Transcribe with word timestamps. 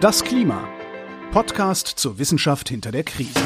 Das 0.00 0.22
Klima. 0.22 0.68
Podcast 1.32 1.88
zur 1.88 2.20
Wissenschaft 2.20 2.68
hinter 2.68 2.92
der 2.92 3.02
Krise. 3.02 3.40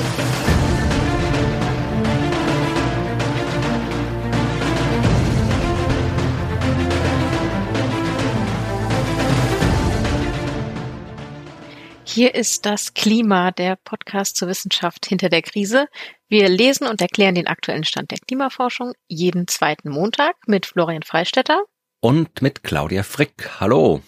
Hier 12.05 12.35
ist 12.35 12.67
das 12.67 12.93
Klima, 12.93 13.51
der 13.51 13.77
Podcast 13.77 14.37
zur 14.37 14.49
Wissenschaft 14.49 15.07
hinter 15.07 15.31
der 15.31 15.41
Krise. 15.41 15.87
Wir 16.29 16.51
lesen 16.51 16.87
und 16.87 17.01
erklären 17.01 17.35
den 17.35 17.47
aktuellen 17.47 17.85
Stand 17.85 18.11
der 18.11 18.19
Klimaforschung 18.19 18.93
jeden 19.09 19.49
zweiten 19.49 19.89
Montag 19.89 20.37
mit 20.47 20.67
Florian 20.67 21.03
Freistetter 21.03 21.65
und 22.01 22.43
mit 22.43 22.63
Claudia 22.63 23.05
Frick. 23.05 23.59
Hallo. 23.59 24.03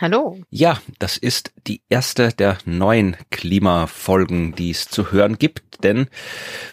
Hallo. 0.00 0.38
Ja, 0.50 0.80
das 0.98 1.16
ist 1.16 1.52
die 1.66 1.82
erste 1.88 2.30
der 2.30 2.58
neuen 2.64 3.16
Klimafolgen, 3.30 4.54
die 4.54 4.70
es 4.70 4.88
zu 4.88 5.12
hören 5.12 5.38
gibt, 5.38 5.84
denn 5.84 6.08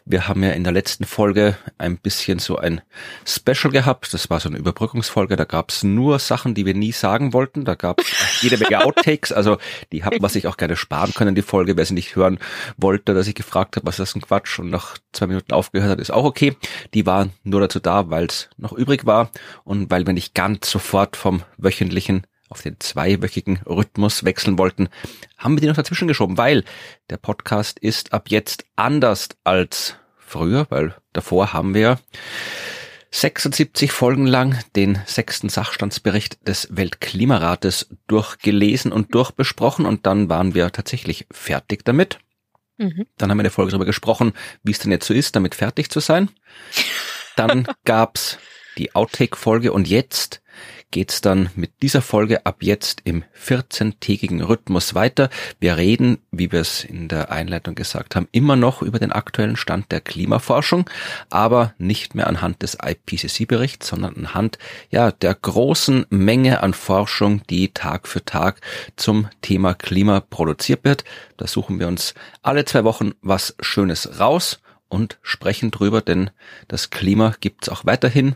wir 0.05 0.27
haben 0.27 0.44
ja 0.44 0.52
in 0.52 0.64
der 0.64 0.73
letzten 0.73 1.05
Folge 1.05 1.58
ein 1.78 1.98
bisschen 1.98 2.40
so 2.40 2.58
ein 2.58 2.81
Special 3.26 3.72
gehabt. 3.72 4.14
Das 4.14 4.30
war 4.30 4.40
so 4.40 4.50
eine 4.50 4.58
Überbrückungsfolge, 4.58 5.36
da 5.36 5.45
gab 5.45 5.70
es 5.70 5.84
nur 5.84 6.20
Sachen, 6.20 6.55
die 6.55 6.66
wir 6.66 6.73
nie 6.73 6.91
sagen 6.91 7.34
wollten. 7.34 7.66
Da 7.66 7.76
gab 7.76 8.00
es 8.00 8.08
jede 8.41 8.58
Menge 8.58 8.84
Outtakes, 8.84 9.31
also 9.31 9.58
die 9.92 10.03
hat 10.03 10.20
man 10.20 10.30
sich 10.30 10.48
auch 10.48 10.58
gerne 10.58 10.76
sparen 10.76 11.14
können, 11.14 11.36
die 11.36 11.42
Folge. 11.42 11.78
Wer 11.78 11.86
sie 11.86 11.94
nicht 11.94 12.16
hören 12.16 12.40
wollte, 12.78 13.14
dass 13.14 13.28
ich 13.28 13.36
gefragt 13.36 13.76
habe, 13.76 13.86
was 13.86 14.00
ist 14.00 14.09
das 14.09 14.16
ein 14.16 14.22
Quatsch 14.22 14.59
und 14.59 14.70
nach 14.70 14.98
zwei 15.12 15.28
Minuten 15.28 15.53
aufgehört 15.53 15.92
hat, 15.92 16.00
ist 16.00 16.12
auch 16.12 16.26
okay. 16.26 16.56
Die 16.94 17.06
waren 17.06 17.31
nur 17.44 17.62
dazu 17.62 17.80
da, 17.80 18.09
weil 18.09 18.26
es 18.26 18.50
noch 18.58 18.73
übrig 18.73 19.06
war 19.06 19.31
und 19.64 19.92
weil 19.92 20.06
wir 20.06 20.14
nicht 20.14 20.34
ganz 20.34 20.70
sofort 20.70 21.16
vom 21.16 21.44
wöchentlichen 21.58 22.26
auf 22.49 22.62
den 22.62 22.80
zweiwöchigen 22.80 23.62
Rhythmus 23.66 24.26
wechseln 24.26 24.58
wollten, 24.58 24.89
haben 25.38 25.55
wir 25.55 25.62
die 25.62 25.67
noch 25.67 25.76
dazwischen 25.76 26.08
geschoben, 26.08 26.38
weil 26.38 26.63
der 27.09 27.17
Podcast 27.17 27.80
ist 27.80 28.11
ab 28.11 28.30
jetzt 28.30 28.66
anders 28.75 29.30
als 29.44 29.95
früher, 30.17 30.67
weil 30.69 30.95
davor 31.14 31.53
haben 31.53 31.73
wir 31.73 32.00
76 33.11 33.91
Folgen 33.91 34.28
lang 34.28 34.59
den 34.75 35.00
sechsten 35.06 35.50
Sachstandsbericht 35.50 36.47
des 36.47 36.67
Weltklimarates 36.72 37.89
durchgelesen 38.08 38.91
und 38.91 39.16
durchbesprochen 39.16 39.86
und 39.86 40.06
dann 40.06 40.30
waren 40.30 40.53
wir 40.53 40.72
tatsächlich 40.72 41.25
fertig 41.31 41.86
damit. 41.86 42.19
Mhm. 42.78 43.08
Dann 43.17 43.30
haben 43.30 43.38
wir 43.38 43.44
eine 43.44 43.50
Folge 43.50 43.72
darüber 43.72 43.86
gesprochen, 43.86 44.34
wie 44.63 44.72
es 44.72 44.80
denn 44.80 44.91
jetzt 44.91 45.08
so 45.08 45.13
ist, 45.13 45.36
damit 45.36 45.56
fertig 45.56 45.89
zu 45.89 46.00
sein. 46.00 46.30
Dann 47.36 47.67
gab's 47.86 48.38
die 48.78 48.95
Outtake-Folge 48.95 49.73
und 49.73 49.88
jetzt 49.88 50.41
geht's 50.92 51.22
dann 51.22 51.50
mit 51.56 51.82
dieser 51.82 52.02
Folge 52.02 52.45
ab 52.45 52.58
jetzt 52.62 53.02
im 53.04 53.23
14-tägigen 53.40 54.42
Rhythmus 54.42 54.96
weiter. 54.96 55.30
Wir 55.59 55.78
reden, 55.78 56.18
wie 56.31 56.52
wir 56.52 56.62
es 56.62 56.84
in 56.84 57.08
der 57.08 57.31
Einleitung 57.31 57.76
gesagt 57.76 58.16
haben, 58.16 58.28
immer 58.31 58.56
noch 58.56 58.81
über 58.81 59.00
den 59.00 59.12
aktuellen 59.12 59.56
Stand 59.56 59.92
der 59.92 60.02
Klimaforschung, 60.02 60.90
aber 61.30 61.73
nicht 61.78 62.16
mehr 62.16 62.28
anhand 62.28 62.64
des 62.64 62.78
IPCC-Berichts, 62.81 63.88
sondern 63.88 64.16
anhand 64.16 64.58
ja 64.90 65.12
der 65.12 65.36
großen 65.36 66.06
Menge 66.09 66.64
an 66.64 66.73
Forschung, 66.73 67.42
die 67.50 67.72
Tag 67.74 68.08
für 68.08 68.26
Tag 68.26 68.62
zum 68.96 69.30
Thema 69.42 69.74
Klima 69.76 70.20
produziert 70.20 70.84
wird. 70.84 71.03
Da 71.38 71.48
suchen 71.48 71.80
wir 71.80 71.88
uns 71.88 72.14
alle 72.42 72.66
zwei 72.66 72.84
Wochen 72.84 73.12
was 73.22 73.56
Schönes 73.59 74.20
raus 74.20 74.59
und 74.90 75.20
sprechen 75.22 75.72
drüber, 75.72 76.02
denn 76.02 76.31
das 76.68 76.90
Klima 76.90 77.36
gibt's 77.40 77.70
auch 77.70 77.86
weiterhin, 77.86 78.36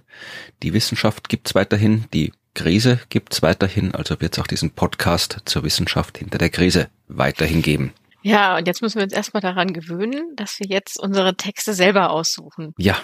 die 0.62 0.74
Wissenschaft 0.74 1.28
gibt's 1.28 1.56
weiterhin, 1.56 2.06
die 2.14 2.32
Krise 2.54 3.00
gibt's 3.10 3.42
weiterhin, 3.42 3.96
also 3.96 4.20
wird 4.22 4.34
es 4.34 4.40
auch 4.44 4.48
diesen 4.48 4.72
Podcast 4.72 5.42
zur 5.46 5.64
Wissenschaft 5.64 6.18
hinter 6.18 6.38
der 6.38 6.50
Krise 6.50 6.90
weiterhin 7.08 7.62
geben. 7.62 7.94
Ja, 8.22 8.58
und 8.58 8.68
jetzt 8.68 8.82
müssen 8.82 8.98
wir 8.98 9.04
uns 9.04 9.14
erstmal 9.14 9.42
daran 9.42 9.74
gewöhnen, 9.74 10.36
dass 10.36 10.60
wir 10.60 10.68
jetzt 10.68 10.98
unsere 11.00 11.36
Texte 11.36 11.74
selber 11.74 12.10
aussuchen. 12.10 12.74
Ja, 12.78 12.98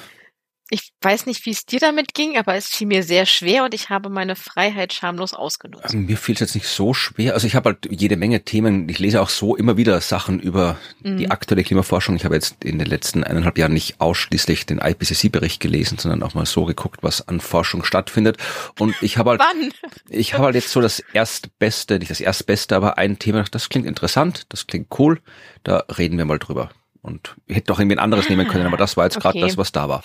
ich 0.71 0.93
weiß 1.01 1.25
nicht, 1.25 1.45
wie 1.45 1.49
es 1.51 1.65
dir 1.65 1.79
damit 1.79 2.13
ging, 2.13 2.37
aber 2.37 2.55
es 2.55 2.67
fiel 2.67 2.85
mir 2.85 3.03
sehr 3.03 3.25
schwer 3.25 3.63
und 3.63 3.73
ich 3.73 3.89
habe 3.89 4.09
meine 4.09 4.35
Freiheit 4.35 4.93
schamlos 4.93 5.33
ausgenutzt. 5.33 5.93
Mir 5.93 6.17
fiel 6.17 6.33
es 6.33 6.41
jetzt 6.41 6.55
nicht 6.55 6.67
so 6.67 6.93
schwer. 6.93 7.33
Also 7.33 7.47
ich 7.47 7.55
habe 7.55 7.69
halt 7.69 7.87
jede 7.89 8.17
Menge 8.17 8.43
Themen. 8.43 8.87
Ich 8.87 8.99
lese 8.99 9.21
auch 9.21 9.29
so 9.29 9.55
immer 9.55 9.77
wieder 9.77 9.99
Sachen 10.01 10.39
über 10.39 10.77
mhm. 11.01 11.17
die 11.17 11.31
aktuelle 11.31 11.63
Klimaforschung. 11.63 12.15
Ich 12.15 12.23
habe 12.23 12.35
jetzt 12.35 12.63
in 12.63 12.77
den 12.77 12.87
letzten 12.87 13.23
eineinhalb 13.23 13.57
Jahren 13.57 13.73
nicht 13.73 13.99
ausschließlich 13.99 14.67
den 14.67 14.77
IPCC-Bericht 14.77 15.59
gelesen, 15.59 15.97
sondern 15.97 16.21
auch 16.21 16.35
mal 16.35 16.45
so 16.45 16.65
geguckt, 16.65 17.01
was 17.01 17.27
an 17.27 17.39
Forschung 17.39 17.83
stattfindet. 17.83 18.37
Und 18.77 18.95
ich 19.01 19.17
habe 19.17 19.31
halt, 19.31 19.41
Wann? 19.41 19.71
ich 20.09 20.35
habe 20.35 20.45
halt 20.45 20.55
jetzt 20.55 20.69
so 20.69 20.81
das 20.81 20.99
Erstbeste, 21.13 21.97
nicht 21.97 22.11
das 22.11 22.21
Erstbeste, 22.21 22.75
aber 22.75 22.99
ein 22.99 23.17
Thema, 23.17 23.43
das 23.49 23.69
klingt 23.69 23.87
interessant, 23.87 24.45
das 24.49 24.67
klingt 24.67 24.87
cool. 24.99 25.19
Da 25.63 25.85
reden 25.97 26.17
wir 26.17 26.25
mal 26.25 26.39
drüber. 26.39 26.69
Und 27.01 27.35
ich 27.47 27.55
hätte 27.55 27.67
doch 27.67 27.79
irgendwie 27.79 27.95
ein 27.95 28.03
anderes 28.03 28.29
nehmen 28.29 28.47
können, 28.47 28.67
aber 28.67 28.77
das 28.77 28.97
war 28.97 29.05
jetzt 29.05 29.17
okay. 29.17 29.31
gerade 29.31 29.39
das, 29.39 29.57
was 29.57 29.71
da 29.71 29.89
war. 29.89 30.03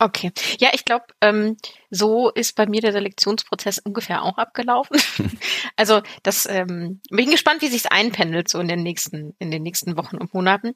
Okay. 0.00 0.30
Ja, 0.60 0.70
ich 0.74 0.84
glaube, 0.84 1.06
ähm, 1.20 1.56
so 1.90 2.30
ist 2.30 2.54
bei 2.54 2.66
mir 2.66 2.80
der 2.80 2.92
Selektionsprozess 2.92 3.80
ungefähr 3.80 4.22
auch 4.22 4.38
abgelaufen. 4.38 5.00
also 5.76 6.02
das 6.22 6.46
ähm, 6.46 7.00
bin 7.10 7.30
gespannt, 7.30 7.62
wie 7.62 7.68
sich 7.68 7.90
einpendelt 7.90 8.48
so 8.48 8.60
in 8.60 8.68
den 8.68 8.84
nächsten 8.84 9.34
in 9.40 9.50
den 9.50 9.64
nächsten 9.64 9.96
Wochen 9.96 10.16
und 10.16 10.32
Monaten, 10.34 10.74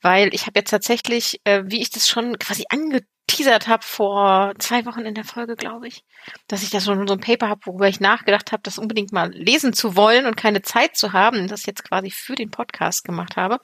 weil 0.00 0.32
ich 0.32 0.46
habe 0.46 0.60
jetzt 0.60 0.70
tatsächlich, 0.70 1.40
äh, 1.42 1.64
wie 1.66 1.82
ich 1.82 1.90
das 1.90 2.08
schon 2.08 2.38
quasi 2.38 2.64
angeteasert 2.68 3.66
habe 3.66 3.82
vor 3.82 4.52
zwei 4.60 4.86
Wochen 4.86 5.00
in 5.00 5.14
der 5.14 5.24
Folge, 5.24 5.56
glaube 5.56 5.88
ich, 5.88 6.04
dass 6.46 6.62
ich 6.62 6.70
da 6.70 6.80
schon 6.80 7.08
so 7.08 7.14
ein 7.14 7.20
Paper 7.20 7.48
habe, 7.48 7.62
worüber 7.64 7.88
ich 7.88 7.98
nachgedacht 7.98 8.52
habe, 8.52 8.62
das 8.62 8.78
unbedingt 8.78 9.10
mal 9.10 9.32
lesen 9.32 9.72
zu 9.72 9.96
wollen 9.96 10.24
und 10.26 10.36
keine 10.36 10.62
Zeit 10.62 10.96
zu 10.96 11.12
haben, 11.12 11.48
das 11.48 11.66
jetzt 11.66 11.82
quasi 11.82 12.12
für 12.12 12.36
den 12.36 12.52
Podcast 12.52 13.02
gemacht 13.02 13.36
habe. 13.36 13.58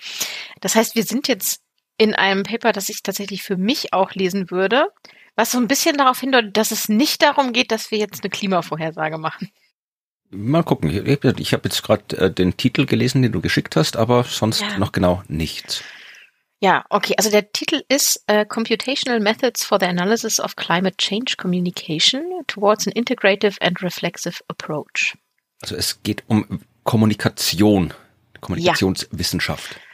Das 0.60 0.74
heißt, 0.74 0.96
wir 0.96 1.04
sind 1.04 1.28
jetzt 1.28 1.62
in 1.98 2.14
einem 2.14 2.44
Paper, 2.44 2.72
das 2.72 2.88
ich 2.88 3.02
tatsächlich 3.02 3.42
für 3.42 3.56
mich 3.56 3.92
auch 3.92 4.12
lesen 4.12 4.50
würde, 4.50 4.86
was 5.36 5.52
so 5.52 5.58
ein 5.58 5.68
bisschen 5.68 5.96
darauf 5.96 6.20
hindeutet, 6.20 6.56
dass 6.56 6.70
es 6.70 6.88
nicht 6.88 7.22
darum 7.22 7.52
geht, 7.52 7.70
dass 7.70 7.90
wir 7.90 7.98
jetzt 7.98 8.22
eine 8.22 8.30
Klimavorhersage 8.30 9.18
machen. 9.18 9.50
Mal 10.30 10.62
gucken. 10.62 10.90
Ich, 10.90 11.52
habe 11.52 11.68
jetzt 11.68 11.82
gerade 11.82 12.16
äh, 12.16 12.30
den 12.30 12.56
Titel 12.56 12.86
gelesen, 12.86 13.22
den 13.22 13.32
du 13.32 13.40
geschickt 13.40 13.76
hast, 13.76 13.96
aber 13.96 14.24
sonst 14.24 14.60
ja. 14.60 14.78
noch 14.78 14.92
genau 14.92 15.22
nichts. 15.28 15.82
Ja, 16.60 16.84
okay. 16.90 17.14
Also 17.16 17.30
der 17.30 17.52
Titel 17.52 17.82
ist 17.88 18.24
uh, 18.30 18.44
Computational 18.44 19.20
Methods 19.20 19.64
for 19.64 19.78
the 19.80 19.86
Analysis 19.86 20.40
of 20.40 20.56
Climate 20.56 20.96
Change 20.98 21.36
Communication 21.36 22.22
towards 22.46 22.86
an 22.86 22.92
Integrative 22.92 23.56
and 23.60 23.80
Reflexive 23.82 24.42
Approach. 24.48 25.16
Also 25.62 25.76
es 25.76 26.02
geht 26.02 26.24
um 26.26 26.60
Kommunikation, 26.84 27.94
Kommunikationswissenschaft. 28.40 29.74
Ja. 29.74 29.87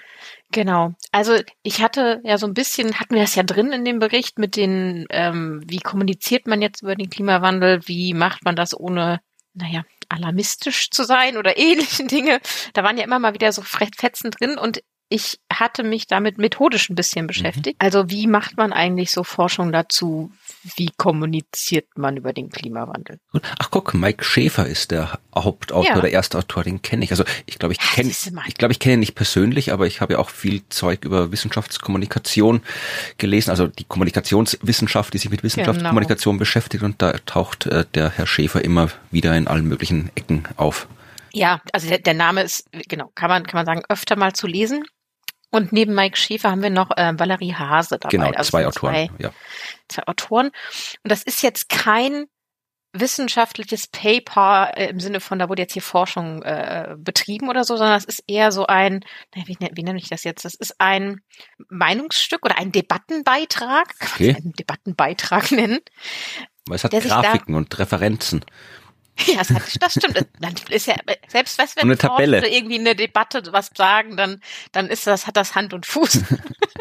Genau. 0.55 0.95
Also 1.11 1.37
ich 1.65 1.83
hatte 1.83 2.21
ja 2.23 2.39
so 2.39 2.47
ein 2.47 2.55
bisschen, 2.55 3.01
hatten 3.01 3.17
wir 3.17 3.23
das 3.23 3.35
ja 3.35 3.43
drin 3.43 3.73
in 3.73 3.85
dem 3.85 3.99
Bericht 3.99 4.39
mit 4.39 4.55
den, 4.55 5.05
ähm, 5.11 5.61
wie 5.67 5.81
kommuniziert 5.81 6.47
man 6.47 6.63
jetzt 6.63 6.83
über 6.83 6.95
den 6.95 7.11
Klimawandel, 7.11 7.81
wie 7.89 8.15
macht 8.15 8.45
man 8.45 8.55
das 8.55 8.79
ohne, 8.79 9.21
naja, 9.53 9.83
alarmistisch 10.09 10.91
zu 10.91 11.03
sein 11.03 11.37
oder 11.39 11.59
ähnlichen 11.59 12.07
Dinge. 12.07 12.41
Da 12.73 12.85
waren 12.85 12.97
ja 12.97 13.03
immer 13.03 13.19
mal 13.19 13.35
wieder 13.35 13.51
so 13.51 13.63
Fetzen 13.63 14.31
drin 14.31 14.57
und 14.57 14.81
ich 15.09 15.41
hatte 15.53 15.83
mich 15.83 16.07
damit 16.07 16.39
methodisch 16.39 16.89
ein 16.89 16.95
bisschen 16.95 17.27
beschäftigt. 17.27 17.83
Mhm. 17.83 17.87
Also 17.87 18.11
wie 18.11 18.29
macht 18.29 18.57
man 18.57 18.73
eigentlich 18.73 19.11
so 19.11 19.25
Forschung 19.25 19.73
dazu? 19.73 20.31
Wie 20.77 20.91
kommuniziert 20.97 21.87
man 21.97 22.17
über 22.17 22.33
den 22.33 22.49
Klimawandel? 22.49 23.19
Ach 23.59 23.71
guck, 23.71 23.93
Mike 23.93 24.25
Schäfer 24.25 24.67
ist 24.67 24.91
der 24.91 25.19
Hauptautor, 25.35 25.97
ja. 25.97 26.01
der 26.01 26.13
erste 26.13 26.39
Autor, 26.39 26.65
den 26.65 26.81
kenne 26.81 27.05
ich. 27.05 27.11
Also 27.11 27.25
ich 27.45 27.59
glaube, 27.59 27.75
ich 27.75 27.81
kenne, 27.81 28.11
ich 28.11 28.55
glaube, 28.55 28.73
ich 28.73 28.79
kenne 28.79 28.95
ihn 28.95 29.01
nicht 29.01 29.15
persönlich, 29.15 29.73
aber 29.73 29.87
ich 29.87 30.01
habe 30.01 30.15
ja 30.15 30.19
auch 30.19 30.31
viel 30.31 30.63
Zeug 30.71 31.05
über 31.05 31.33
Wissenschaftskommunikation 31.33 32.63
gelesen, 33.19 33.51
also 33.51 33.67
die 33.67 33.85
Kommunikationswissenschaft, 33.85 35.13
die 35.13 35.19
sich 35.19 35.31
mit 35.31 35.43
Wissenschaftskommunikation 35.43 36.35
genau. 36.35 36.41
beschäftigt 36.41 36.83
und 36.83 37.03
da 37.03 37.13
taucht 37.27 37.67
äh, 37.67 37.85
der 37.95 38.11
Herr 38.11 38.27
Schäfer 38.27 38.65
immer 38.65 38.89
wieder 39.11 39.37
in 39.37 39.47
allen 39.47 39.67
möglichen 39.67 40.11
Ecken 40.15 40.45
auf. 40.57 40.89
Ja, 41.35 41.61
also 41.73 41.89
der, 41.89 41.99
der 41.99 42.15
Name 42.15 42.43
ist, 42.43 42.69
genau, 42.89 43.11
kann 43.15 43.29
man, 43.29 43.45
kann 43.45 43.59
man 43.59 43.67
sagen, 43.67 43.83
öfter 43.89 44.17
mal 44.17 44.33
zu 44.33 44.47
lesen. 44.47 44.85
Und 45.55 45.73
neben 45.73 45.95
Mike 45.95 46.17
Schäfer 46.17 46.51
haben 46.51 46.63
wir 46.63 46.71
noch 46.71 46.91
äh, 46.97 47.13
Valerie 47.17 47.55
Hase 47.55 47.97
dabei. 48.01 48.11
Genau, 48.11 48.31
also 48.33 48.51
zwei 48.51 48.67
Autoren. 48.67 48.93
Zwei, 48.93 49.11
ja. 49.19 49.33
zwei 49.89 50.03
Autoren. 50.09 50.47
Und 50.47 51.13
das 51.13 51.23
ist 51.23 51.45
jetzt 51.45 51.69
kein 51.69 52.27
wissenschaftliches 52.93 53.87
Paper 53.87 54.73
äh, 54.77 54.89
im 54.89 54.99
Sinne 54.99 55.21
von, 55.21 55.39
da 55.39 55.49
wurde 55.49 55.63
jetzt 55.63 55.75
hier 55.75 55.83
Forschung 55.83 56.43
äh, 56.43 56.97
betrieben 56.99 57.49
oder 57.49 57.63
so, 57.63 57.77
sondern 57.77 57.97
es 57.97 58.05
ist 58.05 58.25
eher 58.27 58.51
so 58.51 58.67
ein, 58.67 59.05
wie, 59.33 59.57
wie 59.61 59.83
nenne 59.85 59.99
ich 59.99 60.09
das 60.09 60.25
jetzt? 60.25 60.45
Das 60.45 60.55
ist 60.55 60.75
ein 60.81 61.21
Meinungsstück 61.69 62.45
oder 62.45 62.59
ein 62.59 62.73
Debattenbeitrag, 62.73 63.97
kann 64.01 64.11
okay. 64.13 64.33
man 64.33 64.43
einen 64.43 64.53
Debattenbeitrag 64.55 65.51
nennen. 65.53 65.79
Weil 66.67 66.77
es 66.77 66.83
hat 66.83 66.91
Grafiken 66.91 67.55
und 67.55 67.79
Referenzen. 67.79 68.45
Ja, 69.27 69.37
das, 69.39 69.51
hat, 69.51 69.63
das 69.81 69.93
stimmt. 69.93 70.27
Dann 70.41 70.55
ist 70.71 70.87
ja, 70.87 70.97
selbst 71.29 71.59
was, 71.59 71.77
wenn. 71.77 71.97
Forscher 71.97 72.49
irgendwie 72.51 72.79
eine 72.79 72.95
Debatte 72.95 73.43
was 73.53 73.71
sagen, 73.75 74.17
dann, 74.17 74.41
dann 74.73 74.89
ist 74.89 75.07
das, 75.07 75.27
hat 75.27 75.37
das 75.37 75.55
Hand 75.55 75.73
und 75.73 75.87
Fuß. 75.87 76.21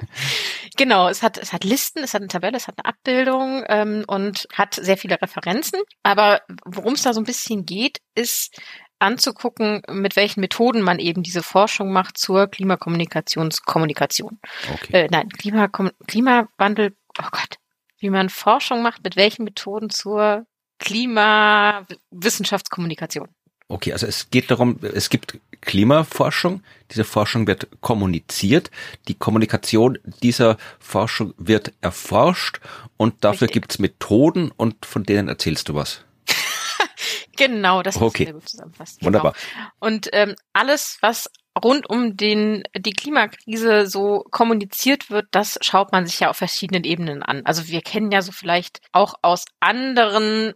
genau, 0.78 1.10
es 1.10 1.22
hat, 1.22 1.38
es 1.38 1.54
hat 1.54 1.64
Listen, 1.64 2.04
es 2.04 2.14
hat 2.14 2.22
eine 2.22 2.30
Tabelle, 2.30 2.58
es 2.58 2.68
hat 2.68 2.76
eine 2.78 2.86
Abbildung 2.86 3.64
ähm, 3.68 4.04
und 4.08 4.48
hat 4.54 4.76
sehr 4.76 4.98
viele 4.98 5.22
Referenzen. 5.22 5.80
Aber 6.02 6.42
worum 6.66 6.94
es 6.94 7.04
da 7.04 7.14
so 7.14 7.22
ein 7.22 7.26
bisschen 7.26 7.66
geht, 7.66 8.00
ist 8.16 8.60
anzugucken, 9.00 9.82
mit 9.90 10.16
welchen 10.16 10.40
Methoden 10.40 10.82
man 10.82 11.00
eben 11.00 11.24
diese 11.24 11.44
Forschung 11.44 11.92
macht 11.92 12.18
zur 12.18 12.48
Klimakommunikationskommunikation. 12.48 14.40
Okay. 14.74 15.04
Äh, 15.04 15.08
nein, 15.12 15.30
Klimakom 15.30 15.92
Klimawandel, 16.08 16.96
oh 17.20 17.28
Gott, 17.32 17.58
wie 18.00 18.10
man 18.10 18.30
Forschung 18.30 18.82
macht, 18.82 19.04
mit 19.04 19.16
welchen 19.18 19.44
Methoden 19.44 19.90
zur 19.90 20.46
Klimawissenschaftskommunikation. 20.80 23.30
Okay, 23.70 23.94
also 23.94 24.06
es 24.06 24.30
geht 24.30 24.52
darum, 24.52 24.78
es 24.82 25.10
gibt 25.10 25.40
Klimaforschung, 25.62 26.62
diese 26.92 27.06
Forschung 27.06 27.48
wird 27.48 27.70
kommuniziert, 27.82 28.70
die 29.08 29.16
Kommunikation 29.16 29.98
dieser 30.22 30.58
Forschung 30.80 31.34
wird 31.38 31.74
erforscht 31.82 32.60
und 32.98 33.24
dafür 33.24 33.48
Richtig. 33.48 33.64
gibt's 33.64 33.80
Methoden 33.80 34.52
und 34.52 34.86
von 34.86 35.04
denen 35.04 35.30
erzählst 35.30 35.70
du 35.70 35.76
was. 35.76 36.04
genau, 37.38 37.82
das 37.82 38.00
okay. 38.00 38.26
sehr 38.26 38.34
gut 38.34 38.50
zusammenfassen. 38.50 38.98
Genau. 39.00 39.08
Wunderbar. 39.08 39.34
Und 39.80 40.10
ähm, 40.12 40.36
alles, 40.52 40.98
was 41.02 41.32
rund 41.62 41.90
um 41.90 42.18
den, 42.18 42.64
die 42.76 42.94
Klimakrise 42.94 43.88
so 43.88 44.26
kommuniziert 44.32 45.10
wird, 45.10 45.28
das 45.32 45.60
schaut 45.62 45.92
man 45.92 46.06
sich 46.06 46.20
ja 46.20 46.30
auf 46.30 46.38
verschiedenen 46.38 46.84
Ebenen 46.84 47.24
an. 47.24 47.46
Also 47.46 47.68
wir 47.68 47.82
kennen 47.82 48.12
ja 48.12 48.22
so 48.22 48.32
vielleicht 48.32 48.82
auch 48.92 49.16
aus 49.22 49.46
anderen 49.60 50.54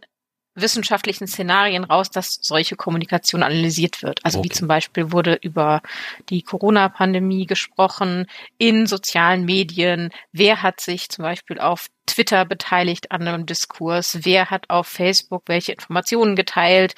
wissenschaftlichen 0.60 1.26
Szenarien 1.26 1.84
raus, 1.84 2.10
dass 2.10 2.38
solche 2.42 2.76
Kommunikation 2.76 3.42
analysiert 3.42 4.02
wird. 4.02 4.24
Also 4.24 4.40
okay. 4.40 4.48
wie 4.48 4.52
zum 4.52 4.68
Beispiel 4.68 5.12
wurde 5.12 5.38
über 5.40 5.82
die 6.30 6.42
Corona-Pandemie 6.42 7.46
gesprochen 7.46 8.26
in 8.58 8.86
sozialen 8.86 9.44
Medien. 9.44 10.10
Wer 10.32 10.62
hat 10.62 10.80
sich 10.80 11.08
zum 11.08 11.22
Beispiel 11.22 11.58
auf 11.58 11.88
Twitter 12.06 12.44
beteiligt 12.44 13.12
an 13.12 13.26
einem 13.26 13.46
Diskurs? 13.46 14.18
Wer 14.22 14.50
hat 14.50 14.68
auf 14.70 14.86
Facebook 14.86 15.44
welche 15.46 15.72
Informationen 15.72 16.36
geteilt? 16.36 16.94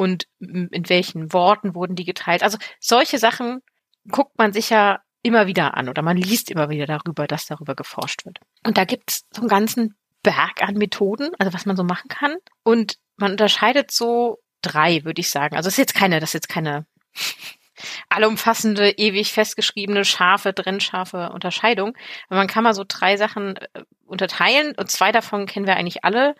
Und 0.00 0.28
in 0.38 0.88
welchen 0.88 1.34
Worten 1.34 1.74
wurden 1.74 1.94
die 1.94 2.06
geteilt? 2.06 2.42
Also 2.42 2.56
solche 2.78 3.18
Sachen 3.18 3.60
guckt 4.10 4.38
man 4.38 4.54
sich 4.54 4.70
ja 4.70 5.00
immer 5.20 5.46
wieder 5.46 5.76
an 5.76 5.90
oder 5.90 6.00
man 6.00 6.16
liest 6.16 6.50
immer 6.50 6.70
wieder 6.70 6.86
darüber, 6.86 7.26
dass 7.26 7.44
darüber 7.44 7.74
geforscht 7.74 8.24
wird. 8.24 8.38
Und 8.64 8.78
da 8.78 8.86
gibt 8.86 9.10
es 9.10 9.26
so 9.30 9.42
einen 9.42 9.50
ganzen 9.50 9.94
Berg 10.22 10.62
an 10.62 10.76
Methoden, 10.76 11.32
also 11.38 11.52
was 11.52 11.66
man 11.66 11.76
so 11.76 11.84
machen 11.84 12.08
kann. 12.08 12.34
Und 12.62 12.96
man 13.16 13.32
unterscheidet 13.32 13.90
so 13.90 14.38
drei, 14.62 15.04
würde 15.04 15.20
ich 15.20 15.28
sagen. 15.28 15.54
Also 15.54 15.68
es 15.68 15.74
ist 15.74 15.78
jetzt 15.78 15.94
keine, 15.94 16.18
das 16.18 16.30
ist 16.30 16.34
jetzt 16.34 16.48
keine 16.48 16.86
allumfassende, 18.08 18.90
ewig 18.90 19.32
festgeschriebene, 19.32 20.04
scharfe, 20.04 20.54
trennscharfe 20.54 21.30
Unterscheidung. 21.30 21.96
Aber 22.28 22.38
man 22.38 22.46
kann 22.46 22.64
mal 22.64 22.74
so 22.74 22.84
drei 22.86 23.16
Sachen 23.16 23.56
äh, 23.56 23.82
unterteilen 24.06 24.74
und 24.76 24.90
zwei 24.90 25.12
davon 25.12 25.46
kennen 25.46 25.66
wir 25.66 25.76
eigentlich 25.76 26.04
alle, 26.04 26.34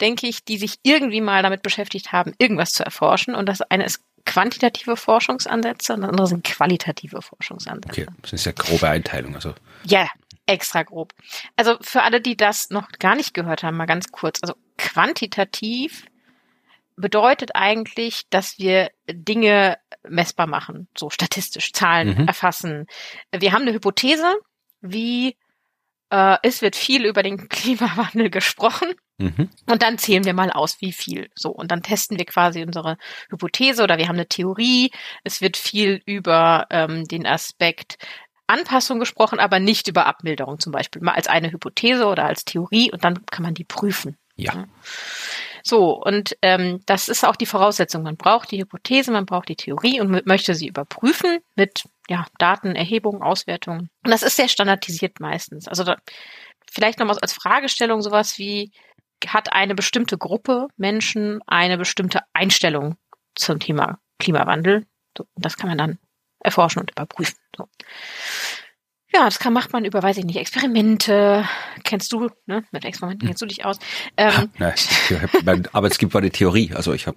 denke 0.00 0.26
ich, 0.26 0.44
die 0.44 0.58
sich 0.58 0.76
irgendwie 0.82 1.20
mal 1.20 1.42
damit 1.42 1.62
beschäftigt 1.62 2.12
haben, 2.12 2.32
irgendwas 2.38 2.72
zu 2.72 2.84
erforschen. 2.84 3.34
Und 3.34 3.46
das 3.46 3.62
eine 3.62 3.84
ist 3.84 4.00
quantitative 4.24 4.96
Forschungsansätze 4.96 5.94
und 5.94 6.02
das 6.02 6.10
andere 6.10 6.26
sind 6.26 6.44
qualitative 6.44 7.22
Forschungsansätze. 7.22 8.02
Okay, 8.02 8.06
das 8.22 8.32
ist 8.32 8.44
ja 8.44 8.52
grobe 8.52 8.88
Einteilung. 8.88 9.34
Also. 9.34 9.54
Ja, 9.84 10.08
extra 10.46 10.82
grob. 10.82 11.12
Also 11.56 11.76
für 11.80 12.02
alle, 12.02 12.20
die 12.20 12.36
das 12.36 12.70
noch 12.70 12.88
gar 12.98 13.16
nicht 13.16 13.34
gehört 13.34 13.62
haben, 13.62 13.76
mal 13.76 13.86
ganz 13.86 14.10
kurz. 14.12 14.38
Also 14.42 14.54
quantitativ 14.78 16.06
bedeutet 16.96 17.50
eigentlich, 17.54 18.28
dass 18.30 18.58
wir 18.58 18.90
Dinge 19.08 19.78
messbar 20.08 20.46
machen, 20.46 20.88
so 20.96 21.10
statistisch, 21.10 21.72
Zahlen 21.72 22.16
mhm. 22.16 22.28
erfassen. 22.28 22.86
Wir 23.32 23.52
haben 23.52 23.62
eine 23.62 23.72
Hypothese, 23.72 24.34
wie 24.80 25.36
äh, 26.10 26.36
es 26.42 26.62
wird 26.62 26.76
viel 26.76 27.04
über 27.04 27.22
den 27.22 27.48
Klimawandel 27.48 28.30
gesprochen. 28.30 28.94
Mhm. 29.18 29.48
Und 29.68 29.82
dann 29.82 29.98
zählen 29.98 30.24
wir 30.24 30.34
mal 30.34 30.50
aus, 30.50 30.80
wie 30.80 30.92
viel. 30.92 31.30
So, 31.34 31.50
und 31.50 31.70
dann 31.70 31.82
testen 31.82 32.18
wir 32.18 32.26
quasi 32.26 32.62
unsere 32.62 32.98
Hypothese 33.30 33.82
oder 33.82 33.96
wir 33.96 34.08
haben 34.08 34.16
eine 34.16 34.28
Theorie. 34.28 34.90
Es 35.24 35.40
wird 35.40 35.56
viel 35.56 36.02
über 36.04 36.66
ähm, 36.70 37.04
den 37.04 37.26
Aspekt 37.26 37.98
Anpassung 38.46 39.00
gesprochen, 39.00 39.40
aber 39.40 39.58
nicht 39.58 39.88
über 39.88 40.06
Abmilderung 40.06 40.60
zum 40.60 40.72
Beispiel. 40.72 41.02
Mal 41.02 41.14
als 41.14 41.26
eine 41.26 41.50
Hypothese 41.50 42.06
oder 42.06 42.26
als 42.26 42.44
Theorie 42.44 42.92
und 42.92 43.02
dann 43.04 43.26
kann 43.26 43.42
man 43.42 43.54
die 43.54 43.64
prüfen. 43.64 44.16
Ja. 44.36 44.66
So, 45.66 46.00
und 46.00 46.36
ähm, 46.42 46.80
das 46.86 47.08
ist 47.08 47.24
auch 47.24 47.34
die 47.34 47.44
Voraussetzung. 47.44 48.04
Man 48.04 48.16
braucht 48.16 48.52
die 48.52 48.60
Hypothese, 48.60 49.10
man 49.10 49.26
braucht 49.26 49.48
die 49.48 49.56
Theorie 49.56 50.00
und 50.00 50.24
möchte 50.24 50.54
sie 50.54 50.68
überprüfen 50.68 51.40
mit 51.56 51.82
ja, 52.08 52.24
Daten, 52.38 52.76
Erhebungen, 52.76 53.20
Auswertungen. 53.20 53.90
Und 54.04 54.12
das 54.12 54.22
ist 54.22 54.36
sehr 54.36 54.48
standardisiert 54.48 55.18
meistens. 55.18 55.66
Also 55.66 55.82
da, 55.82 55.96
vielleicht 56.70 57.00
nochmal 57.00 57.18
als 57.20 57.32
Fragestellung 57.32 58.00
sowas 58.00 58.38
wie, 58.38 58.70
hat 59.26 59.52
eine 59.52 59.74
bestimmte 59.74 60.16
Gruppe 60.16 60.68
Menschen 60.76 61.40
eine 61.48 61.78
bestimmte 61.78 62.20
Einstellung 62.32 62.94
zum 63.34 63.58
Thema 63.58 63.98
Klimawandel? 64.20 64.86
So, 65.18 65.26
das 65.34 65.56
kann 65.56 65.68
man 65.68 65.78
dann 65.78 65.98
erforschen 66.38 66.78
und 66.78 66.92
überprüfen. 66.92 67.34
So. 67.56 67.68
Ja, 69.14 69.24
das 69.24 69.38
kann, 69.38 69.52
macht 69.52 69.72
man 69.72 69.84
über, 69.84 70.02
weiß 70.02 70.18
ich 70.18 70.24
nicht, 70.24 70.36
Experimente. 70.36 71.48
Kennst 71.84 72.12
du, 72.12 72.28
ne? 72.46 72.64
Mit 72.72 72.84
Experimenten 72.84 73.26
kennst 73.28 73.40
du 73.40 73.46
dich 73.46 73.64
aus. 73.64 73.78
Ähm, 74.16 74.50
Nein, 74.58 74.74
mein 75.44 75.68
Arbeitsgeber 75.72 76.14
war 76.14 76.20
die 76.20 76.30
Theorie. 76.30 76.72
Also 76.74 76.92
ich 76.92 77.06
habe. 77.06 77.16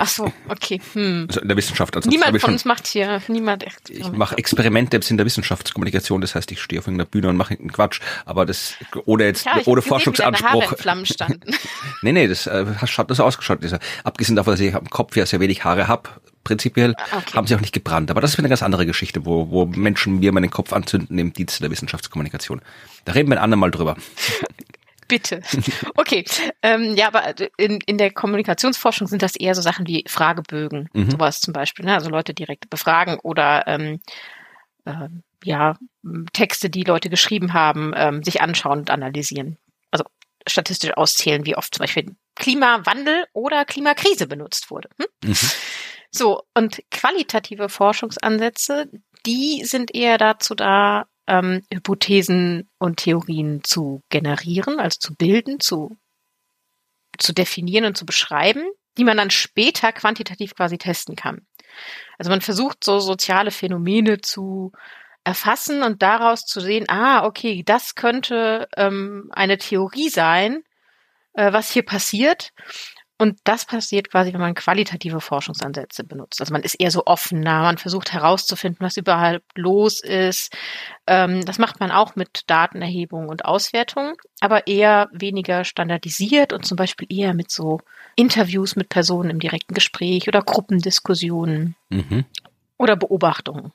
Ach 0.00 0.08
so, 0.08 0.32
okay. 0.48 0.80
Hm. 0.92 1.26
Also 1.28 1.40
in 1.40 1.48
der 1.48 1.56
Wissenschaft. 1.56 1.94
Also 1.96 2.10
niemand 2.10 2.40
von 2.40 2.52
uns 2.52 2.64
macht 2.64 2.86
hier, 2.86 3.22
niemand. 3.28 3.64
Ich 3.88 4.10
mache 4.10 4.36
Experimente 4.36 4.96
im 4.96 5.02
Sinn 5.02 5.16
der 5.16 5.24
Wissenschaftskommunikation. 5.24 6.20
Das 6.20 6.34
heißt, 6.34 6.50
ich 6.50 6.60
stehe 6.60 6.80
auf 6.80 6.86
irgendeiner 6.88 7.08
Bühne 7.08 7.28
und 7.28 7.36
mache 7.36 7.54
einen 7.54 7.72
Quatsch. 7.72 8.00
Aber 8.26 8.44
das 8.44 8.74
ohne 9.06 9.24
jetzt, 9.24 9.46
ja, 9.46 9.60
ohne 9.66 9.82
Forschungsanspruch. 9.82 10.64
Haare 10.64 10.76
Flammen 10.76 11.06
standen. 11.06 11.54
nee, 12.02 12.12
nee, 12.12 12.26
das 12.26 12.46
äh, 12.48 12.66
hat 12.66 13.10
das 13.10 13.20
ausgeschaut. 13.20 13.62
Dieser, 13.62 13.78
abgesehen 14.02 14.34
davon, 14.36 14.52
dass 14.52 14.60
ich 14.60 14.74
am 14.74 14.90
Kopf 14.90 15.16
ja 15.16 15.24
sehr 15.26 15.40
wenig 15.40 15.64
Haare 15.64 15.86
hab, 15.86 16.20
prinzipiell 16.44 16.94
ah, 16.96 17.18
okay. 17.18 17.36
haben 17.36 17.46
sie 17.46 17.54
auch 17.54 17.60
nicht 17.60 17.74
gebrannt. 17.74 18.10
Aber 18.10 18.20
das 18.20 18.32
ist 18.32 18.38
eine 18.38 18.48
ganz 18.48 18.62
andere 18.62 18.86
Geschichte, 18.86 19.26
wo, 19.26 19.50
wo 19.50 19.66
Menschen 19.66 20.20
mir 20.20 20.32
meinen 20.32 20.50
Kopf 20.50 20.72
anzünden 20.72 21.18
im 21.18 21.32
Dienste 21.32 21.62
der 21.62 21.70
Wissenschaftskommunikation. 21.70 22.60
Da 23.04 23.12
reden 23.12 23.30
wir 23.30 23.36
ein 23.36 23.42
andermal 23.42 23.70
drüber. 23.70 23.96
Bitte. 25.08 25.42
Okay. 25.96 26.24
Ähm, 26.62 26.96
ja, 26.96 27.08
aber 27.08 27.34
in, 27.58 27.78
in 27.86 27.98
der 27.98 28.10
Kommunikationsforschung 28.10 29.06
sind 29.06 29.22
das 29.22 29.36
eher 29.36 29.54
so 29.54 29.62
Sachen 29.62 29.86
wie 29.86 30.04
Fragebögen, 30.08 30.88
mhm. 30.92 31.10
sowas 31.10 31.40
zum 31.40 31.52
Beispiel. 31.52 31.84
Ne? 31.84 31.94
Also 31.94 32.08
Leute 32.08 32.34
direkt 32.34 32.70
befragen 32.70 33.18
oder 33.22 33.66
ähm, 33.66 34.00
äh, 34.84 35.08
ja, 35.44 35.76
Texte, 36.32 36.70
die 36.70 36.84
Leute 36.84 37.10
geschrieben 37.10 37.52
haben, 37.52 37.92
ähm, 37.94 38.22
sich 38.22 38.40
anschauen 38.40 38.80
und 38.80 38.90
analysieren. 38.90 39.58
Also 39.90 40.04
statistisch 40.46 40.92
auszählen, 40.96 41.44
wie 41.44 41.56
oft 41.56 41.74
zum 41.74 41.82
Beispiel 41.82 42.16
Klimawandel 42.34 43.26
oder 43.32 43.64
Klimakrise 43.64 44.26
benutzt 44.26 44.70
wurde. 44.70 44.88
Hm? 44.98 45.06
Mhm. 45.24 45.36
So, 46.16 46.42
und 46.54 46.80
qualitative 46.92 47.68
Forschungsansätze, 47.68 48.88
die 49.26 49.64
sind 49.64 49.92
eher 49.92 50.16
dazu 50.16 50.54
da, 50.54 51.06
ähm, 51.26 51.62
Hypothesen 51.72 52.70
und 52.78 52.98
Theorien 52.98 53.64
zu 53.64 54.00
generieren, 54.10 54.78
also 54.78 54.98
zu 55.00 55.14
bilden, 55.16 55.58
zu, 55.58 55.96
zu 57.18 57.32
definieren 57.32 57.86
und 57.86 57.96
zu 57.96 58.06
beschreiben, 58.06 58.62
die 58.96 59.02
man 59.02 59.16
dann 59.16 59.30
später 59.30 59.90
quantitativ 59.92 60.54
quasi 60.54 60.78
testen 60.78 61.16
kann. 61.16 61.46
Also 62.16 62.30
man 62.30 62.42
versucht 62.42 62.84
so 62.84 63.00
soziale 63.00 63.50
Phänomene 63.50 64.20
zu 64.20 64.70
erfassen 65.24 65.82
und 65.82 66.02
daraus 66.02 66.44
zu 66.44 66.60
sehen, 66.60 66.84
ah, 66.88 67.24
okay, 67.24 67.64
das 67.64 67.96
könnte 67.96 68.68
ähm, 68.76 69.30
eine 69.32 69.58
Theorie 69.58 70.10
sein, 70.10 70.62
äh, 71.32 71.52
was 71.52 71.72
hier 71.72 71.82
passiert. 71.82 72.52
Und 73.24 73.38
das 73.44 73.64
passiert 73.64 74.10
quasi, 74.10 74.34
wenn 74.34 74.40
man 74.42 74.54
qualitative 74.54 75.18
Forschungsansätze 75.18 76.04
benutzt. 76.04 76.42
Also 76.42 76.52
man 76.52 76.62
ist 76.62 76.74
eher 76.74 76.90
so 76.90 77.06
offener, 77.06 77.62
man 77.62 77.78
versucht 77.78 78.12
herauszufinden, 78.12 78.84
was 78.84 78.98
überhaupt 78.98 79.56
los 79.56 80.02
ist. 80.02 80.54
Ähm, 81.06 81.42
das 81.46 81.58
macht 81.58 81.80
man 81.80 81.90
auch 81.90 82.16
mit 82.16 82.42
Datenerhebung 82.48 83.30
und 83.30 83.46
Auswertung, 83.46 84.12
aber 84.40 84.66
eher 84.66 85.08
weniger 85.10 85.64
standardisiert 85.64 86.52
und 86.52 86.66
zum 86.66 86.76
Beispiel 86.76 87.06
eher 87.10 87.32
mit 87.32 87.50
so 87.50 87.80
Interviews 88.14 88.76
mit 88.76 88.90
Personen 88.90 89.30
im 89.30 89.40
direkten 89.40 89.72
Gespräch 89.72 90.28
oder 90.28 90.42
Gruppendiskussionen 90.42 91.76
mhm. 91.88 92.26
oder 92.76 92.94
Beobachtungen. 92.94 93.72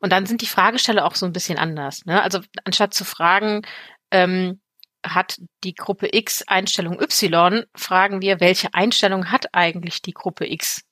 Und 0.00 0.12
dann 0.12 0.26
sind 0.26 0.42
die 0.42 0.46
Fragesteller 0.46 1.06
auch 1.06 1.14
so 1.14 1.24
ein 1.24 1.32
bisschen 1.32 1.56
anders. 1.56 2.04
Ne? 2.04 2.22
Also 2.22 2.40
anstatt 2.64 2.92
zu 2.92 3.06
fragen, 3.06 3.62
ähm, 4.10 4.60
hat 5.04 5.40
die 5.64 5.74
Gruppe 5.74 6.08
X 6.12 6.42
Einstellung 6.46 7.00
Y, 7.00 7.64
fragen 7.74 8.20
wir, 8.20 8.40
welche 8.40 8.72
Einstellung 8.74 9.30
hat 9.30 9.46
eigentlich 9.52 10.02
die 10.02 10.12
Gruppe 10.12 10.50
X? 10.50 10.82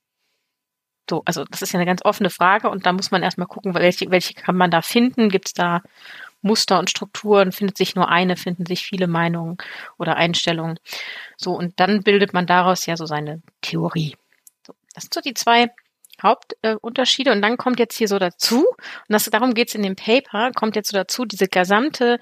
So, 1.08 1.22
also 1.24 1.44
das 1.44 1.62
ist 1.62 1.72
ja 1.72 1.78
eine 1.78 1.86
ganz 1.86 2.04
offene 2.04 2.30
Frage 2.30 2.70
und 2.70 2.86
da 2.86 2.92
muss 2.92 3.10
man 3.10 3.22
erstmal 3.22 3.48
gucken, 3.48 3.74
welche, 3.74 4.10
welche 4.10 4.34
kann 4.34 4.56
man 4.56 4.70
da 4.70 4.80
finden? 4.82 5.28
Gibt 5.28 5.48
es 5.48 5.54
da 5.54 5.82
Muster 6.40 6.78
und 6.78 6.88
Strukturen? 6.88 7.52
Findet 7.52 7.76
sich 7.76 7.96
nur 7.96 8.08
eine, 8.08 8.36
finden 8.36 8.64
sich 8.66 8.84
viele 8.84 9.08
Meinungen 9.08 9.58
oder 9.98 10.16
Einstellungen? 10.16 10.78
So, 11.36 11.52
und 11.52 11.80
dann 11.80 12.02
bildet 12.02 12.32
man 12.32 12.46
daraus 12.46 12.86
ja 12.86 12.96
so 12.96 13.06
seine 13.06 13.42
Theorie. 13.60 14.16
So, 14.66 14.74
das 14.94 15.04
sind 15.04 15.14
so 15.14 15.20
die 15.20 15.34
zwei 15.34 15.70
Hauptunterschiede. 16.22 17.30
Äh, 17.30 17.34
und 17.34 17.42
dann 17.42 17.56
kommt 17.56 17.78
jetzt 17.78 17.96
hier 17.96 18.08
so 18.08 18.18
dazu, 18.18 18.66
und 18.68 19.08
das, 19.08 19.24
darum 19.24 19.54
geht 19.54 19.68
es 19.68 19.74
in 19.74 19.82
dem 19.82 19.96
Paper, 19.96 20.52
kommt 20.52 20.76
jetzt 20.76 20.90
so 20.90 20.96
dazu, 20.96 21.24
diese 21.24 21.48
gesamte 21.48 22.18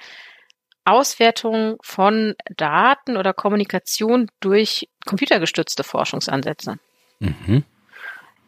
Auswertung 0.89 1.77
von 1.83 2.35
Daten 2.57 3.17
oder 3.17 3.33
Kommunikation 3.33 4.31
durch 4.41 4.89
computergestützte 5.07 5.85
Forschungsansätze. 5.85 6.79
Mhm. 7.21 7.65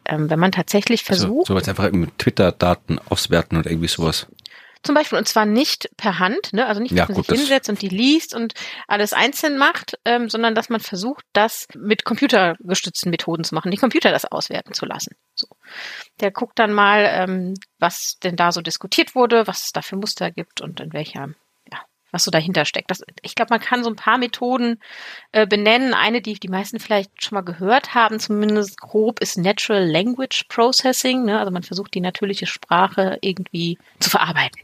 ähm, 0.05 0.29
wenn 0.29 0.39
man 0.39 0.51
tatsächlich 0.51 1.01
Also, 1.09 1.25
versucht, 1.27 1.47
so 1.47 1.55
jetzt 1.57 1.69
einfach 1.69 1.91
mit 1.91 2.17
Twitter-Daten 2.17 2.99
auswerten 3.09 3.57
oder 3.57 3.69
irgendwie 3.69 3.87
sowas. 3.89 4.27
zum 4.83 4.95
Beispiel, 4.95 5.17
und 5.19 5.27
zwar 5.27 5.45
nicht 5.45 5.89
per 5.97 6.17
Hand, 6.19 6.53
ne? 6.53 6.65
also 6.65 6.81
nicht, 6.81 6.91
dass 6.93 6.97
Ja, 6.97 7.05
man 7.09 7.15
gut, 7.15 7.27
sich 7.27 7.39
hinsetzt 7.39 7.69
und 7.69 7.81
die 7.83 7.89
liest 7.89 8.33
und 8.33 8.53
alles 8.87 9.13
einzeln 9.13 9.57
macht, 9.59 9.99
ähm, 10.05 10.29
sondern 10.29 10.55
dass 10.55 10.69
man 10.69 10.79
versucht, 10.79 11.23
das 11.33 11.67
mit 11.75 12.03
computergestützten 12.03 13.11
Methoden 13.11 13.43
zu 13.43 13.53
machen, 13.53 13.69
die 13.71 13.77
Computer 13.77 14.09
das 14.11 14.25
auswerten 14.25 14.73
zu 14.73 14.85
lassen. 14.87 15.15
So. 15.35 15.47
Der 16.19 16.31
guckt 16.31 16.57
dann 16.57 16.73
mal, 16.73 17.05
ähm, 17.11 17.53
was 17.77 18.17
denn 18.23 18.35
da 18.35 18.51
so 18.51 18.61
diskutiert 18.61 19.13
wurde, 19.15 19.45
was 19.47 19.65
es 19.65 19.71
da 19.71 19.81
für 19.83 19.97
Muster 19.97 20.31
gibt 20.31 20.61
und 20.61 20.79
in 20.79 20.93
welcher, 20.93 21.29
was 22.11 22.23
so 22.23 22.31
dahinter 22.31 22.65
steckt. 22.65 22.91
Das, 22.91 23.01
ich 23.21 23.35
glaube, 23.35 23.49
man 23.51 23.59
kann 23.59 23.83
so 23.83 23.89
ein 23.89 23.95
paar 23.95 24.17
Methoden 24.17 24.79
äh, 25.31 25.47
benennen. 25.47 25.93
Eine, 25.93 26.21
die 26.21 26.33
die 26.33 26.47
meisten 26.49 26.79
vielleicht 26.79 27.23
schon 27.23 27.35
mal 27.35 27.41
gehört 27.41 27.95
haben, 27.95 28.19
zumindest 28.19 28.79
grob, 28.79 29.19
ist 29.21 29.37
Natural 29.37 29.83
Language 29.85 30.45
Processing. 30.49 31.25
Ne? 31.25 31.39
Also 31.39 31.51
man 31.51 31.63
versucht, 31.63 31.93
die 31.93 32.01
natürliche 32.01 32.45
Sprache 32.47 33.17
irgendwie 33.21 33.77
zu 33.99 34.09
verarbeiten. 34.09 34.61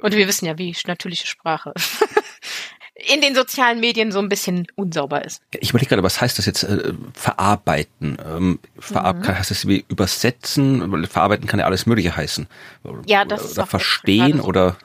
Und 0.00 0.14
wir 0.14 0.26
wissen 0.26 0.46
ja, 0.46 0.56
wie 0.56 0.74
natürliche 0.86 1.26
Sprache 1.26 1.74
in 2.94 3.20
den 3.20 3.34
sozialen 3.34 3.80
Medien 3.80 4.12
so 4.12 4.18
ein 4.18 4.28
bisschen 4.28 4.66
unsauber 4.74 5.24
ist. 5.24 5.42
Ich 5.58 5.70
überlege 5.70 5.90
gerade, 5.90 6.02
was 6.02 6.20
heißt 6.20 6.38
das 6.38 6.46
jetzt 6.46 6.62
äh, 6.64 6.92
verarbeiten? 7.14 8.18
Ähm, 8.24 8.58
verab 8.78 9.18
Mhm. 9.18 9.28
heißt 9.28 9.50
das 9.50 9.66
wie 9.68 9.84
übersetzen? 9.88 11.06
Verarbeiten 11.06 11.46
kann 11.46 11.60
ja 11.60 11.66
alles 11.66 11.86
Mögliche 11.86 12.16
heißen. 12.16 12.46
Ja, 13.06 13.24
das 13.24 13.40
oder, 13.40 13.50
ist 13.50 13.58
oder 13.58 13.66
verstehen 13.66 14.38
so. 14.38 14.44
oder 14.44 14.76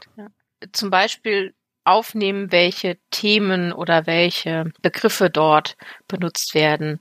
Zum 0.71 0.89
Beispiel 0.89 1.53
aufnehmen, 1.85 2.51
welche 2.51 2.97
Themen 3.12 3.71
oder 3.71 4.07
welche 4.07 4.71
Begriffe 4.81 5.29
dort 5.29 5.77
benutzt 6.07 6.55
werden. 6.55 7.00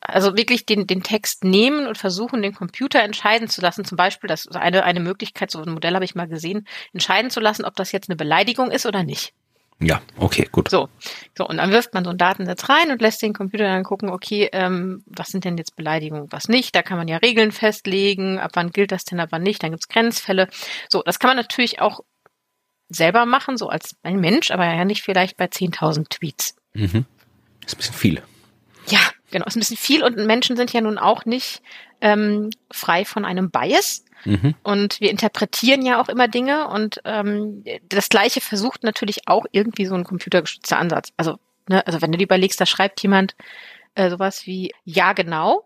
Also 0.00 0.36
wirklich 0.36 0.66
den, 0.66 0.86
den 0.86 1.02
Text 1.02 1.42
nehmen 1.42 1.86
und 1.86 1.98
versuchen, 1.98 2.42
den 2.42 2.54
Computer 2.54 3.02
entscheiden 3.02 3.48
zu 3.48 3.60
lassen. 3.60 3.84
Zum 3.84 3.96
Beispiel, 3.96 4.28
das 4.28 4.44
ist 4.44 4.54
eine, 4.54 4.84
eine 4.84 5.00
Möglichkeit, 5.00 5.50
so 5.50 5.60
ein 5.60 5.72
Modell 5.72 5.94
habe 5.94 6.04
ich 6.04 6.14
mal 6.14 6.28
gesehen, 6.28 6.68
entscheiden 6.92 7.30
zu 7.30 7.40
lassen, 7.40 7.64
ob 7.64 7.74
das 7.74 7.92
jetzt 7.92 8.08
eine 8.08 8.16
Beleidigung 8.16 8.70
ist 8.70 8.86
oder 8.86 9.02
nicht. 9.02 9.32
ja, 9.80 10.00
okay, 10.18 10.46
gut. 10.52 10.70
So, 10.70 10.88
so 11.36 11.48
und 11.48 11.56
dann 11.56 11.70
wirft 11.70 11.92
man 11.94 12.04
so 12.04 12.10
einen 12.10 12.18
Datensatz 12.18 12.68
rein 12.68 12.90
und 12.90 13.00
lässt 13.00 13.22
den 13.22 13.32
Computer 13.32 13.64
dann 13.64 13.84
gucken, 13.84 14.10
okay, 14.10 14.48
ähm, 14.52 15.02
was 15.06 15.28
sind 15.28 15.44
denn 15.44 15.56
jetzt 15.58 15.76
Beleidigungen, 15.76 16.30
was 16.30 16.48
nicht. 16.48 16.74
Da 16.74 16.82
kann 16.82 16.98
man 16.98 17.08
ja 17.08 17.16
Regeln 17.16 17.50
festlegen, 17.50 18.38
ab 18.38 18.52
wann 18.54 18.70
gilt 18.70 18.92
das 18.92 19.04
denn, 19.04 19.18
ab 19.18 19.30
wann 19.32 19.42
nicht. 19.42 19.62
Dann 19.62 19.72
gibt's 19.72 19.88
Grenzfälle. 19.88 20.48
So, 20.88 21.02
das 21.02 21.18
kann 21.18 21.30
man 21.30 21.38
natürlich 21.38 21.80
auch 21.80 22.00
selber 22.88 23.26
machen, 23.26 23.56
so 23.56 23.68
als 23.68 23.96
ein 24.02 24.20
Mensch, 24.20 24.50
aber 24.50 24.64
ja 24.64 24.84
nicht 24.84 25.02
vielleicht 25.02 25.36
bei 25.36 25.46
10.000 25.46 26.08
Tweets. 26.08 26.56
Mhm. 26.74 27.04
Ist 27.64 27.74
ein 27.74 27.78
bisschen 27.78 27.94
viel. 27.94 28.22
Ja, 28.88 29.00
genau, 29.30 29.46
ist 29.46 29.56
ein 29.56 29.60
bisschen 29.60 29.76
viel 29.76 30.04
und 30.04 30.16
Menschen 30.16 30.56
sind 30.56 30.72
ja 30.72 30.80
nun 30.80 30.98
auch 30.98 31.24
nicht 31.24 31.62
ähm, 32.00 32.50
frei 32.70 33.04
von 33.04 33.24
einem 33.24 33.50
Bias. 33.50 34.04
Mhm. 34.24 34.54
Und 34.62 35.00
wir 35.00 35.10
interpretieren 35.10 35.84
ja 35.84 36.00
auch 36.00 36.08
immer 36.08 36.28
Dinge 36.28 36.68
und 36.68 37.00
ähm, 37.04 37.64
das 37.88 38.08
Gleiche 38.08 38.40
versucht 38.40 38.82
natürlich 38.82 39.28
auch 39.28 39.46
irgendwie 39.52 39.86
so 39.86 39.94
ein 39.94 40.04
computergestützter 40.04 40.78
Ansatz. 40.78 41.12
Also, 41.16 41.38
ne, 41.68 41.86
also 41.86 42.02
wenn 42.02 42.12
du 42.12 42.18
dir 42.18 42.24
überlegst, 42.24 42.60
da 42.60 42.66
schreibt 42.66 43.02
jemand 43.02 43.36
äh, 43.94 44.10
sowas 44.10 44.46
wie 44.46 44.72
ja 44.84 45.12
genau. 45.12 45.65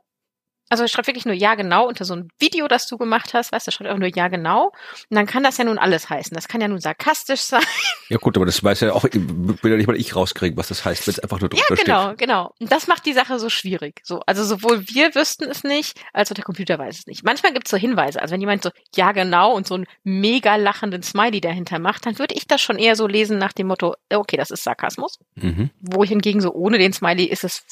Also 0.71 0.85
er 0.85 0.89
schreibt 0.89 1.09
wirklich 1.09 1.27
nur 1.27 1.35
ja 1.35 1.55
genau 1.57 1.87
unter 1.87 2.05
so 2.07 2.15
ein 2.15 2.29
Video, 2.39 2.67
das 2.69 2.87
du 2.87 2.97
gemacht 2.97 3.35
hast, 3.35 3.53
weißt 3.53 3.67
du, 3.67 3.71
schreibt 3.73 3.91
auch 3.91 3.99
nur 3.99 4.09
ja 4.09 4.29
genau. 4.29 4.67
Und 5.11 5.17
dann 5.17 5.27
kann 5.27 5.43
das 5.43 5.59
ja 5.59 5.65
nun 5.65 5.79
alles 5.79 6.09
heißen. 6.09 6.35
Das 6.35 6.49
kann 6.49 6.61
ja 6.63 6.69
nun 6.69 6.81
sarkastisch 6.81 7.41
sein. 7.43 7.63
Ja 8.09 8.17
gut, 8.17 8.37
aber 8.37 8.47
das 8.47 8.63
weiß 8.65 8.81
ja 8.81 8.93
auch, 8.93 9.05
will 9.05 9.71
ja 9.71 9.77
nicht 9.77 9.87
mal 9.87 9.97
ich 9.97 10.17
rauskriegen, 10.17 10.57
was 10.57 10.69
das 10.69 10.85
heißt, 10.85 11.07
wenn 11.07 11.13
es 11.13 11.19
einfach 11.21 11.41
nur 11.41 11.49
drunter 11.51 11.67
Ja, 11.69 11.75
genau, 11.85 12.07
steht. 12.09 12.19
genau. 12.19 12.55
Und 12.59 12.73
das 12.73 12.87
macht 12.87 13.05
die 13.05 13.13
Sache 13.13 13.39
so 13.39 13.51
schwierig. 13.51 14.01
So, 14.05 14.21
also 14.27 14.45
sowohl 14.45 14.89
wir 14.89 15.15
wüssten 15.15 15.45
es 15.45 15.65
nicht, 15.65 16.01
als 16.13 16.31
auch 16.31 16.35
der 16.35 16.45
Computer 16.45 16.79
weiß 16.79 17.01
es 17.01 17.07
nicht. 17.07 17.25
Manchmal 17.25 17.53
gibt 17.53 17.67
es 17.67 17.71
so 17.71 17.77
Hinweise. 17.77 18.23
Also 18.23 18.33
wenn 18.33 18.41
jemand 18.41 18.63
so, 18.63 18.71
ja 18.95 19.13
genau, 19.13 19.53
und 19.53 19.67
so 19.67 19.75
einen 19.75 19.87
mega 20.05 20.57
lachenden 20.57 21.03
Smiley 21.03 21.41
dahinter 21.41 21.79
macht, 21.79 22.07
dann 22.07 22.19
würde 22.19 22.35
ich 22.35 22.47
das 22.47 22.61
schon 22.61 22.79
eher 22.79 22.97
so 22.97 23.07
lesen 23.07 23.39
nach 23.39 23.53
dem 23.53 23.67
Motto, 23.67 23.95
äh, 24.09 24.17
okay, 24.17 24.37
das 24.37 24.51
ist 24.51 24.63
Sarkasmus. 24.65 25.19
Mhm. 25.35 25.71
Wohingegen 25.81 26.41
so 26.41 26.53
ohne 26.53 26.79
den 26.79 26.93
Smiley 26.93 27.25
ist 27.25 27.45
es 27.45 27.65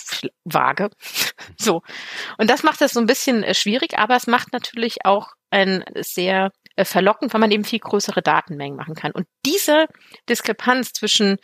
vage. 0.44 0.90
so. 1.56 1.82
Und 2.38 2.50
das 2.50 2.62
macht 2.64 2.80
es 2.82 2.87
so 2.92 3.00
ein 3.00 3.06
bisschen 3.06 3.42
äh, 3.42 3.54
schwierig, 3.54 3.98
aber 3.98 4.16
es 4.16 4.26
macht 4.26 4.52
natürlich 4.52 5.04
auch 5.04 5.28
ein 5.50 5.84
sehr 5.96 6.50
äh, 6.76 6.84
verlockend, 6.84 7.32
weil 7.32 7.40
man 7.40 7.50
eben 7.50 7.64
viel 7.64 7.78
größere 7.78 8.22
Datenmengen 8.22 8.76
machen 8.76 8.94
kann. 8.94 9.12
Und 9.12 9.26
diese 9.44 9.86
Diskrepanz 10.28 10.92
zwischen 10.92 11.38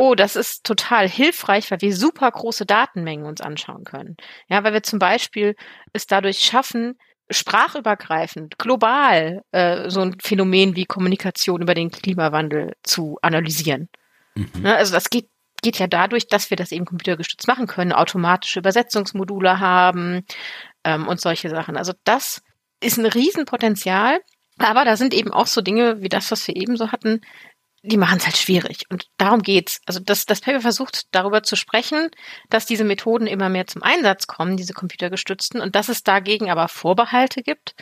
Oh, 0.00 0.14
das 0.14 0.36
ist 0.36 0.62
total 0.62 1.08
hilfreich, 1.08 1.72
weil 1.72 1.80
wir 1.80 1.92
super 1.92 2.30
große 2.30 2.64
Datenmengen 2.64 3.26
uns 3.26 3.40
anschauen 3.40 3.82
können. 3.82 4.16
Ja, 4.48 4.62
weil 4.62 4.72
wir 4.72 4.84
zum 4.84 5.00
Beispiel 5.00 5.56
es 5.92 6.06
dadurch 6.06 6.38
schaffen, 6.38 6.96
sprachübergreifend, 7.30 8.58
global 8.58 9.42
äh, 9.50 9.90
so 9.90 10.00
ein 10.00 10.16
Phänomen 10.22 10.76
wie 10.76 10.84
Kommunikation 10.84 11.62
über 11.62 11.74
den 11.74 11.90
Klimawandel 11.90 12.74
zu 12.84 13.18
analysieren. 13.22 13.88
Mhm. 14.36 14.62
Ne, 14.62 14.76
also 14.76 14.92
das 14.94 15.10
geht, 15.10 15.28
geht 15.62 15.78
ja 15.78 15.86
dadurch, 15.86 16.28
dass 16.28 16.50
wir 16.50 16.56
das 16.56 16.72
eben 16.72 16.84
computergestützt 16.84 17.48
machen 17.48 17.66
können, 17.66 17.92
automatische 17.92 18.60
Übersetzungsmodule 18.60 19.60
haben 19.60 20.24
ähm, 20.84 21.06
und 21.08 21.20
solche 21.20 21.50
Sachen. 21.50 21.76
Also 21.76 21.92
das 22.04 22.42
ist 22.80 22.98
ein 22.98 23.06
Riesenpotenzial, 23.06 24.20
aber 24.58 24.84
da 24.84 24.96
sind 24.96 25.14
eben 25.14 25.32
auch 25.32 25.46
so 25.46 25.60
Dinge 25.60 26.02
wie 26.02 26.08
das, 26.08 26.30
was 26.30 26.46
wir 26.46 26.56
eben 26.56 26.76
so 26.76 26.92
hatten, 26.92 27.20
die 27.82 27.96
machen 27.96 28.18
es 28.18 28.26
halt 28.26 28.36
schwierig. 28.36 28.84
Und 28.90 29.06
darum 29.18 29.42
geht's. 29.42 29.80
Also 29.86 30.00
das, 30.00 30.26
das 30.26 30.40
Paper 30.40 30.60
versucht 30.60 31.06
darüber 31.12 31.42
zu 31.42 31.54
sprechen, 31.54 32.10
dass 32.50 32.66
diese 32.66 32.84
Methoden 32.84 33.26
immer 33.26 33.48
mehr 33.48 33.66
zum 33.66 33.82
Einsatz 33.82 34.26
kommen, 34.26 34.56
diese 34.56 34.72
computergestützten, 34.72 35.60
und 35.60 35.76
dass 35.76 35.88
es 35.88 36.02
dagegen 36.02 36.50
aber 36.50 36.68
Vorbehalte 36.68 37.42
gibt 37.42 37.74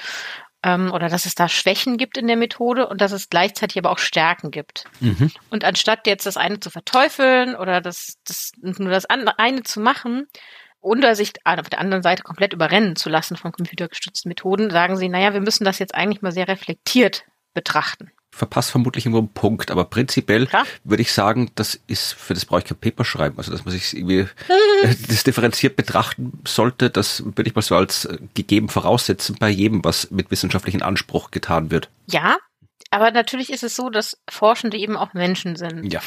ähm, 0.66 0.92
oder 0.92 1.08
dass 1.08 1.26
es 1.26 1.37
da 1.37 1.49
Schwächen 1.49 1.96
gibt 1.96 2.18
in 2.18 2.26
der 2.26 2.37
Methode 2.37 2.88
und 2.88 3.00
dass 3.00 3.12
es 3.12 3.30
gleichzeitig 3.30 3.78
aber 3.78 3.90
auch 3.92 3.99
Stärken 3.99 4.50
gibt. 4.50 4.85
Mhm. 4.99 5.30
Und 5.49 5.64
anstatt 5.64 6.06
jetzt 6.08 6.26
das 6.26 6.37
eine 6.37 6.58
zu 6.58 6.70
verteufeln 6.70 7.54
oder 7.54 7.80
das, 7.80 8.18
das 8.26 8.50
nur 8.58 8.90
das 8.90 9.06
andere, 9.06 9.38
eine 9.38 9.62
zu 9.62 9.80
machen, 9.80 10.26
oder 10.80 11.16
sich 11.16 11.32
auf 11.44 11.68
der 11.68 11.80
anderen 11.80 12.04
Seite 12.04 12.23
komplett 12.23 12.52
überrennen 12.52 12.94
zu 12.94 13.08
lassen 13.08 13.37
von 13.37 13.50
computergestützten 13.50 14.28
Methoden, 14.28 14.70
sagen 14.70 14.96
sie, 14.96 15.08
naja, 15.08 15.32
wir 15.32 15.40
müssen 15.40 15.64
das 15.64 15.80
jetzt 15.80 15.96
eigentlich 15.96 16.23
mal 16.23 16.30
sehr 16.30 16.46
reflektiert 16.46 17.25
betrachten. 17.54 18.12
Verpasst 18.37 18.71
vermutlich 18.71 19.07
irgendwo 19.07 19.19
einen 19.21 19.33
Punkt, 19.33 19.71
aber 19.71 19.85
prinzipiell 19.87 20.47
Klar. 20.47 20.66
würde 20.85 21.00
ich 21.02 21.12
sagen, 21.12 21.50
das 21.55 21.81
ist, 21.87 22.12
für 22.12 22.35
das 22.35 22.45
brauche 22.45 22.61
ich 22.61 22.66
kein 22.66 22.76
Paper 22.76 23.05
schreiben, 23.05 23.38
also 23.38 23.50
dass 23.50 23.64
man 23.64 23.73
sich 23.73 23.97
irgendwie 23.97 24.21
äh, 24.83 24.95
das 25.09 25.25
differenziert 25.25 25.75
betrachten 25.76 26.43
sollte, 26.47 26.90
das 26.90 27.25
würde 27.25 27.49
ich 27.49 27.55
mal 27.55 27.62
so 27.62 27.76
als 27.76 28.05
äh, 28.05 28.19
gegeben 28.35 28.69
voraussetzen 28.69 29.37
bei 29.38 29.49
jedem, 29.49 29.83
was 29.85 30.11
mit 30.11 30.31
wissenschaftlichen 30.31 30.83
Anspruch 30.83 31.31
getan 31.31 31.71
wird. 31.71 31.88
Ja, 32.11 32.37
aber 32.90 33.11
natürlich 33.11 33.50
ist 33.50 33.62
es 33.62 33.75
so, 33.75 33.88
dass 33.88 34.19
Forschende 34.28 34.76
eben 34.76 34.97
auch 34.97 35.14
Menschen 35.14 35.57
sind. 35.57 35.90
Ja. 35.93 36.00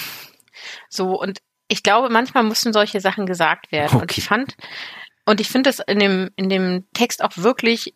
So, 0.89 1.19
und 1.19 1.39
ich 1.67 1.83
glaube, 1.83 2.09
manchmal 2.09 2.43
müssen 2.43 2.73
solche 2.73 2.99
Sachen 2.99 3.25
gesagt 3.25 3.71
werden. 3.71 3.97
Und 3.97 4.03
Okay. 4.03 4.15
ich 4.19 4.25
fand, 4.25 4.55
und 5.25 5.39
ich 5.39 5.47
finde 5.49 5.69
es 5.69 5.79
in 5.79 5.99
dem, 5.99 6.29
in 6.35 6.49
dem 6.49 6.85
Text 6.93 7.23
auch 7.23 7.31
wirklich 7.35 7.95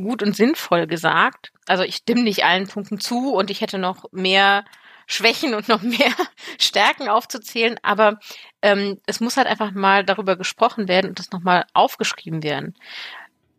gut 0.00 0.22
und 0.22 0.36
sinnvoll 0.36 0.86
gesagt. 0.86 1.52
Also 1.66 1.82
ich 1.82 1.96
stimme 1.96 2.22
nicht 2.22 2.44
allen 2.44 2.68
Punkten 2.68 3.00
zu 3.00 3.32
und 3.34 3.50
ich 3.50 3.60
hätte 3.60 3.78
noch 3.78 4.04
mehr 4.12 4.64
Schwächen 5.06 5.54
und 5.54 5.68
noch 5.68 5.82
mehr 5.82 6.12
Stärken 6.58 7.08
aufzuzählen, 7.08 7.78
aber 7.82 8.18
ähm, 8.62 9.00
es 9.06 9.20
muss 9.20 9.36
halt 9.36 9.46
einfach 9.46 9.72
mal 9.72 10.04
darüber 10.04 10.36
gesprochen 10.36 10.88
werden 10.88 11.08
und 11.10 11.18
das 11.18 11.30
nochmal 11.30 11.64
aufgeschrieben 11.74 12.42
werden. 12.42 12.74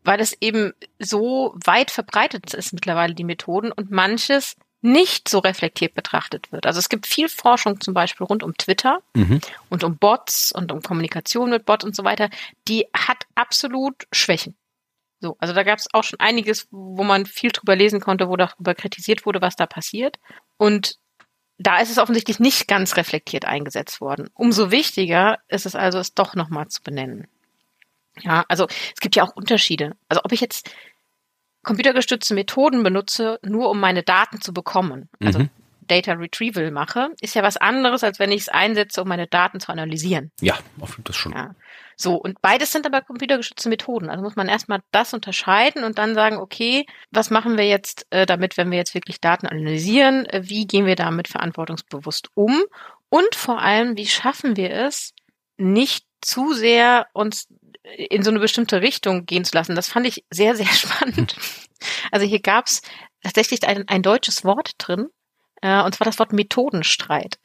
Weil 0.03 0.19
es 0.21 0.37
eben 0.41 0.73
so 0.99 1.53
weit 1.65 1.91
verbreitet 1.91 2.53
ist 2.53 2.73
mittlerweile, 2.73 3.13
die 3.13 3.23
Methoden, 3.25 3.71
und 3.71 3.91
manches 3.91 4.55
nicht 4.81 5.27
so 5.27 5.39
reflektiert 5.39 5.95
betrachtet 5.95 6.51
wird. 6.51 6.65
Also 6.65 6.79
es 6.79 6.87
gibt 6.87 7.07
viel 7.07 7.29
Forschung 7.29 7.81
zum 7.81 7.93
Beispiel 7.93 8.25
rund 8.25 8.43
um 8.43 8.55
Twitter 8.57 8.99
Mhm. 9.15 9.41
und 9.69 9.83
um 9.83 9.97
Bots 9.97 10.51
und 10.51 10.71
um 10.71 10.81
Kommunikation 10.81 11.49
mit 11.49 11.65
Bots 11.65 11.83
und 11.83 11.95
so 11.95 12.03
weiter, 12.03 12.29
die 12.67 12.85
hat 12.95 13.25
absolut 13.35 14.05
Schwächen. 14.11 14.55
So, 15.19 15.35
also 15.39 15.53
da 15.53 15.63
gab 15.63 15.79
es 15.79 15.87
auch 15.93 16.03
schon 16.03 16.19
einiges, 16.19 16.67
wo 16.71 17.03
man 17.03 17.25
viel 17.25 17.51
drüber 17.51 17.75
lesen 17.75 17.99
konnte, 17.99 18.29
wo 18.29 18.35
darüber 18.35 18.75
kritisiert 18.75 19.25
wurde, 19.25 19.41
was 19.41 19.55
da 19.55 19.65
passiert. 19.65 20.19
Und 20.57 20.97
da 21.57 21.79
ist 21.79 21.89
es 21.89 21.97
offensichtlich 21.97 22.39
nicht 22.39 22.67
ganz 22.67 22.97
reflektiert 22.97 23.45
eingesetzt 23.45 23.99
worden. 23.99 24.29
Umso 24.35 24.69
wichtiger 24.69 25.39
ist 25.47 25.65
es 25.65 25.75
also, 25.75 25.97
es 25.97 26.13
doch 26.13 26.35
nochmal 26.35 26.67
zu 26.67 26.83
benennen. 26.83 27.27
Ja, 28.19 28.45
also 28.47 28.67
es 28.67 28.99
gibt 28.99 29.15
ja 29.15 29.23
auch 29.23 29.35
Unterschiede. 29.35 29.95
Also 30.07 30.21
ob 30.23 30.31
ich 30.31 30.41
jetzt 30.41 30.69
computergestützte 31.63 32.33
Methoden 32.33 32.83
benutze, 32.83 33.39
nur 33.43 33.69
um 33.69 33.79
meine 33.79 34.03
Daten 34.03 34.39
zu 34.41 34.53
bekommen, 34.53 35.09
also 35.19 35.39
Mhm. 35.39 35.49
Data 35.87 36.13
Retrieval 36.13 36.71
mache, 36.71 37.09
ist 37.21 37.35
ja 37.35 37.43
was 37.43 37.57
anderes, 37.57 38.03
als 38.03 38.19
wenn 38.19 38.31
ich 38.31 38.41
es 38.41 38.49
einsetze, 38.49 39.01
um 39.01 39.07
meine 39.07 39.27
Daten 39.27 39.59
zu 39.59 39.71
analysieren. 39.71 40.31
Ja, 40.41 40.57
das 41.03 41.15
schon. 41.15 41.31
Ja. 41.31 41.55
So, 41.95 42.15
und 42.15 42.41
beides 42.41 42.71
sind 42.71 42.85
aber 42.85 43.01
computergestützte 43.01 43.69
Methoden. 43.69 44.09
Also 44.09 44.23
muss 44.23 44.35
man 44.35 44.49
erstmal 44.49 44.81
das 44.91 45.13
unterscheiden 45.13 45.83
und 45.83 45.97
dann 45.97 46.13
sagen, 46.13 46.37
okay, 46.37 46.85
was 47.09 47.31
machen 47.31 47.57
wir 47.57 47.65
jetzt 47.65 48.05
äh, 48.11 48.27
damit, 48.27 48.55
wenn 48.57 48.69
wir 48.69 48.77
jetzt 48.77 48.93
wirklich 48.93 49.19
Daten 49.19 49.47
analysieren? 49.47 50.25
Äh, 50.27 50.43
wie 50.43 50.67
gehen 50.67 50.85
wir 50.85 50.95
damit 50.95 51.27
verantwortungsbewusst 51.27 52.29
um? 52.35 52.61
Und 53.09 53.33
vor 53.33 53.61
allem, 53.61 53.97
wie 53.97 54.05
schaffen 54.05 54.57
wir 54.57 54.71
es, 54.71 55.13
nicht 55.57 56.05
zu 56.21 56.53
sehr 56.53 57.07
uns 57.13 57.47
in 57.83 58.23
so 58.23 58.29
eine 58.29 58.39
bestimmte 58.39 58.81
Richtung 58.81 59.25
gehen 59.25 59.45
zu 59.45 59.55
lassen. 59.55 59.75
Das 59.75 59.89
fand 59.89 60.05
ich 60.05 60.25
sehr, 60.29 60.55
sehr 60.55 60.65
spannend. 60.73 61.35
Also 62.11 62.25
hier 62.25 62.41
gab's 62.41 62.81
tatsächlich 63.23 63.67
ein, 63.67 63.87
ein 63.87 64.01
deutsches 64.01 64.43
Wort 64.43 64.71
drin, 64.77 65.07
äh, 65.61 65.81
und 65.81 65.95
zwar 65.95 66.05
das 66.05 66.19
Wort 66.19 66.33
Methodenstreit. 66.33 67.37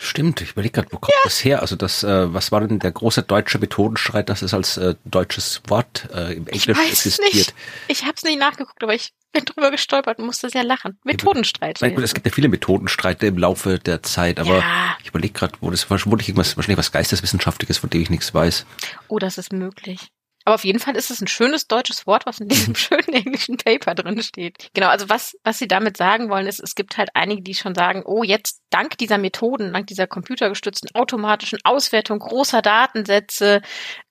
Stimmt, 0.00 0.40
ich 0.40 0.52
überlege 0.52 0.74
gerade, 0.74 0.92
wo 0.92 0.98
kommt 0.98 1.12
ja. 1.12 1.20
das 1.24 1.42
her? 1.42 1.60
Also 1.60 1.74
das, 1.74 2.04
äh, 2.04 2.32
was 2.32 2.52
war 2.52 2.60
denn 2.60 2.78
der 2.78 2.92
große 2.92 3.24
deutsche 3.24 3.58
Methodenstreit, 3.58 4.28
das 4.28 4.42
ist 4.42 4.54
als 4.54 4.76
äh, 4.76 4.94
deutsches 5.04 5.60
Wort 5.66 6.08
äh, 6.14 6.34
im 6.34 6.46
Englisch 6.46 6.68
ich 6.68 6.88
existiert? 6.90 7.34
Nicht. 7.34 7.54
Ich 7.88 8.02
habe 8.02 8.14
es 8.16 8.22
nicht 8.22 8.38
nachgeguckt, 8.38 8.80
aber 8.80 8.94
ich 8.94 9.12
bin 9.32 9.44
drüber 9.44 9.72
gestolpert 9.72 10.20
und 10.20 10.26
musste 10.26 10.50
sehr 10.50 10.62
lachen. 10.62 11.00
Methodenstreit. 11.02 11.78
Nein, 11.80 11.96
gut, 11.96 12.04
es 12.04 12.14
gibt 12.14 12.26
ja 12.26 12.32
viele 12.32 12.48
Methodenstreite 12.48 13.26
im 13.26 13.38
Laufe 13.38 13.80
der 13.80 14.04
Zeit, 14.04 14.38
aber 14.38 14.58
ja. 14.58 14.96
ich 15.02 15.08
überlege 15.08 15.34
gerade, 15.34 15.54
wo 15.60 15.68
das 15.68 15.90
wahrscheinlich 15.90 16.28
irgendwas, 16.28 16.56
wahrscheinlich 16.56 16.78
was 16.78 16.92
Geisteswissenschaftliches, 16.92 17.78
von 17.78 17.90
dem 17.90 18.00
ich 18.00 18.08
nichts 18.08 18.32
weiß. 18.32 18.66
Oh, 19.08 19.18
das 19.18 19.36
ist 19.36 19.52
möglich. 19.52 20.12
Aber 20.48 20.54
auf 20.54 20.64
jeden 20.64 20.78
Fall 20.78 20.96
ist 20.96 21.10
es 21.10 21.20
ein 21.20 21.26
schönes 21.26 21.66
deutsches 21.66 22.06
Wort, 22.06 22.24
was 22.24 22.40
in 22.40 22.48
diesem 22.48 22.74
schönen 22.74 23.12
englischen 23.12 23.58
Paper 23.58 23.94
drin 23.94 24.22
steht. 24.22 24.70
Genau, 24.72 24.88
also 24.88 25.10
was, 25.10 25.36
was 25.44 25.58
sie 25.58 25.68
damit 25.68 25.98
sagen 25.98 26.30
wollen, 26.30 26.46
ist, 26.46 26.58
es 26.58 26.74
gibt 26.74 26.96
halt 26.96 27.10
einige, 27.12 27.42
die 27.42 27.54
schon 27.54 27.74
sagen, 27.74 28.02
oh, 28.06 28.22
jetzt 28.22 28.62
dank 28.70 28.96
dieser 28.96 29.18
Methoden, 29.18 29.74
dank 29.74 29.88
dieser 29.88 30.06
computergestützten 30.06 30.94
automatischen 30.94 31.58
Auswertung 31.64 32.20
großer 32.20 32.62
Datensätze 32.62 33.60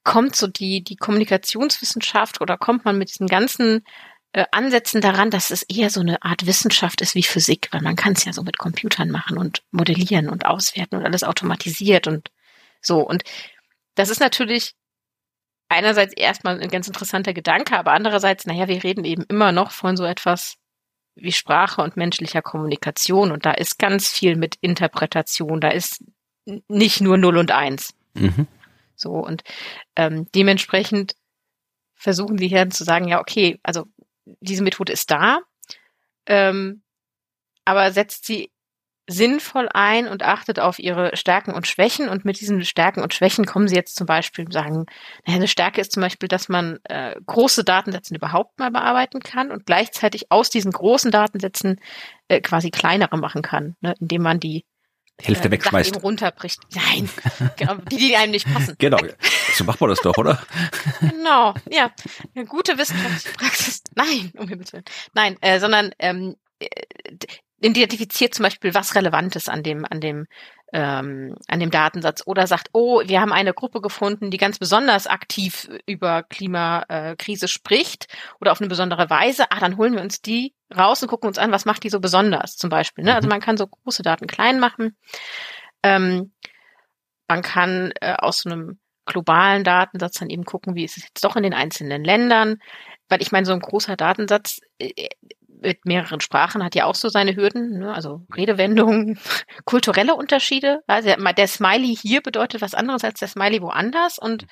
kommt 0.03 0.35
so 0.35 0.45
die, 0.45 0.83
die 0.83 0.95
Kommunikationswissenschaft 0.95 2.39
oder 2.39 2.55
kommt 2.55 2.85
man 2.85 2.99
mit 2.99 3.09
diesen 3.09 3.25
ganzen 3.25 3.83
äh, 4.33 4.45
Ansätzen 4.51 5.01
daran, 5.01 5.31
dass 5.31 5.49
es 5.49 5.63
eher 5.63 5.89
so 5.89 6.01
eine 6.01 6.21
Art 6.21 6.45
Wissenschaft 6.45 7.01
ist 7.01 7.15
wie 7.15 7.23
Physik, 7.23 7.69
weil 7.71 7.81
man 7.81 7.95
kann 7.95 8.13
es 8.13 8.25
ja 8.25 8.31
so 8.31 8.43
mit 8.43 8.59
Computern 8.59 9.09
machen 9.09 9.39
und 9.39 9.63
modellieren 9.71 10.29
und 10.29 10.45
auswerten 10.45 10.97
und 10.97 11.03
alles 11.03 11.23
automatisiert 11.23 12.05
und 12.05 12.29
so. 12.79 12.99
Und 12.99 13.23
das 13.95 14.11
ist 14.11 14.19
natürlich 14.19 14.75
einerseits 15.69 16.13
erstmal 16.13 16.59
ein 16.59 16.69
ganz 16.69 16.87
interessanter 16.87 17.33
Gedanke, 17.33 17.77
aber 17.77 17.91
andererseits, 17.91 18.45
naja, 18.45 18.67
wir 18.67 18.83
reden 18.83 19.05
eben 19.05 19.23
immer 19.23 19.51
noch 19.51 19.71
von 19.71 19.97
so 19.97 20.05
etwas 20.05 20.57
wie 21.15 21.31
Sprache 21.31 21.81
und 21.81 21.97
menschlicher 21.97 22.41
Kommunikation 22.41 23.31
und 23.31 23.45
da 23.45 23.51
ist 23.51 23.79
ganz 23.79 24.09
viel 24.09 24.35
mit 24.35 24.55
Interpretation, 24.61 25.59
da 25.59 25.69
ist 25.69 26.03
nicht 26.67 27.01
nur 27.01 27.17
Null 27.17 27.37
und 27.37 27.51
Eins. 27.51 27.93
Mhm. 28.13 28.47
So 28.95 29.11
und 29.11 29.43
ähm, 29.95 30.27
dementsprechend 30.33 31.15
versuchen 31.95 32.37
sie 32.37 32.47
hier 32.47 32.69
zu 32.69 32.83
sagen, 32.83 33.07
ja, 33.07 33.19
okay, 33.19 33.59
also 33.63 33.85
diese 34.25 34.63
Methode 34.63 34.93
ist 34.93 35.09
da, 35.09 35.39
ähm, 36.27 36.83
aber 37.65 37.91
setzt 37.91 38.25
sie 38.25 38.51
sinnvoll 39.07 39.69
ein 39.73 40.07
und 40.07 40.21
achtet 40.21 40.59
auf 40.59 40.79
ihre 40.79 41.15
Stärken 41.15 41.53
und 41.53 41.65
Schwächen. 41.65 42.09
Und 42.09 42.25
mit 42.25 42.39
diesen 42.41 42.63
Stärken 42.65 43.01
und 43.01 43.13
Schwächen 43.13 43.45
kommen 43.45 43.67
sie 43.67 43.75
jetzt 43.75 43.95
zum 43.95 44.05
Beispiel 44.05 44.51
sagen, 44.51 44.85
naja, 45.25 45.37
eine 45.37 45.47
Stärke 45.47 45.81
ist 45.81 45.93
zum 45.93 46.01
Beispiel, 46.01 46.27
dass 46.27 46.49
man 46.49 46.79
äh, 46.83 47.15
große 47.25 47.63
Datensätze 47.63 48.13
überhaupt 48.13 48.59
mal 48.59 48.71
bearbeiten 48.71 49.19
kann 49.19 49.51
und 49.51 49.65
gleichzeitig 49.65 50.31
aus 50.31 50.49
diesen 50.49 50.71
großen 50.71 51.09
Datensätzen 51.09 51.79
äh, 52.27 52.41
quasi 52.41 52.69
kleinere 52.69 53.17
machen 53.17 53.41
kann, 53.41 53.75
ne, 53.79 53.95
indem 53.99 54.21
man 54.21 54.39
die 54.39 54.65
Hälfte 55.19 55.47
äh, 55.47 55.51
wegschmeißt. 55.51 55.93
Sachen 55.93 56.01
runterbricht. 56.01 56.59
Nein, 56.75 57.09
genau, 57.55 57.75
die, 57.89 57.97
die 57.97 58.15
einem 58.15 58.31
nicht 58.31 58.51
passen. 58.51 58.75
Genau, 58.79 58.99
so 59.53 59.63
macht 59.63 59.81
man 59.81 59.89
das 59.89 59.99
doch, 60.01 60.17
oder? 60.17 60.41
genau, 60.99 61.53
ja. 61.69 61.91
Eine 62.35 62.45
gute 62.45 62.77
wissenschaftliche 62.77 63.35
Praxis. 63.35 63.83
Nein, 63.95 64.31
um 64.37 64.47
Himmels 64.47 64.73
Willen. 64.73 64.85
Nein, 65.13 65.37
äh, 65.41 65.59
sondern 65.59 65.91
ähm, 65.97 66.35
äh, 66.59 66.67
identifiziert 67.59 68.33
zum 68.33 68.43
Beispiel 68.43 68.73
was 68.73 68.95
Relevantes 68.95 69.49
an 69.49 69.63
dem, 69.63 69.85
an 69.85 69.99
dem, 69.99 70.27
ähm, 70.73 71.35
an 71.47 71.59
dem 71.59 71.71
Datensatz 71.71 72.23
oder 72.25 72.45
sagt, 72.45 72.69
oh, 72.73 73.01
wir 73.05 73.21
haben 73.21 73.31
eine 73.31 73.53
Gruppe 73.53 73.81
gefunden, 73.81 74.31
die 74.31 74.37
ganz 74.37 74.59
besonders 74.59 75.07
aktiv 75.07 75.69
über 75.85 76.23
Klimakrise 76.23 77.47
spricht 77.47 78.07
oder 78.39 78.51
auf 78.51 78.61
eine 78.61 78.67
besondere 78.67 79.09
Weise. 79.09 79.49
Ah, 79.49 79.59
dann 79.59 79.77
holen 79.77 79.95
wir 79.95 80.01
uns 80.01 80.21
die 80.21 80.53
raus 80.75 81.01
und 81.01 81.09
gucken 81.09 81.27
uns 81.27 81.37
an, 81.37 81.51
was 81.51 81.65
macht 81.65 81.83
die 81.83 81.89
so 81.89 81.99
besonders 81.99 82.57
zum 82.57 82.69
Beispiel. 82.69 83.03
Ne? 83.03 83.15
Also 83.15 83.27
mhm. 83.27 83.31
man 83.31 83.41
kann 83.41 83.57
so 83.57 83.67
große 83.67 84.03
Daten 84.03 84.27
klein 84.27 84.59
machen. 84.59 84.95
Ähm, 85.83 86.33
man 87.27 87.41
kann 87.41 87.91
äh, 88.01 88.13
aus 88.13 88.39
so 88.39 88.49
einem 88.49 88.79
globalen 89.05 89.63
Datensatz 89.63 90.19
dann 90.19 90.29
eben 90.29 90.43
gucken, 90.43 90.75
wie 90.75 90.83
ist 90.83 90.97
es 90.97 91.03
jetzt 91.03 91.23
doch 91.23 91.35
in 91.35 91.43
den 91.43 91.53
einzelnen 91.53 92.03
Ländern. 92.03 92.57
Weil 93.09 93.21
ich 93.21 93.31
meine, 93.31 93.45
so 93.45 93.53
ein 93.53 93.61
großer 93.61 93.95
Datensatz 93.95 94.59
äh, 94.79 95.07
mit 95.61 95.85
mehreren 95.85 96.21
Sprachen 96.21 96.63
hat 96.63 96.75
ja 96.75 96.85
auch 96.85 96.95
so 96.95 97.09
seine 97.09 97.35
Hürden, 97.35 97.79
ne? 97.79 97.93
also 97.93 98.21
Redewendungen, 98.35 99.19
kulturelle 99.65 100.15
Unterschiede. 100.15 100.81
Also 100.87 101.09
der 101.09 101.47
Smiley 101.47 101.95
hier 101.95 102.21
bedeutet 102.21 102.61
was 102.61 102.73
anderes 102.73 103.03
als 103.03 103.19
der 103.19 103.27
Smiley 103.27 103.61
woanders 103.61 104.17
und 104.19 104.45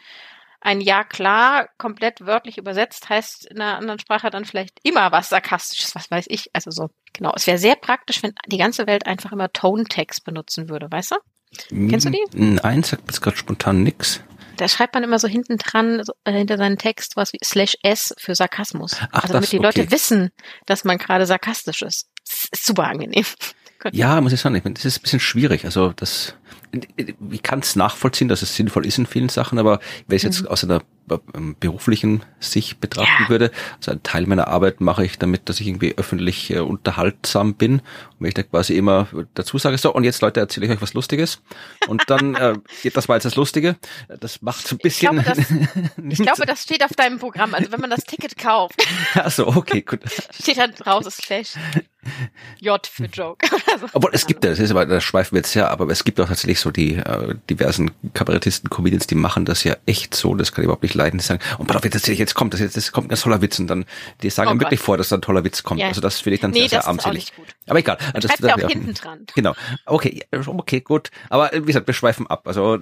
ein 0.62 0.82
Ja 0.82 1.04
klar 1.04 1.70
komplett 1.78 2.22
wörtlich 2.26 2.58
übersetzt 2.58 3.08
heißt 3.08 3.46
in 3.46 3.62
einer 3.62 3.78
anderen 3.78 4.00
Sprache 4.00 4.32
dann 4.32 4.46
vielleicht 4.46 4.80
immer 4.82 5.12
was 5.12 5.30
sarkastisches, 5.30 5.94
was 5.94 6.10
weiß 6.10 6.26
ich. 6.30 6.50
Also 6.54 6.72
so, 6.72 6.90
genau. 7.14 7.34
Es 7.36 7.46
wäre 7.46 7.60
sehr 7.60 7.76
praktisch, 7.76 8.24
wenn 8.24 8.34
die 8.48 8.58
ganze 8.58 8.88
Welt 8.88 9.06
einfach 9.06 9.32
immer 9.32 9.54
Tone-Text 9.54 10.24
benutzen 10.24 10.68
würde, 10.68 10.88
weißt 10.90 11.12
du? 11.12 11.16
Kennst 11.70 12.08
du 12.08 12.10
die? 12.10 12.24
Nein, 12.34 12.82
sagt 12.82 13.04
jetzt 13.06 13.22
gerade 13.22 13.38
spontan 13.38 13.84
nix. 13.84 14.22
Da 14.58 14.68
schreibt 14.68 14.94
man 14.94 15.04
immer 15.04 15.20
so 15.20 15.28
hinten 15.28 15.58
dran, 15.58 16.04
so, 16.04 16.14
äh, 16.24 16.32
hinter 16.32 16.58
seinen 16.58 16.78
Text, 16.78 17.16
was 17.16 17.34
wie 17.34 17.40
slash 17.44 17.78
S 17.84 18.14
für 18.18 18.36
Sarkasmus. 18.36 18.96
Ach, 19.12 19.24
also 19.24 19.28
damit 19.34 19.44
das, 19.44 19.50
die 19.50 19.60
okay. 19.60 19.66
Leute 19.66 19.92
wissen, 19.92 20.32
dass 20.66 20.84
man 20.84 20.98
gerade 20.98 21.26
sarkastisch 21.26 21.82
ist. 21.82 22.10
Das 22.26 22.46
ist 22.52 22.66
super 22.66 22.86
angenehm. 22.86 23.26
Ja, 23.92 24.20
muss 24.22 24.34
ich 24.34 24.42
sagen, 24.42 24.56
ich 24.56 24.64
meine, 24.64 24.76
das 24.76 24.86
ist 24.86 25.00
ein 25.00 25.02
bisschen 25.02 25.20
schwierig. 25.20 25.66
Also 25.66 25.94
das, 25.96 26.36
ich 27.32 27.44
kann 27.44 27.60
es 27.60 27.76
nachvollziehen, 27.76 28.28
dass 28.28 28.42
es 28.42 28.56
sinnvoll 28.56 28.86
ist 28.86 28.98
in 28.98 29.06
vielen 29.06 29.30
Sachen, 29.30 29.60
aber 29.60 29.80
wenn 30.08 30.16
ich 30.18 30.24
es 30.24 30.38
jetzt 30.38 30.42
mhm. 30.44 30.48
aus 30.48 30.64
einer 30.64 30.82
ähm, 31.36 31.56
beruflichen 31.60 32.24
Sicht 32.40 32.80
betrachten 32.82 33.24
ja. 33.24 33.30
würde, 33.30 33.52
also 33.78 33.92
ein 33.92 34.02
Teil 34.04 34.26
meiner 34.26 34.48
Arbeit 34.48 34.82
mache 34.82 35.06
ich 35.06 35.20
damit, 35.20 35.48
dass 35.50 35.60
ich 35.60 35.68
irgendwie 35.68 35.96
öffentlich 35.98 36.50
äh, 36.52 36.60
unterhaltsam 36.60 37.54
bin 37.54 37.74
und 37.74 37.82
wenn 38.20 38.30
ich 38.30 38.34
da 38.34 38.44
quasi 38.44 38.76
immer 38.76 39.08
dazu 39.36 39.58
sage, 39.58 39.78
so 39.78 39.94
und 39.94 40.04
jetzt 40.04 40.22
Leute 40.22 40.40
erzähle 40.40 40.66
ich 40.66 40.72
euch 40.72 40.82
was 40.82 40.94
Lustiges 40.94 41.42
und 41.88 42.04
dann, 42.08 42.36
äh, 42.36 42.56
das 42.94 43.08
war 43.08 43.18
jetzt 43.18 43.26
das 43.26 43.36
Lustige, 43.36 43.76
das 44.20 44.42
macht 44.42 44.68
so 44.68 44.76
ein 44.76 44.80
bisschen... 44.80 45.20
Ich 45.20 45.24
glaube, 45.24 45.38
das, 45.38 45.92
ich 46.10 46.20
glaube, 46.20 46.46
das 46.46 46.64
steht 46.64 46.84
auf 46.84 46.94
deinem 46.94 47.20
Programm, 47.20 47.54
also 47.54 47.72
wenn 47.72 47.82
man 47.82 47.92
das 47.92 48.04
Ticket 48.04 48.38
kauft. 48.38 48.84
Ach 49.14 49.32
so, 49.32 49.48
okay, 49.48 49.82
gut. 49.82 50.00
steht 50.42 50.58
da 50.58 50.68
draus, 50.68 51.06
ist 51.06 51.24
Flash. 51.24 51.54
J 52.60 52.86
für 52.86 53.06
Joke. 53.06 53.48
so. 53.80 53.88
Obwohl 53.94 54.12
es 54.14 54.26
gibt 54.26 54.44
ja, 54.44 54.50
das 54.52 54.60
ist 54.60 54.72
aber, 54.72 54.86
da 54.86 55.02
schweifen 55.02 55.34
wir 55.34 55.40
jetzt 55.40 55.54
ja, 55.54 55.68
aber 55.68 55.88
es 55.90 56.04
gibt 56.04 56.20
auch 56.20 56.28
tatsächlich 56.28 56.60
so 56.60 56.72
die 56.72 56.96
äh, 56.96 57.36
diversen 57.50 57.92
Kabarettisten, 58.14 58.70
Comedians, 58.70 59.08
die 59.08 59.16
machen 59.16 59.46
das 59.46 59.64
ja 59.64 59.78
echt 59.86 60.16
so, 60.16 60.36
das 60.36 60.52
kann 60.52 60.64
ich 60.64 60.66
überhaupt 60.66 60.84
nicht 60.84 60.96
leiden, 60.96 61.20
die 61.20 61.24
sagen, 61.24 61.42
und 61.58 61.68
pass 61.68 61.78
auf, 61.78 61.84
jetzt, 61.84 62.08
jetzt 62.08 62.34
kommt 62.34 62.54
das, 62.54 62.60
jetzt, 62.60 62.76
jetzt 62.76 62.92
kommt 62.92 63.08
ein 63.08 63.10
ganz 63.10 63.22
toller 63.22 63.42
Witz 63.42 63.60
und 63.60 63.68
dann, 63.68 63.86
die 64.22 64.30
sagen 64.30 64.52
oh 64.58 64.60
wirklich 64.60 64.80
vor, 64.80 64.98
dass 64.98 65.10
da 65.10 65.18
ein 65.18 65.22
toller 65.22 65.44
Witz 65.44 65.64
kommt. 65.64 65.82
Ja. 65.82 65.88
Also 65.88 66.02
das 66.02 66.20
finde 66.20 66.36
ich 66.36 66.42
dann 66.42 66.52
nee, 66.52 66.62
sehr, 66.62 66.82
sehr 66.82 66.88
armselig. 66.88 67.34
Aber 67.68 67.80
egal. 67.80 67.98
Also 68.14 68.28
das, 68.28 68.38
das, 68.38 68.50
ja 68.50 68.56
auch 68.56 68.70
hinten 68.70 68.94
dran. 68.94 69.26
Genau. 69.36 69.54
Okay, 69.86 70.24
okay, 70.32 70.82
gut. 70.82 71.10
Aber 71.30 71.52
wie 71.54 71.62
gesagt, 71.62 71.88
wir 71.88 71.94
schweifen 71.94 72.28
ab. 72.28 72.48
Also. 72.48 72.80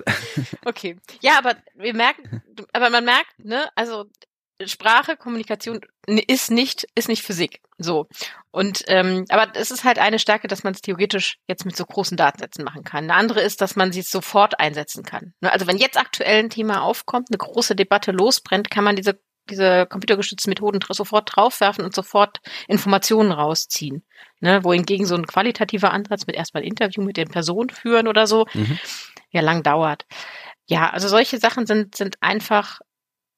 Okay. 0.66 0.98
Ja, 1.22 1.38
aber 1.38 1.56
wir 1.76 1.94
merken, 1.94 2.42
aber 2.72 2.90
man 2.90 3.06
merkt, 3.06 3.38
ne, 3.38 3.70
also 3.76 4.06
Sprache, 4.68 5.18
Kommunikation 5.18 5.82
ist 6.06 6.52
nicht, 6.52 6.88
ist 6.96 7.08
nicht 7.08 7.24
Physik. 7.24 7.62
So. 7.78 8.08
Und 8.52 8.84
ähm, 8.88 9.26
aber 9.30 9.52
es 9.56 9.72
ist 9.72 9.84
halt 9.84 10.00
eine 10.00 10.20
Stärke, 10.20 10.48
dass 10.48 10.64
man 10.64 10.74
es 10.74 10.82
theoretisch 10.82 11.38
jetzt 11.48 11.66
mit 11.66 11.76
so 11.76 11.86
großen 11.86 12.18
Datensätzen 12.18 12.64
machen 12.64 12.84
kann. 12.84 13.06
Eine 13.06 13.16
andere 13.16 13.42
ist, 13.42 13.62
dass 13.62 13.76
man 13.76 13.92
sie 13.92 14.02
sofort 14.02 14.60
einsetzen 14.60 15.04
kann. 15.04 15.34
Ne, 15.42 15.52
also 15.52 15.68
wenn 15.68 15.78
jetzt 15.78 15.98
aktuell 15.98 16.40
ein 16.40 16.50
Thema 16.50 16.84
aufkommt, 16.84 17.30
eine 17.32 17.38
große 17.38 17.76
Debatte 17.76 18.12
losbrennt, 18.12 18.70
kann 18.70 18.84
man 18.84 18.96
diese 18.96 19.20
diese 19.50 19.86
computergestützten 19.88 20.52
Methoden 20.52 20.80
sofort 20.90 21.36
draufwerfen 21.36 21.84
und 21.84 21.94
sofort 21.94 22.40
Informationen 22.68 23.34
rausziehen. 23.34 24.06
Ne, 24.40 24.64
wohingegen 24.64 25.06
so 25.06 25.16
ein 25.16 25.28
qualitativer 25.28 25.92
Ansatz 25.92 26.28
mit 26.28 26.36
erstmal 26.36 26.64
ein 26.64 26.68
Interview 26.68 27.02
mit 27.02 27.18
den 27.18 27.30
Personen 27.30 27.70
führen 27.70 28.08
oder 28.08 28.28
so, 28.28 28.46
mhm. 28.54 28.78
ja 29.32 29.42
lang 29.42 29.64
dauert. 29.64 30.06
Ja, 30.66 30.90
also 30.90 31.08
solche 31.08 31.40
Sachen 31.40 31.66
sind, 31.66 31.96
sind 31.96 32.22
einfach 32.22 32.80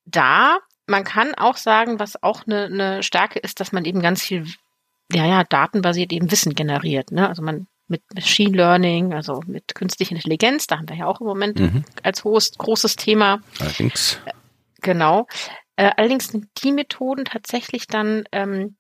da 0.05 0.59
man 0.87 1.03
kann 1.03 1.33
auch 1.35 1.57
sagen, 1.57 1.99
was 1.99 2.21
auch 2.21 2.45
eine, 2.45 2.65
eine 2.65 3.03
Stärke 3.03 3.39
ist, 3.39 3.59
dass 3.59 3.71
man 3.71 3.85
eben 3.85 4.01
ganz 4.01 4.21
viel, 4.21 4.45
ja, 5.11 5.25
ja, 5.25 5.43
datenbasiert 5.43 6.13
eben 6.13 6.31
Wissen 6.31 6.53
generiert. 6.53 7.11
Ne? 7.11 7.27
Also 7.27 7.41
man 7.41 7.67
mit 7.87 8.01
Machine 8.13 8.55
Learning, 8.55 9.13
also 9.13 9.41
mit 9.45 9.75
künstlicher 9.75 10.15
Intelligenz, 10.15 10.67
da 10.67 10.77
haben 10.77 10.89
wir 10.89 10.95
ja 10.95 11.05
auch 11.05 11.21
im 11.21 11.27
Moment 11.27 11.59
mhm. 11.59 11.85
als 12.03 12.23
hohes, 12.23 12.51
großes 12.57 12.95
Thema. 12.95 13.41
Allerdings. 13.59 14.19
Äh, 14.25 14.31
genau. 14.81 15.27
Äh, 15.75 15.91
allerdings 15.95 16.29
sind 16.29 16.47
die 16.63 16.71
Methoden 16.71 17.25
tatsächlich 17.25 17.87
dann 17.87 18.23
ähm, 18.31 18.75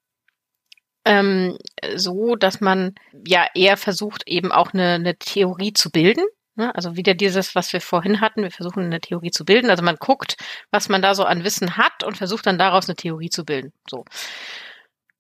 ähm, 1.05 1.57
so, 1.95 2.35
dass 2.35 2.61
man 2.61 2.95
ja 3.27 3.45
eher 3.53 3.77
versucht, 3.77 4.23
eben 4.27 4.51
auch 4.51 4.73
eine, 4.73 4.93
eine 4.93 5.15
Theorie 5.17 5.73
zu 5.73 5.91
bilden. 5.91 6.23
Ne? 6.55 6.73
Also 6.75 6.95
wieder 6.95 7.13
dieses, 7.13 7.55
was 7.55 7.73
wir 7.73 7.81
vorhin 7.81 8.21
hatten, 8.21 8.43
wir 8.43 8.51
versuchen 8.51 8.83
eine 8.83 9.01
Theorie 9.01 9.31
zu 9.31 9.45
bilden. 9.45 9.69
Also 9.69 9.83
man 9.83 9.97
guckt, 9.97 10.37
was 10.71 10.89
man 10.89 11.01
da 11.01 11.15
so 11.15 11.23
an 11.25 11.43
Wissen 11.43 11.77
hat 11.77 12.03
und 12.03 12.17
versucht 12.17 12.45
dann 12.45 12.57
daraus 12.57 12.87
eine 12.87 12.95
Theorie 12.95 13.29
zu 13.29 13.45
bilden. 13.45 13.73
So. 13.89 14.05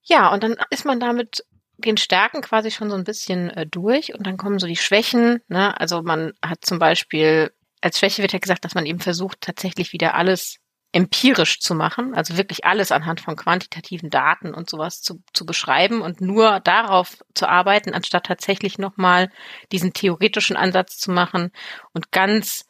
Ja, 0.03 0.31
und 0.31 0.43
dann 0.43 0.55
ist 0.69 0.85
man 0.85 0.99
damit 0.99 1.45
den 1.77 1.97
Stärken 1.97 2.41
quasi 2.41 2.71
schon 2.71 2.89
so 2.89 2.95
ein 2.95 3.03
bisschen 3.03 3.49
äh, 3.49 3.67
durch 3.67 4.13
und 4.13 4.25
dann 4.25 4.37
kommen 4.37 4.59
so 4.59 4.67
die 4.67 4.77
Schwächen. 4.77 5.41
Ne? 5.47 5.79
Also 5.79 6.01
man 6.01 6.33
hat 6.41 6.63
zum 6.63 6.79
Beispiel 6.79 7.51
als 7.85 7.99
Schwäche 7.99 8.23
wird 8.23 8.33
ja 8.33 8.39
gesagt, 8.39 8.65
dass 8.65 8.73
man 8.73 8.87
eben 8.87 8.99
versucht, 8.99 9.41
tatsächlich 9.41 9.93
wieder 9.93 10.15
alles 10.15 10.57
empirisch 10.95 11.59
zu 11.59 11.75
machen, 11.75 12.15
also 12.15 12.37
wirklich 12.37 12.63
alles 12.63 12.93
anhand 12.93 13.19
von 13.19 13.35
quantitativen 13.35 14.09
Daten 14.09 14.53
und 14.53 14.69
sowas 14.69 15.01
zu, 15.01 15.21
zu 15.33 15.45
beschreiben 15.45 15.99
und 15.99 16.21
nur 16.21 16.61
darauf 16.61 17.17
zu 17.33 17.49
arbeiten, 17.49 17.93
anstatt 17.93 18.27
tatsächlich 18.27 18.77
nochmal 18.77 19.29
diesen 19.73 19.91
theoretischen 19.91 20.55
Ansatz 20.55 20.97
zu 20.97 21.11
machen 21.11 21.51
und 21.91 22.13
ganz 22.13 22.63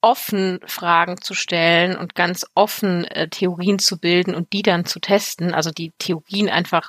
offen 0.00 0.60
Fragen 0.64 1.20
zu 1.20 1.34
stellen 1.34 1.98
und 1.98 2.14
ganz 2.14 2.46
offen 2.54 3.04
äh, 3.04 3.28
Theorien 3.28 3.78
zu 3.78 3.98
bilden 3.98 4.34
und 4.34 4.54
die 4.54 4.62
dann 4.62 4.86
zu 4.86 4.98
testen, 4.98 5.52
also 5.52 5.70
die 5.70 5.92
Theorien 5.98 6.48
einfach 6.48 6.88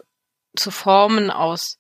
zu 0.56 0.72
formen 0.72 1.32
aus 1.32 1.80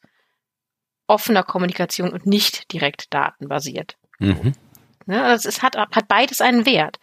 offener 1.07 1.43
Kommunikation 1.43 2.11
und 2.11 2.25
nicht 2.25 2.73
direkt 2.73 3.13
datenbasiert. 3.13 3.95
Mhm. 4.19 4.51
Ne, 5.05 5.23
also 5.23 5.47
es 5.47 5.61
hat, 5.63 5.77
hat 5.77 6.09
beides 6.09 6.41
einen 6.41 6.65
Wert. 6.65 6.99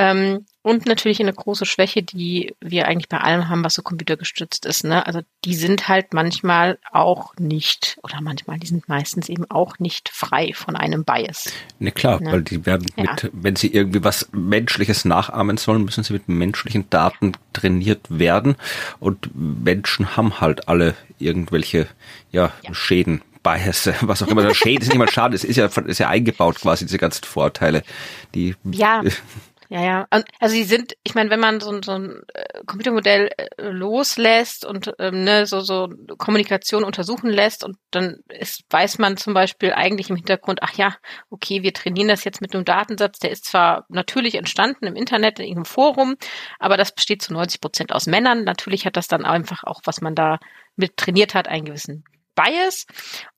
Ähm, 0.00 0.46
und 0.62 0.86
natürlich 0.86 1.20
eine 1.20 1.32
große 1.32 1.66
Schwäche, 1.66 2.02
die 2.02 2.54
wir 2.58 2.88
eigentlich 2.88 3.10
bei 3.10 3.18
allem 3.18 3.50
haben, 3.50 3.62
was 3.62 3.74
so 3.74 3.82
computergestützt 3.82 4.64
ist. 4.64 4.82
Ne? 4.82 5.06
Also 5.06 5.20
die 5.44 5.54
sind 5.54 5.88
halt 5.88 6.14
manchmal 6.14 6.78
auch 6.90 7.34
nicht, 7.38 7.98
oder 8.02 8.22
manchmal, 8.22 8.58
die 8.58 8.66
sind 8.66 8.88
meistens 8.88 9.28
eben 9.28 9.50
auch 9.50 9.78
nicht 9.78 10.08
frei 10.08 10.52
von 10.54 10.74
einem 10.74 11.04
Bias. 11.04 11.52
Ne, 11.78 11.92
klar, 11.92 12.18
ne? 12.22 12.32
weil 12.32 12.42
die 12.42 12.64
werden 12.64 12.86
ja. 12.96 13.10
mit, 13.12 13.30
wenn 13.34 13.56
sie 13.56 13.68
irgendwie 13.68 14.02
was 14.02 14.30
Menschliches 14.32 15.04
nachahmen 15.04 15.58
sollen, 15.58 15.84
müssen 15.84 16.02
sie 16.02 16.14
mit 16.14 16.28
menschlichen 16.30 16.88
Daten 16.88 17.32
trainiert 17.52 18.06
werden. 18.08 18.56
Und 19.00 19.30
Menschen 19.34 20.16
haben 20.16 20.40
halt 20.40 20.66
alle 20.66 20.94
irgendwelche 21.18 21.88
ja, 22.32 22.54
ja. 22.62 22.72
Schäden 22.72 23.20
Bias, 23.42 23.90
was 24.00 24.22
auch 24.22 24.28
immer. 24.28 24.54
Schäden 24.54 24.82
ist 24.82 24.88
nicht 24.88 24.98
mal 24.98 25.10
schade, 25.10 25.34
es 25.34 25.44
ist 25.44 25.56
ja, 25.56 25.66
ist 25.66 25.98
ja 25.98 26.08
eingebaut 26.08 26.60
quasi, 26.60 26.86
diese 26.86 26.98
ganzen 26.98 27.24
Vorteile, 27.24 27.82
die. 28.34 28.54
Ja. 28.64 29.02
Ja, 29.72 29.84
ja. 29.84 30.08
Also 30.40 30.56
sie 30.56 30.64
sind, 30.64 30.96
ich 31.04 31.14
meine, 31.14 31.30
wenn 31.30 31.38
man 31.38 31.60
so, 31.60 31.80
so 31.80 31.92
ein 31.92 32.22
äh, 32.34 32.64
Computermodell 32.66 33.30
äh, 33.36 33.68
loslässt 33.68 34.64
und 34.64 34.92
ähm, 34.98 35.22
ne, 35.22 35.46
so, 35.46 35.60
so 35.60 35.88
Kommunikation 36.18 36.82
untersuchen 36.82 37.30
lässt 37.30 37.62
und 37.62 37.76
dann 37.92 38.18
ist, 38.28 38.64
weiß 38.68 38.98
man 38.98 39.16
zum 39.16 39.32
Beispiel 39.32 39.72
eigentlich 39.72 40.10
im 40.10 40.16
Hintergrund, 40.16 40.58
ach 40.64 40.74
ja, 40.74 40.96
okay, 41.30 41.62
wir 41.62 41.72
trainieren 41.72 42.08
das 42.08 42.24
jetzt 42.24 42.40
mit 42.40 42.52
einem 42.52 42.64
Datensatz, 42.64 43.20
der 43.20 43.30
ist 43.30 43.44
zwar 43.44 43.86
natürlich 43.88 44.34
entstanden 44.34 44.88
im 44.88 44.96
Internet, 44.96 45.38
in 45.38 45.44
irgendeinem 45.44 45.66
Forum, 45.66 46.16
aber 46.58 46.76
das 46.76 46.92
besteht 46.92 47.22
zu 47.22 47.32
90 47.32 47.60
Prozent 47.60 47.92
aus 47.92 48.06
Männern. 48.06 48.42
Natürlich 48.42 48.86
hat 48.86 48.96
das 48.96 49.06
dann 49.06 49.24
einfach 49.24 49.62
auch, 49.62 49.82
was 49.84 50.00
man 50.00 50.16
da 50.16 50.40
mit 50.74 50.96
trainiert 50.96 51.36
hat, 51.36 51.46
einen 51.46 51.66
gewissen 51.66 52.02
Bias. 52.34 52.86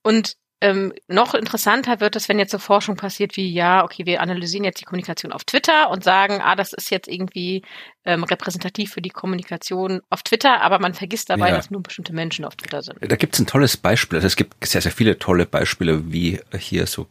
Und 0.03 0.37
ähm, 0.63 0.93
noch 1.09 1.35
interessanter 1.35 1.99
wird 1.99 2.15
es, 2.15 2.29
wenn 2.29 2.39
jetzt 2.39 2.53
so 2.53 2.59
Forschung 2.59 2.95
passiert 2.95 3.37
wie, 3.37 3.53
ja, 3.53 3.83
okay, 3.83 4.07
wir 4.07 4.21
analysieren 4.21 4.63
jetzt 4.63 4.81
die 4.81 4.85
Kommunikation 4.85 5.33
auf 5.33 5.43
Twitter 5.43 5.91
und 5.91 6.05
sagen, 6.05 6.41
ah, 6.41 6.55
das 6.55 6.73
ist 6.73 6.91
jetzt 6.91 7.09
irgendwie 7.09 7.63
ähm, 8.05 8.25
repräsentativ 8.25 8.93
für 8.93 9.03
die 9.03 9.11
Kommunikation 9.11 10.03
auf 10.11 10.23
Twitter, 10.23 10.61
aber 10.61 10.79
man 10.79 10.95
vergisst 10.95 11.31
dabei, 11.31 11.51
ja. 11.51 11.57
dass 11.57 11.71
nur 11.71 11.83
bestimmte 11.83 12.13
Menschen 12.13 12.45
auf 12.45 12.57
Twitter 12.57 12.83
sind. 12.83 12.99
Da 13.01 13.17
gibt 13.17 13.35
es 13.35 13.41
ein 13.41 13.47
tolles 13.47 13.77
Beispiel. 13.77 14.17
Also 14.17 14.27
es 14.27 14.37
gibt 14.37 14.67
sehr, 14.67 14.81
sehr 14.81 14.93
viele 14.93 15.19
tolle 15.19 15.47
Beispiele, 15.47 16.13
wie 16.13 16.41
hier 16.59 16.87
so 16.87 17.07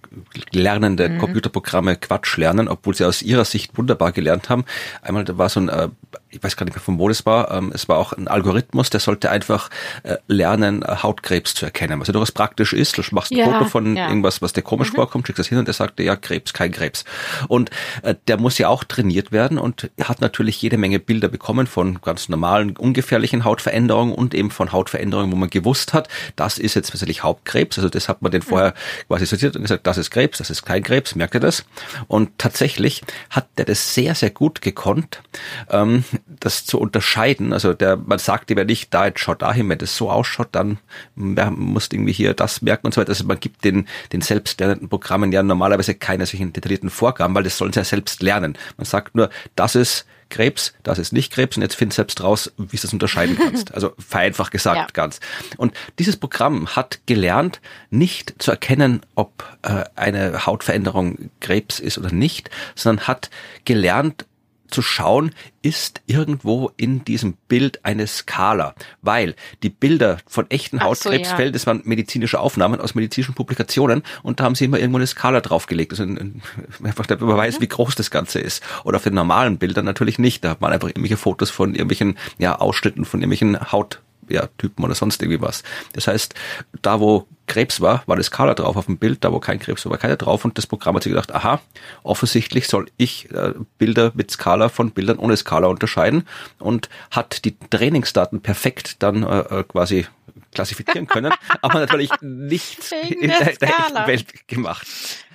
lernende 0.52 1.08
mhm. 1.08 1.18
Computerprogramme 1.20 1.96
Quatsch 1.96 2.38
lernen, 2.38 2.68
obwohl 2.68 2.94
sie 2.94 3.06
aus 3.06 3.22
ihrer 3.22 3.46
Sicht 3.46 3.78
wunderbar 3.78 4.12
gelernt 4.12 4.50
haben. 4.50 4.66
Einmal 5.02 5.24
da 5.24 5.38
war 5.38 5.48
so 5.48 5.62
ein, 5.62 5.70
äh, 5.70 5.90
ich 6.30 6.44
weiß 6.44 6.58
gar 6.58 6.66
nicht 6.66 6.76
mehr 6.76 6.84
von 6.84 7.00
wo 7.00 7.08
das 7.08 7.26
war, 7.26 7.52
ähm, 7.52 7.72
es 7.74 7.88
war 7.88 7.98
auch 7.98 8.12
ein 8.12 8.28
Algorithmus, 8.28 8.90
der 8.90 9.00
sollte 9.00 9.32
einfach 9.32 9.70
äh, 10.04 10.18
lernen, 10.28 10.84
äh, 10.84 10.98
Hautkrebs 11.04 11.54
zu 11.54 11.66
erkennen. 11.66 12.00
Was 12.02 12.08
ja 12.08 12.12
durchaus 12.12 12.34
praktisch 12.34 12.74
ist, 12.74 12.98
du 12.98 13.04
machst 13.12 13.32
ein 13.32 13.38
ja, 13.38 13.46
Foto 13.46 13.66
von 13.66 13.96
ja. 13.96 14.10
irgendwas, 14.10 14.42
was 14.42 14.52
dir 14.52 14.62
komisch 14.62 14.92
mhm. 14.92 14.98
vorkommt, 14.98 15.28
schickst 15.28 15.40
das 15.40 15.48
hin 15.48 15.58
und 15.58 15.68
der 15.68 15.74
sagte, 15.74 16.04
ja, 16.04 16.18
Krebs, 16.18 16.52
kein 16.52 16.72
Krebs. 16.74 17.06
Und 17.48 17.70
äh, 18.04 18.16
der 18.28 18.38
muss 18.38 18.58
ja 18.58 18.68
auch 18.68 18.84
trainiert 18.84 19.32
werden 19.32 19.58
und 19.58 19.90
hat 20.02 20.20
natürlich 20.20 20.62
jede 20.62 20.81
Menge 20.82 21.00
Bilder 21.00 21.30
bekommen 21.30 21.68
von 21.68 22.02
ganz 22.02 22.28
normalen, 22.28 22.76
ungefährlichen 22.76 23.46
Hautveränderungen 23.46 24.14
und 24.14 24.34
eben 24.34 24.52
von 24.52 24.74
Hautveränderungen, 24.74 25.32
wo 25.32 25.38
man 25.38 25.50
gewusst 25.50 25.94
hat, 25.94 26.10
das 26.36 26.58
ist 26.58 26.74
jetzt 26.74 26.92
tatsächlich 26.92 27.24
Hauptkrebs. 27.24 27.78
Also 27.78 27.88
das 27.88 28.10
hat 28.10 28.22
man 28.22 28.32
den 28.32 28.42
vorher 28.42 28.74
quasi 29.08 29.26
sortiert 29.26 29.56
und 29.56 29.62
gesagt, 29.62 29.88
das 29.88 29.98
ist 29.98 30.12
Krebs, 30.12 30.40
das 30.40 30.50
ist 30.50 30.64
kein 30.64 30.84
Krebs, 30.84 31.16
merkt 31.16 31.36
ihr 31.36 31.40
das? 31.40 31.64
Und 32.08 32.38
tatsächlich 32.38 33.04
hat 33.30 33.48
der 33.58 33.66
das 33.66 33.94
sehr, 33.94 34.16
sehr 34.16 34.32
gut 34.32 34.62
gekonnt, 34.62 35.22
ähm, 35.70 36.04
das 36.28 36.66
zu 36.66 36.80
unterscheiden. 36.80 37.54
Also 37.54 37.74
der, 37.74 37.96
man 37.96 38.20
sagt 38.20 38.52
ihm 38.52 38.58
ja 38.58 38.66
nicht, 38.66 38.94
da 38.94 39.06
jetzt 39.06 39.20
schaut 39.20 39.42
dahin, 39.42 39.70
wenn 39.70 39.78
das 39.78 39.96
so 39.96 40.10
ausschaut, 40.10 40.50
dann 40.52 40.80
muss 41.16 41.90
irgendwie 41.92 42.14
hier 42.14 42.34
das 42.34 42.62
merken 42.62 42.88
und 42.88 42.94
so 42.94 43.02
weiter. 43.02 43.12
Also 43.12 43.26
man 43.26 43.40
gibt 43.40 43.64
den, 43.64 43.88
den 44.12 44.22
selbstlernenden 44.22 44.90
Programmen 44.90 45.32
ja 45.32 45.44
normalerweise 45.44 45.96
keine 45.96 46.26
solchen 46.26 46.54
detaillierten 46.54 46.90
Vorgaben, 46.90 47.36
weil 47.36 47.44
das 47.44 47.58
sollen 47.58 47.74
sie 47.74 47.80
ja 47.80 47.84
selbst 47.84 48.22
lernen. 48.22 48.58
Man 48.78 48.86
sagt 48.86 49.16
nur, 49.16 49.30
das 49.56 49.76
ist 49.76 50.06
Krebs, 50.32 50.74
das 50.82 50.98
ist 50.98 51.14
nicht 51.14 51.32
Krebs 51.32 51.58
und 51.58 51.62
jetzt 51.62 51.76
find 51.76 51.94
selbst 51.94 52.24
raus, 52.24 52.52
wie 52.58 52.76
du 52.76 52.82
das 52.82 52.94
unterscheiden 52.94 53.38
kannst. 53.42 53.74
Also 53.74 53.94
vereinfacht 54.00 54.52
gesagt 54.52 54.78
ja. 54.78 54.88
ganz. 54.94 55.20
Und 55.58 55.74
dieses 56.00 56.18
Programm 56.18 56.76
hat 56.76 57.02
gelernt, 57.06 57.62
nicht 57.92 58.42
zu 58.42 58.50
erkennen, 58.50 59.02
ob 59.14 59.44
äh, 59.62 59.84
eine 59.96 60.46
Hautveränderung 60.46 61.30
Krebs 61.40 61.80
ist 61.80 61.98
oder 62.00 62.12
nicht, 62.12 62.50
sondern 62.76 63.08
hat 63.08 63.30
gelernt, 63.66 64.26
zu 64.72 64.82
schauen, 64.82 65.32
ist 65.62 66.02
irgendwo 66.08 66.72
in 66.78 67.06
diesem 67.06 67.34
Bild 67.48 67.86
eine 67.86 68.08
Skala, 68.08 68.74
weil 69.02 69.36
die 69.64 69.70
Bilder 69.70 70.18
von 70.28 70.50
echten 70.50 70.82
Hautkrebsfällen, 70.82 71.38
so, 71.38 71.44
ja. 71.44 71.52
das 71.52 71.68
waren 71.68 71.82
medizinische 71.86 72.40
Aufnahmen 72.40 72.82
aus 72.82 72.96
medizinischen 72.96 73.36
Publikationen 73.36 74.04
und 74.24 74.40
da 74.40 74.46
haben 74.46 74.56
sie 74.56 74.66
immer 74.66 74.80
irgendwo 74.80 74.98
eine 74.98 75.08
Skala 75.08 75.42
draufgelegt, 75.42 75.92
also 75.92 76.04
einfach 76.84 77.06
damit 77.06 77.22
man 77.22 77.38
weiß, 77.38 77.60
mhm. 77.60 77.64
wie 77.64 77.68
groß 77.68 77.96
das 77.96 78.10
Ganze 78.10 78.40
ist. 78.40 78.64
Oder 78.84 78.98
auf 78.98 79.04
den 79.04 79.14
normalen 79.14 79.58
Bildern 79.58 79.86
natürlich 79.86 80.18
nicht, 80.18 80.44
da 80.44 80.52
hat 80.52 80.62
man 80.62 80.74
einfach 80.74 80.88
irgendwelche 80.88 81.18
Fotos 81.18 81.50
von 81.50 81.76
irgendwelchen 81.76 82.18
ja, 82.40 82.56
Ausschnitten 82.56 83.06
von 83.06 83.22
irgendwelchen 83.22 83.72
Haut 83.72 84.02
ja, 84.30 84.48
Typen 84.58 84.84
oder 84.84 84.96
sonst 84.96 85.22
irgendwie 85.22 85.42
was. 85.42 85.64
Das 85.94 86.08
heißt, 86.08 86.34
da 86.82 87.00
wo 87.00 87.28
Krebs 87.52 87.82
war, 87.82 88.04
war 88.06 88.16
eine 88.16 88.24
Skala 88.24 88.54
drauf 88.54 88.78
auf 88.78 88.86
dem 88.86 88.98
Bild, 88.98 89.26
da 89.26 89.34
wo 89.34 89.42
kein 89.42 89.60
Krebs 89.60 89.84
war, 89.84 89.92
war 89.92 89.98
keiner 89.98 90.16
drauf 90.16 90.46
und 90.46 90.58
das 90.58 90.68
Programm 90.68 90.96
hat 90.96 91.04
sich 91.04 91.12
gedacht, 91.12 91.34
aha, 91.34 91.60
offensichtlich 92.02 92.70
soll 92.70 92.90
ich 92.96 93.30
äh, 93.32 93.54
Bilder 93.78 94.14
mit 94.16 94.32
Skala 94.32 94.70
von 94.70 94.92
Bildern 94.92 95.20
ohne 95.20 95.36
Skala 95.36 95.68
unterscheiden 95.68 96.26
und 96.60 96.88
hat 97.12 97.44
die 97.44 97.60
Trainingsdaten 97.60 98.42
perfekt 98.42 99.04
dann 99.04 99.24
äh, 99.24 99.40
äh 99.40 99.64
quasi 99.66 100.08
klassifizieren 100.54 101.08
können, 101.08 101.34
aber 101.62 101.82
natürlich 101.82 102.10
nicht 102.22 102.90
in 102.94 103.28
der, 103.28 103.54
der 103.54 103.70
echten 103.70 104.08
Welt 104.08 104.48
gemacht. 104.48 104.88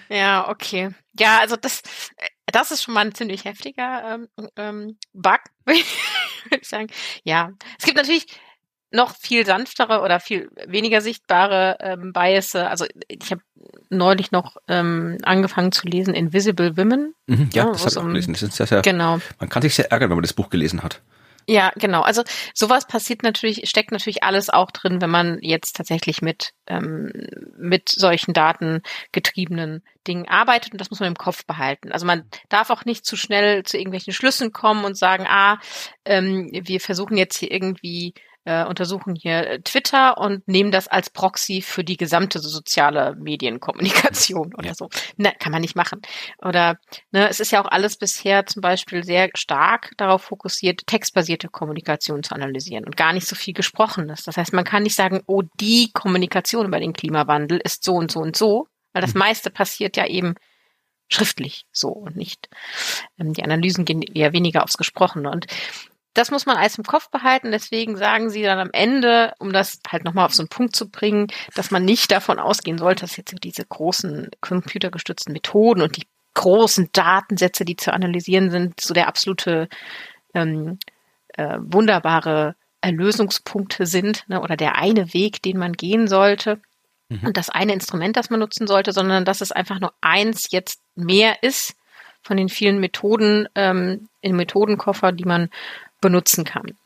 Ja, 0.08 0.48
okay. 0.48 0.94
Ja, 1.18 1.40
also 1.40 1.56
das, 1.56 1.82
das 2.46 2.70
ist 2.70 2.82
schon 2.82 2.94
mal 2.94 3.04
ein 3.04 3.14
ziemlich 3.14 3.44
heftiger 3.44 4.20
ähm, 4.38 4.48
ähm, 4.56 4.98
Bug, 5.12 5.40
würde 5.66 5.80
ich 6.60 6.68
sagen. 6.68 6.86
Ja, 7.24 7.50
es 7.78 7.84
gibt 7.84 7.98
natürlich 7.98 8.26
noch 8.96 9.14
viel 9.14 9.46
sanftere 9.46 10.00
oder 10.00 10.18
viel 10.18 10.50
weniger 10.66 11.00
sichtbare 11.00 11.76
ähm, 11.80 12.12
Biases. 12.12 12.56
Also 12.56 12.86
ich 13.06 13.30
habe 13.30 13.42
neulich 13.90 14.32
noch 14.32 14.56
ähm, 14.66 15.18
angefangen 15.22 15.70
zu 15.70 15.86
lesen 15.86 16.14
Invisible 16.14 16.76
Women. 16.76 17.14
Mhm, 17.26 17.50
ja, 17.52 17.64
ja, 17.64 17.72
das 17.72 17.82
habe 17.82 17.90
ich 17.90 17.98
auch 17.98 18.04
gelesen. 18.04 18.32
Das 18.32 18.42
ist 18.42 18.56
sehr, 18.56 18.66
sehr, 18.66 18.82
genau. 18.82 19.20
Man 19.38 19.48
kann 19.48 19.62
sich 19.62 19.74
sehr 19.74 19.92
ärgern, 19.92 20.10
wenn 20.10 20.16
man 20.16 20.22
das 20.22 20.32
Buch 20.32 20.50
gelesen 20.50 20.82
hat. 20.82 21.02
Ja, 21.48 21.70
genau. 21.76 22.02
Also 22.02 22.24
sowas 22.54 22.88
passiert 22.88 23.22
natürlich, 23.22 23.68
steckt 23.68 23.92
natürlich 23.92 24.24
alles 24.24 24.50
auch 24.50 24.72
drin, 24.72 25.00
wenn 25.00 25.10
man 25.10 25.38
jetzt 25.42 25.76
tatsächlich 25.76 26.20
mit 26.20 26.50
ähm, 26.66 27.12
mit 27.56 27.88
solchen 27.88 28.34
datengetriebenen 28.34 29.84
Dingen 30.08 30.26
arbeitet 30.28 30.72
und 30.72 30.80
das 30.80 30.90
muss 30.90 30.98
man 30.98 31.08
im 31.08 31.16
Kopf 31.16 31.46
behalten. 31.46 31.92
Also 31.92 32.04
man 32.04 32.24
darf 32.48 32.70
auch 32.70 32.84
nicht 32.84 33.06
zu 33.06 33.16
schnell 33.16 33.62
zu 33.62 33.78
irgendwelchen 33.78 34.12
Schlüssen 34.12 34.52
kommen 34.52 34.84
und 34.84 34.98
sagen, 34.98 35.26
ah, 35.28 35.58
ähm, 36.04 36.50
wir 36.52 36.80
versuchen 36.80 37.16
jetzt 37.16 37.38
hier 37.38 37.52
irgendwie 37.52 38.14
äh, 38.46 38.64
untersuchen 38.64 39.16
hier 39.16 39.46
äh, 39.46 39.60
Twitter 39.60 40.18
und 40.18 40.46
nehmen 40.46 40.70
das 40.70 40.86
als 40.88 41.10
Proxy 41.10 41.60
für 41.60 41.82
die 41.82 41.96
gesamte 41.96 42.38
soziale 42.38 43.16
Medienkommunikation 43.16 44.54
oder 44.54 44.68
ja. 44.68 44.74
so. 44.74 44.88
Ne, 45.16 45.32
kann 45.38 45.52
man 45.52 45.60
nicht 45.60 45.74
machen. 45.74 46.00
Oder 46.38 46.78
ne, 47.10 47.28
es 47.28 47.40
ist 47.40 47.50
ja 47.50 47.62
auch 47.62 47.68
alles 47.68 47.96
bisher 47.96 48.46
zum 48.46 48.62
Beispiel 48.62 49.04
sehr 49.04 49.30
stark 49.34 49.92
darauf 49.96 50.22
fokussiert, 50.22 50.86
textbasierte 50.86 51.48
Kommunikation 51.48 52.22
zu 52.22 52.34
analysieren 52.34 52.84
und 52.84 52.96
gar 52.96 53.12
nicht 53.12 53.26
so 53.26 53.34
viel 53.34 53.52
Gesprochenes. 53.52 54.22
Das 54.22 54.36
heißt, 54.36 54.52
man 54.52 54.64
kann 54.64 54.84
nicht 54.84 54.94
sagen, 54.94 55.22
oh, 55.26 55.42
die 55.60 55.90
Kommunikation 55.92 56.66
über 56.66 56.78
den 56.78 56.92
Klimawandel 56.92 57.58
ist 57.58 57.82
so 57.82 57.94
und 57.94 58.12
so 58.12 58.20
und 58.20 58.36
so, 58.36 58.68
weil 58.92 59.02
das 59.02 59.14
mhm. 59.14 59.20
meiste 59.20 59.50
passiert 59.50 59.96
ja 59.96 60.06
eben 60.06 60.36
schriftlich 61.08 61.66
so 61.72 61.88
und 61.88 62.16
nicht. 62.16 62.48
Ähm, 63.18 63.32
die 63.32 63.42
Analysen 63.42 63.84
gehen 63.84 64.02
eher 64.02 64.32
weniger 64.32 64.62
aufs 64.62 64.76
Gesprochene. 64.76 65.30
Und 65.30 65.46
das 66.16 66.30
muss 66.30 66.46
man 66.46 66.56
alles 66.56 66.78
im 66.78 66.84
Kopf 66.84 67.10
behalten. 67.10 67.50
Deswegen 67.50 67.96
sagen 67.96 68.30
sie 68.30 68.42
dann 68.42 68.58
am 68.58 68.70
Ende, 68.72 69.34
um 69.38 69.52
das 69.52 69.80
halt 69.88 70.04
nochmal 70.04 70.26
auf 70.26 70.34
so 70.34 70.42
einen 70.42 70.48
Punkt 70.48 70.74
zu 70.74 70.88
bringen, 70.88 71.28
dass 71.54 71.70
man 71.70 71.84
nicht 71.84 72.10
davon 72.10 72.38
ausgehen 72.38 72.78
sollte, 72.78 73.02
dass 73.02 73.16
jetzt 73.16 73.34
diese 73.44 73.64
großen 73.64 74.30
computergestützten 74.40 75.32
Methoden 75.32 75.82
und 75.82 75.96
die 75.96 76.06
großen 76.34 76.90
Datensätze, 76.92 77.64
die 77.64 77.76
zu 77.76 77.92
analysieren 77.92 78.50
sind, 78.50 78.80
so 78.80 78.94
der 78.94 79.08
absolute 79.08 79.68
ähm, 80.34 80.78
äh, 81.28 81.58
wunderbare 81.60 82.54
Erlösungspunkte 82.80 83.86
sind 83.86 84.24
ne, 84.28 84.40
oder 84.40 84.56
der 84.56 84.76
eine 84.76 85.12
Weg, 85.12 85.42
den 85.42 85.58
man 85.58 85.72
gehen 85.72 86.08
sollte 86.08 86.60
mhm. 87.08 87.26
und 87.26 87.36
das 87.36 87.50
eine 87.50 87.72
Instrument, 87.72 88.16
das 88.16 88.30
man 88.30 88.40
nutzen 88.40 88.66
sollte, 88.66 88.92
sondern 88.92 89.24
dass 89.24 89.40
es 89.40 89.52
einfach 89.52 89.80
nur 89.80 89.92
eins 90.00 90.50
jetzt 90.50 90.80
mehr 90.94 91.42
ist 91.42 91.74
von 92.22 92.36
den 92.36 92.48
vielen 92.48 92.80
Methoden 92.80 93.48
ähm, 93.54 94.08
im 94.20 94.36
Methodenkoffer, 94.36 95.12
die 95.12 95.24
man 95.24 95.48
benutzen 96.06 96.44
kann. 96.44 96.76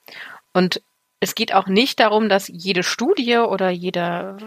Und 0.54 0.80
es 1.20 1.34
geht 1.34 1.52
auch 1.52 1.66
nicht 1.66 2.00
darum, 2.00 2.30
dass 2.30 2.48
jede 2.48 2.82
Studie 2.82 3.36
oder 3.36 3.68
jeder, 3.68 4.38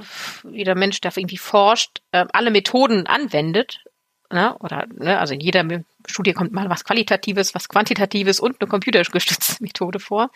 jeder 0.50 0.74
Mensch, 0.74 1.00
der 1.00 1.16
irgendwie 1.16 1.38
forscht, 1.38 2.02
äh, 2.12 2.26
alle 2.34 2.50
Methoden 2.50 3.06
anwendet. 3.06 3.84
Ne? 4.32 4.58
Oder, 4.58 4.88
ne? 4.92 5.20
Also 5.20 5.36
in 5.36 5.40
jeder 5.40 5.64
Studie 6.08 6.34
kommt 6.34 6.52
mal 6.52 6.72
was 6.72 6.84
Qualitatives, 6.84 7.54
was 7.54 7.70
Quantitatives 7.70 8.40
und 8.40 8.60
eine 8.60 8.68
computergestützte 8.68 9.58
Methode 9.64 10.00
vor, 10.00 10.32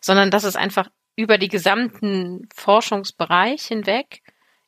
sondern 0.00 0.30
dass 0.30 0.44
es 0.44 0.54
einfach 0.54 0.88
über 1.16 1.36
die 1.36 1.48
gesamten 1.48 2.48
Forschungsbereich 2.54 3.62
hinweg 3.62 4.22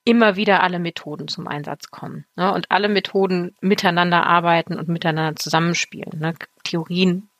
immer 0.04 0.34
wieder 0.34 0.64
alle 0.64 0.80
Methoden 0.80 1.28
zum 1.28 1.46
Einsatz 1.46 1.92
kommen 1.92 2.26
ne? 2.34 2.52
und 2.52 2.72
alle 2.72 2.88
Methoden 2.88 3.54
miteinander 3.60 4.26
arbeiten 4.26 4.76
und 4.76 4.88
miteinander 4.88 5.36
zusammenspielen. 5.36 6.18
Ne? 6.18 6.34
Theorien 6.64 7.30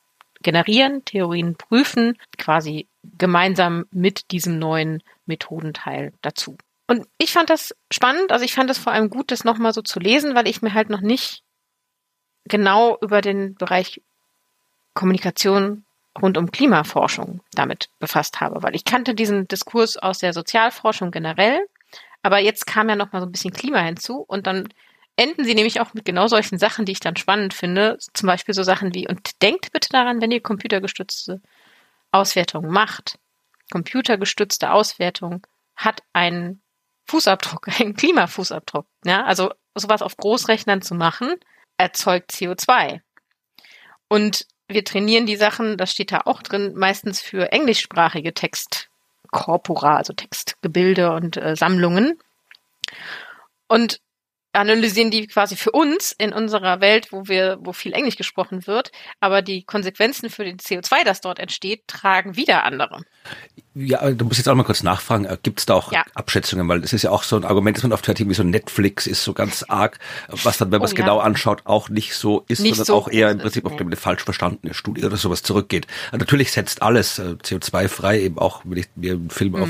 generieren, 0.43 1.03
Theorien 1.05 1.55
prüfen, 1.55 2.17
quasi 2.37 2.87
gemeinsam 3.17 3.85
mit 3.91 4.31
diesem 4.31 4.59
neuen 4.59 5.01
Methodenteil 5.25 6.13
dazu. 6.21 6.57
Und 6.87 7.07
ich 7.17 7.31
fand 7.31 7.49
das 7.49 7.75
spannend, 7.91 8.31
also 8.31 8.45
ich 8.45 8.53
fand 8.53 8.69
es 8.69 8.77
vor 8.77 8.93
allem 8.93 9.09
gut, 9.09 9.31
das 9.31 9.43
nochmal 9.43 9.73
so 9.73 9.81
zu 9.81 9.99
lesen, 9.99 10.35
weil 10.35 10.47
ich 10.47 10.61
mir 10.61 10.73
halt 10.73 10.89
noch 10.89 11.01
nicht 11.01 11.43
genau 12.45 12.97
über 13.01 13.21
den 13.21 13.55
Bereich 13.55 14.01
Kommunikation 14.93 15.85
rund 16.21 16.37
um 16.37 16.51
Klimaforschung 16.51 17.41
damit 17.53 17.89
befasst 17.99 18.41
habe, 18.41 18.61
weil 18.61 18.75
ich 18.75 18.85
kannte 18.85 19.15
diesen 19.15 19.47
Diskurs 19.47 19.97
aus 19.97 20.19
der 20.19 20.33
Sozialforschung 20.33 21.09
generell, 21.09 21.65
aber 22.21 22.39
jetzt 22.39 22.67
kam 22.67 22.89
ja 22.89 22.95
noch 22.95 23.11
mal 23.11 23.19
so 23.19 23.25
ein 23.25 23.31
bisschen 23.31 23.53
Klima 23.53 23.79
hinzu 23.79 24.23
und 24.27 24.45
dann 24.45 24.69
enden 25.15 25.43
sie 25.43 25.55
nämlich 25.55 25.79
auch 25.79 25.93
mit 25.93 26.05
genau 26.05 26.27
solchen 26.27 26.57
Sachen, 26.57 26.85
die 26.85 26.93
ich 26.93 26.99
dann 26.99 27.15
spannend 27.15 27.53
finde, 27.53 27.97
zum 28.13 28.27
Beispiel 28.27 28.53
so 28.53 28.63
Sachen 28.63 28.93
wie 28.93 29.07
und 29.07 29.41
denkt 29.41 29.71
bitte 29.71 29.89
daran, 29.89 30.21
wenn 30.21 30.31
ihr 30.31 30.41
computergestützte 30.41 31.41
Auswertung 32.11 32.67
macht, 32.67 33.19
computergestützte 33.71 34.71
Auswertung 34.71 35.45
hat 35.75 36.03
einen 36.13 36.61
Fußabdruck, 37.05 37.67
einen 37.79 37.95
Klimafußabdruck. 37.95 38.87
Ja, 39.05 39.23
also 39.25 39.51
sowas 39.75 40.01
auf 40.01 40.17
Großrechnern 40.17 40.81
zu 40.81 40.95
machen, 40.95 41.33
erzeugt 41.77 42.31
CO2. 42.31 43.01
Und 44.07 44.47
wir 44.67 44.83
trainieren 44.83 45.25
die 45.25 45.35
Sachen, 45.35 45.77
das 45.77 45.91
steht 45.91 46.11
da 46.11 46.21
auch 46.25 46.41
drin, 46.41 46.73
meistens 46.75 47.21
für 47.21 47.51
englischsprachige 47.51 48.33
Textkorpora, 48.33 49.97
also 49.97 50.13
Textgebilde 50.13 51.11
und 51.11 51.37
äh, 51.37 51.55
Sammlungen. 51.55 52.19
Und 53.67 53.99
analysieren 54.53 55.11
die 55.11 55.27
quasi 55.27 55.55
für 55.55 55.71
uns 55.71 56.11
in 56.11 56.31
unserer 56.31 56.79
Welt, 56.79 57.11
wo 57.11 57.27
wir, 57.27 57.57
wo 57.59 57.73
viel 57.73 57.93
Englisch 57.93 58.15
gesprochen 58.15 58.65
wird, 58.67 58.91
aber 59.19 59.41
die 59.41 59.63
Konsequenzen 59.63 60.29
für 60.29 60.45
den 60.45 60.57
CO2, 60.57 61.03
das 61.03 61.21
dort 61.21 61.39
entsteht, 61.39 61.87
tragen 61.87 62.35
wieder 62.35 62.63
andere. 62.63 63.03
Ja, 63.75 64.11
du 64.11 64.25
musst 64.25 64.37
jetzt 64.37 64.47
auch 64.47 64.53
mal 64.53 64.63
kurz 64.63 64.83
nachfragen, 64.83 65.25
äh, 65.25 65.35
gibt 65.41 65.59
es 65.59 65.65
da 65.65 65.73
auch 65.73 65.91
ja. 65.91 66.03
Abschätzungen, 66.13 66.67
weil 66.67 66.81
das 66.81 66.93
ist 66.93 67.01
ja 67.01 67.09
auch 67.09 67.23
so 67.23 67.35
ein 67.35 67.43
Argument, 67.43 67.75
das 67.75 67.81
man 67.81 67.91
oft 67.91 68.07
hört, 68.07 68.19
irgendwie 68.19 68.35
so 68.35 68.43
Netflix 68.43 69.07
ist 69.07 69.23
so 69.23 69.33
ganz 69.33 69.65
arg, 69.67 69.97
was 70.43 70.59
dann, 70.59 70.71
wenn 70.71 70.77
man 70.77 70.85
es 70.85 70.93
oh, 70.93 70.95
genau 70.95 71.17
ja. 71.17 71.23
anschaut, 71.23 71.61
auch 71.63 71.89
nicht 71.89 72.13
so 72.13 72.45
ist, 72.47 72.59
nicht 72.59 72.75
sondern 72.75 72.85
so 72.85 72.95
auch 72.95 73.07
eher 73.07 73.31
im 73.31 73.39
Prinzip 73.39 73.65
auf 73.65 73.79
eine 73.79 73.95
falsch 73.95 74.23
verstandene 74.23 74.75
Studie 74.75 75.03
oder 75.03 75.17
sowas 75.17 75.41
zurückgeht. 75.41 75.87
Also 76.11 76.17
natürlich 76.17 76.51
setzt 76.51 76.83
alles 76.83 77.17
äh, 77.17 77.35
CO2 77.43 77.87
frei, 77.87 78.21
eben 78.21 78.37
auch, 78.37 78.61
wenn 78.63 78.77
ich 78.77 78.89
mir 78.95 79.13
einen 79.13 79.31
Film 79.31 79.53
mhm. 79.53 79.63
auf 79.63 79.69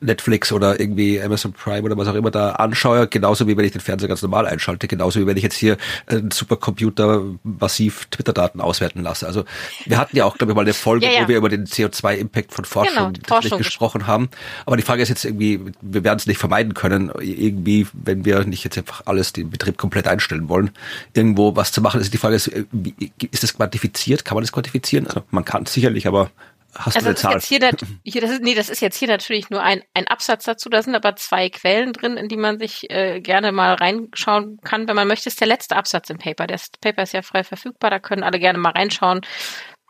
Netflix 0.00 0.52
oder 0.52 0.78
irgendwie 0.78 1.20
Amazon 1.20 1.52
Prime 1.52 1.82
oder 1.82 1.96
was 1.96 2.06
auch 2.06 2.14
immer 2.14 2.30
da 2.30 2.52
anschaue, 2.52 3.08
genauso 3.08 3.48
wie 3.48 3.56
wenn 3.56 3.64
ich 3.64 3.72
den 3.72 3.80
Fernseher 3.80 4.08
ganz 4.08 4.22
normal 4.22 4.46
einschalte, 4.46 4.86
genauso 4.86 5.18
wie 5.18 5.26
wenn 5.26 5.36
ich 5.36 5.42
jetzt 5.42 5.56
hier 5.56 5.76
einen 6.06 6.30
Supercomputer 6.30 7.22
massiv 7.42 8.06
Twitter-Daten 8.12 8.60
auswerten 8.60 9.02
lasse. 9.02 9.26
Also 9.26 9.44
wir 9.86 9.98
hatten 9.98 10.16
ja 10.16 10.24
auch, 10.24 10.38
glaube 10.38 10.52
ich, 10.52 10.54
mal 10.56 10.62
eine 10.62 10.72
Folge, 10.72 11.12
ja, 11.12 11.24
wo 11.24 11.28
wir 11.28 11.36
über 11.36 11.48
den 11.48 11.66
CO2-Impact 11.66 12.52
von 12.52 12.64
Forschung 12.64 13.12
genau 13.12 13.23
Forschung 13.24 13.58
gesprochen 13.58 14.06
haben. 14.06 14.28
Aber 14.66 14.76
die 14.76 14.82
Frage 14.82 15.02
ist 15.02 15.08
jetzt 15.08 15.24
irgendwie, 15.24 15.60
wir 15.80 16.04
werden 16.04 16.18
es 16.18 16.26
nicht 16.26 16.38
vermeiden 16.38 16.74
können, 16.74 17.10
irgendwie, 17.20 17.86
wenn 17.92 18.24
wir 18.24 18.44
nicht 18.44 18.64
jetzt 18.64 18.78
einfach 18.78 19.02
alles, 19.06 19.32
den 19.32 19.50
Betrieb 19.50 19.76
komplett 19.76 20.06
einstellen 20.06 20.48
wollen, 20.48 20.70
irgendwo 21.14 21.56
was 21.56 21.72
zu 21.72 21.80
machen. 21.80 21.98
Also 21.98 22.10
die 22.10 22.18
Frage 22.18 22.36
ist, 22.36 22.50
wie, 22.72 22.94
ist 23.30 23.42
das 23.42 23.54
quantifiziert? 23.54 24.24
Kann 24.24 24.36
man 24.36 24.44
das 24.44 24.52
quantifizieren? 24.52 25.06
Also 25.06 25.22
man 25.30 25.44
kann 25.44 25.64
es 25.64 25.72
sicherlich, 25.72 26.06
aber 26.06 26.30
hast 26.74 26.96
also 26.96 27.00
du 27.00 27.08
eine 27.10 27.16
Zahl? 27.16 27.32
Jetzt 27.34 27.46
hier, 27.46 27.70
hier, 28.04 28.20
das 28.20 28.30
ist, 28.30 28.42
nee, 28.42 28.54
das 28.54 28.68
ist 28.68 28.80
jetzt 28.80 28.96
hier 28.96 29.08
natürlich 29.08 29.50
nur 29.50 29.62
ein, 29.62 29.82
ein 29.94 30.06
Absatz 30.08 30.44
dazu. 30.44 30.68
Da 30.68 30.82
sind 30.82 30.94
aber 30.94 31.16
zwei 31.16 31.48
Quellen 31.48 31.92
drin, 31.92 32.16
in 32.16 32.28
die 32.28 32.36
man 32.36 32.58
sich 32.58 32.90
äh, 32.90 33.20
gerne 33.20 33.52
mal 33.52 33.74
reinschauen 33.74 34.58
kann, 34.64 34.88
wenn 34.88 34.96
man 34.96 35.08
möchte. 35.08 35.24
Das 35.24 35.34
ist 35.34 35.40
der 35.40 35.48
letzte 35.48 35.76
Absatz 35.76 36.10
im 36.10 36.18
Paper. 36.18 36.46
Das 36.46 36.70
Paper 36.80 37.02
ist 37.02 37.12
ja 37.12 37.22
frei 37.22 37.44
verfügbar, 37.44 37.90
da 37.90 37.98
können 37.98 38.22
alle 38.22 38.38
gerne 38.38 38.58
mal 38.58 38.72
reinschauen. 38.72 39.20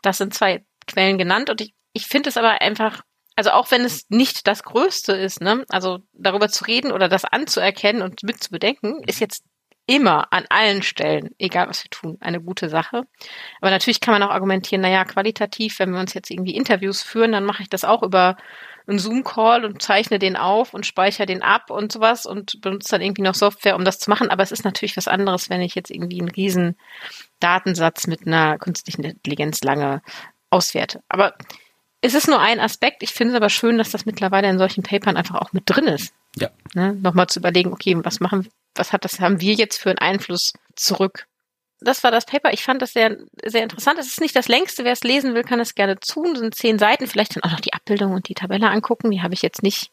Das 0.01 0.17
sind 0.17 0.33
zwei 0.33 0.63
Quellen 0.87 1.17
genannt 1.17 1.49
und 1.49 1.61
ich, 1.61 1.73
ich 1.93 2.05
finde 2.05 2.29
es 2.29 2.37
aber 2.37 2.61
einfach 2.61 3.01
also 3.35 3.51
auch 3.51 3.71
wenn 3.71 3.81
es 3.81 4.05
nicht 4.09 4.47
das 4.47 4.63
Größte 4.63 5.13
ist, 5.13 5.41
ne, 5.41 5.65
also 5.69 5.99
darüber 6.13 6.49
zu 6.49 6.65
reden 6.65 6.91
oder 6.91 7.09
das 7.09 7.25
anzuerkennen 7.25 8.01
und 8.01 8.23
mit 8.23 8.41
zu 8.41 8.51
bedenken, 8.51 9.03
ist 9.05 9.19
jetzt 9.19 9.43
immer 9.87 10.33
an 10.33 10.45
allen 10.49 10.81
Stellen, 10.81 11.29
egal 11.37 11.67
was 11.69 11.83
wir 11.83 11.91
tun, 11.91 12.17
eine 12.19 12.41
gute 12.41 12.69
Sache. 12.69 13.03
Aber 13.61 13.69
natürlich 13.69 14.01
kann 14.01 14.13
man 14.13 14.23
auch 14.23 14.33
argumentieren, 14.33 14.81
naja, 14.81 15.05
qualitativ, 15.05 15.77
wenn 15.79 15.91
wir 15.91 15.99
uns 15.99 16.13
jetzt 16.13 16.31
irgendwie 16.31 16.55
Interviews 16.55 17.03
führen, 17.03 17.33
dann 17.33 17.45
mache 17.45 17.61
ich 17.61 17.69
das 17.69 17.83
auch 17.85 18.01
über 18.01 18.35
einen 18.87 18.99
Zoom-Call 18.99 19.65
und 19.65 19.81
zeichne 19.81 20.19
den 20.19 20.37
auf 20.37 20.73
und 20.73 20.85
speichere 20.85 21.25
den 21.25 21.41
ab 21.41 21.69
und 21.69 21.91
sowas 21.91 22.25
und 22.25 22.61
benutze 22.61 22.91
dann 22.91 23.01
irgendwie 23.01 23.23
noch 23.23 23.35
Software, 23.35 23.75
um 23.75 23.85
das 23.85 23.99
zu 23.99 24.09
machen. 24.09 24.29
Aber 24.29 24.43
es 24.43 24.51
ist 24.51 24.65
natürlich 24.65 24.97
was 24.97 25.07
anderes, 25.07 25.49
wenn 25.49 25.61
ich 25.61 25.75
jetzt 25.75 25.91
irgendwie 25.91 26.19
einen 26.19 26.29
riesen 26.29 26.77
Datensatz 27.39 28.07
mit 28.07 28.25
einer 28.25 28.57
künstlichen 28.57 29.03
Intelligenz 29.03 29.63
lange 29.63 30.01
auswerte. 30.49 31.03
Aber 31.09 31.35
es 32.05 32.13
ist 32.13 32.27
nur 32.27 32.39
ein 32.39 32.59
Aspekt. 32.59 33.01
Ich 33.01 33.11
finde 33.11 33.33
es 33.33 33.37
aber 33.37 33.49
schön, 33.49 33.77
dass 33.77 33.89
das 33.89 34.05
mittlerweile 34.05 34.49
in 34.49 34.59
solchen 34.59 34.83
Papern 34.83 35.17
einfach 35.17 35.35
auch 35.41 35.53
mit 35.53 35.63
drin 35.65 35.85
ist. 35.85 36.13
Ja. 36.35 36.49
Ne? 36.73 36.93
Nochmal 36.93 37.27
zu 37.27 37.39
überlegen, 37.39 37.73
okay, 37.73 37.95
was 38.03 38.19
machen, 38.19 38.47
was 38.75 38.93
hat 38.93 39.05
das, 39.05 39.19
haben 39.19 39.41
wir 39.41 39.53
jetzt 39.53 39.81
für 39.81 39.89
einen 39.89 39.99
Einfluss 39.99 40.53
zurück? 40.75 41.27
Das 41.81 42.03
war 42.03 42.11
das 42.11 42.25
Paper. 42.25 42.53
Ich 42.53 42.63
fand 42.63 42.81
das 42.81 42.93
sehr, 42.93 43.17
sehr 43.43 43.63
interessant. 43.63 43.99
Es 43.99 44.07
ist 44.07 44.21
nicht 44.21 44.35
das 44.35 44.47
längste. 44.47 44.83
Wer 44.83 44.93
es 44.93 45.03
lesen 45.03 45.33
will, 45.33 45.43
kann 45.43 45.59
es 45.59 45.75
gerne 45.75 45.99
tun. 45.99 46.33
Es 46.33 46.39
sind 46.39 46.55
zehn 46.55 46.79
Seiten. 46.79 47.07
Vielleicht 47.07 47.35
dann 47.35 47.43
auch 47.43 47.51
noch 47.51 47.59
die 47.59 47.73
Abbildung 47.73 48.13
und 48.13 48.29
die 48.29 48.33
Tabelle 48.33 48.69
angucken. 48.69 49.11
Die 49.11 49.21
habe 49.21 49.33
ich 49.33 49.41
jetzt 49.41 49.61
nicht 49.61 49.91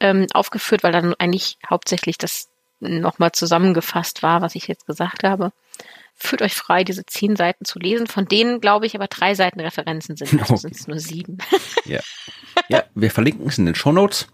ähm, 0.00 0.26
aufgeführt, 0.32 0.82
weil 0.82 0.92
dann 0.92 1.14
eigentlich 1.14 1.58
hauptsächlich 1.68 2.18
das 2.18 2.48
nochmal 2.80 3.32
zusammengefasst 3.32 4.22
war, 4.22 4.42
was 4.42 4.54
ich 4.54 4.68
jetzt 4.68 4.86
gesagt 4.86 5.24
habe 5.24 5.52
fühlt 6.14 6.42
euch 6.42 6.54
frei, 6.54 6.84
diese 6.84 7.04
zehn 7.04 7.36
Seiten 7.36 7.64
zu 7.64 7.78
lesen, 7.78 8.06
von 8.06 8.26
denen, 8.26 8.60
glaube 8.60 8.86
ich, 8.86 8.94
aber 8.94 9.08
drei 9.08 9.34
Seiten 9.34 9.60
Referenzen 9.60 10.16
sind. 10.16 10.32
Also 10.40 10.42
okay. 10.54 10.60
sind 10.62 10.76
es 10.76 10.86
nur 10.86 10.98
sieben. 10.98 11.38
Ja. 11.86 12.00
ja, 12.68 12.84
wir 12.94 13.10
verlinken 13.10 13.46
es 13.46 13.58
in 13.58 13.66
den 13.66 13.74
Shownotes. 13.74 14.26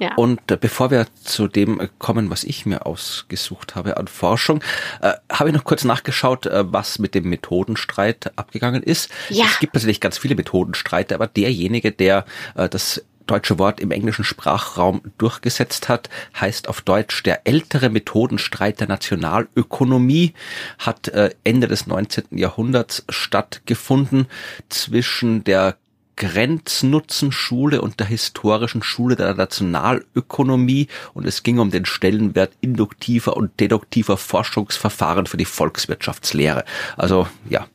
Ja. 0.00 0.14
Und 0.16 0.50
äh, 0.50 0.56
bevor 0.56 0.90
wir 0.90 1.06
zu 1.22 1.46
dem 1.46 1.78
äh, 1.78 1.88
kommen, 1.98 2.30
was 2.30 2.42
ich 2.42 2.66
mir 2.66 2.84
ausgesucht 2.84 3.76
habe 3.76 3.96
an 3.96 4.08
Forschung, 4.08 4.60
äh, 5.02 5.12
habe 5.30 5.50
ich 5.50 5.54
noch 5.54 5.62
kurz 5.62 5.84
nachgeschaut, 5.84 6.46
äh, 6.46 6.64
was 6.72 6.98
mit 6.98 7.14
dem 7.14 7.28
Methodenstreit 7.28 8.36
abgegangen 8.36 8.82
ist. 8.82 9.10
Ja. 9.28 9.44
Es 9.44 9.60
gibt 9.60 9.74
natürlich 9.74 10.00
ganz 10.00 10.18
viele 10.18 10.34
Methodenstreite, 10.34 11.14
aber 11.14 11.28
derjenige, 11.28 11.92
der 11.92 12.24
äh, 12.56 12.68
das 12.68 13.04
deutsche 13.26 13.58
Wort 13.58 13.80
im 13.80 13.90
englischen 13.90 14.24
Sprachraum 14.24 15.00
durchgesetzt 15.18 15.88
hat, 15.88 16.08
heißt 16.38 16.68
auf 16.68 16.80
Deutsch 16.80 17.22
der 17.22 17.46
ältere 17.46 17.88
Methodenstreit 17.90 18.80
der 18.80 18.88
Nationalökonomie, 18.88 20.34
hat 20.78 21.08
äh, 21.08 21.30
Ende 21.44 21.68
des 21.68 21.86
19. 21.86 22.24
Jahrhunderts 22.30 23.04
stattgefunden 23.08 24.26
zwischen 24.68 25.44
der 25.44 25.76
Grenznutzenschule 26.16 27.82
und 27.82 28.00
der 28.00 28.06
historischen 28.06 28.82
Schule 28.82 29.16
der 29.16 29.34
Nationalökonomie 29.34 30.88
und 31.12 31.26
es 31.26 31.42
ging 31.42 31.58
um 31.58 31.70
den 31.70 31.84
Stellenwert 31.84 32.52
induktiver 32.60 33.36
und 33.36 33.60
deduktiver 33.60 34.16
Forschungsverfahren 34.16 35.26
für 35.26 35.36
die 35.36 35.44
Volkswirtschaftslehre. 35.44 36.64
Also 36.96 37.28
ja, 37.50 37.66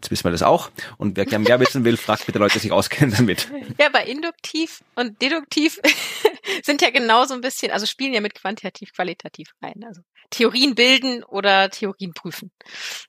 Jetzt 0.00 0.12
wissen 0.12 0.24
wir 0.24 0.30
das 0.30 0.42
auch. 0.42 0.70
Und 0.96 1.16
wer 1.16 1.26
gerne 1.26 1.44
mehr 1.44 1.58
wissen 1.58 1.84
will, 1.84 1.96
fragt 1.96 2.26
bitte 2.26 2.38
Leute, 2.38 2.54
die 2.54 2.60
sich 2.60 2.72
auskennen 2.72 3.14
damit. 3.16 3.48
Ja, 3.80 3.88
bei 3.88 4.04
induktiv 4.04 4.82
und 4.94 5.20
deduktiv 5.20 5.80
sind 6.62 6.82
ja 6.82 6.90
genauso 6.90 7.34
ein 7.34 7.40
bisschen, 7.40 7.72
also 7.72 7.84
spielen 7.84 8.14
ja 8.14 8.20
mit 8.20 8.34
quantitativ, 8.34 8.92
qualitativ 8.92 9.50
rein. 9.60 9.84
Also 9.86 10.02
Theorien 10.30 10.74
bilden 10.74 11.24
oder 11.24 11.70
Theorien 11.70 12.12
prüfen. 12.12 12.50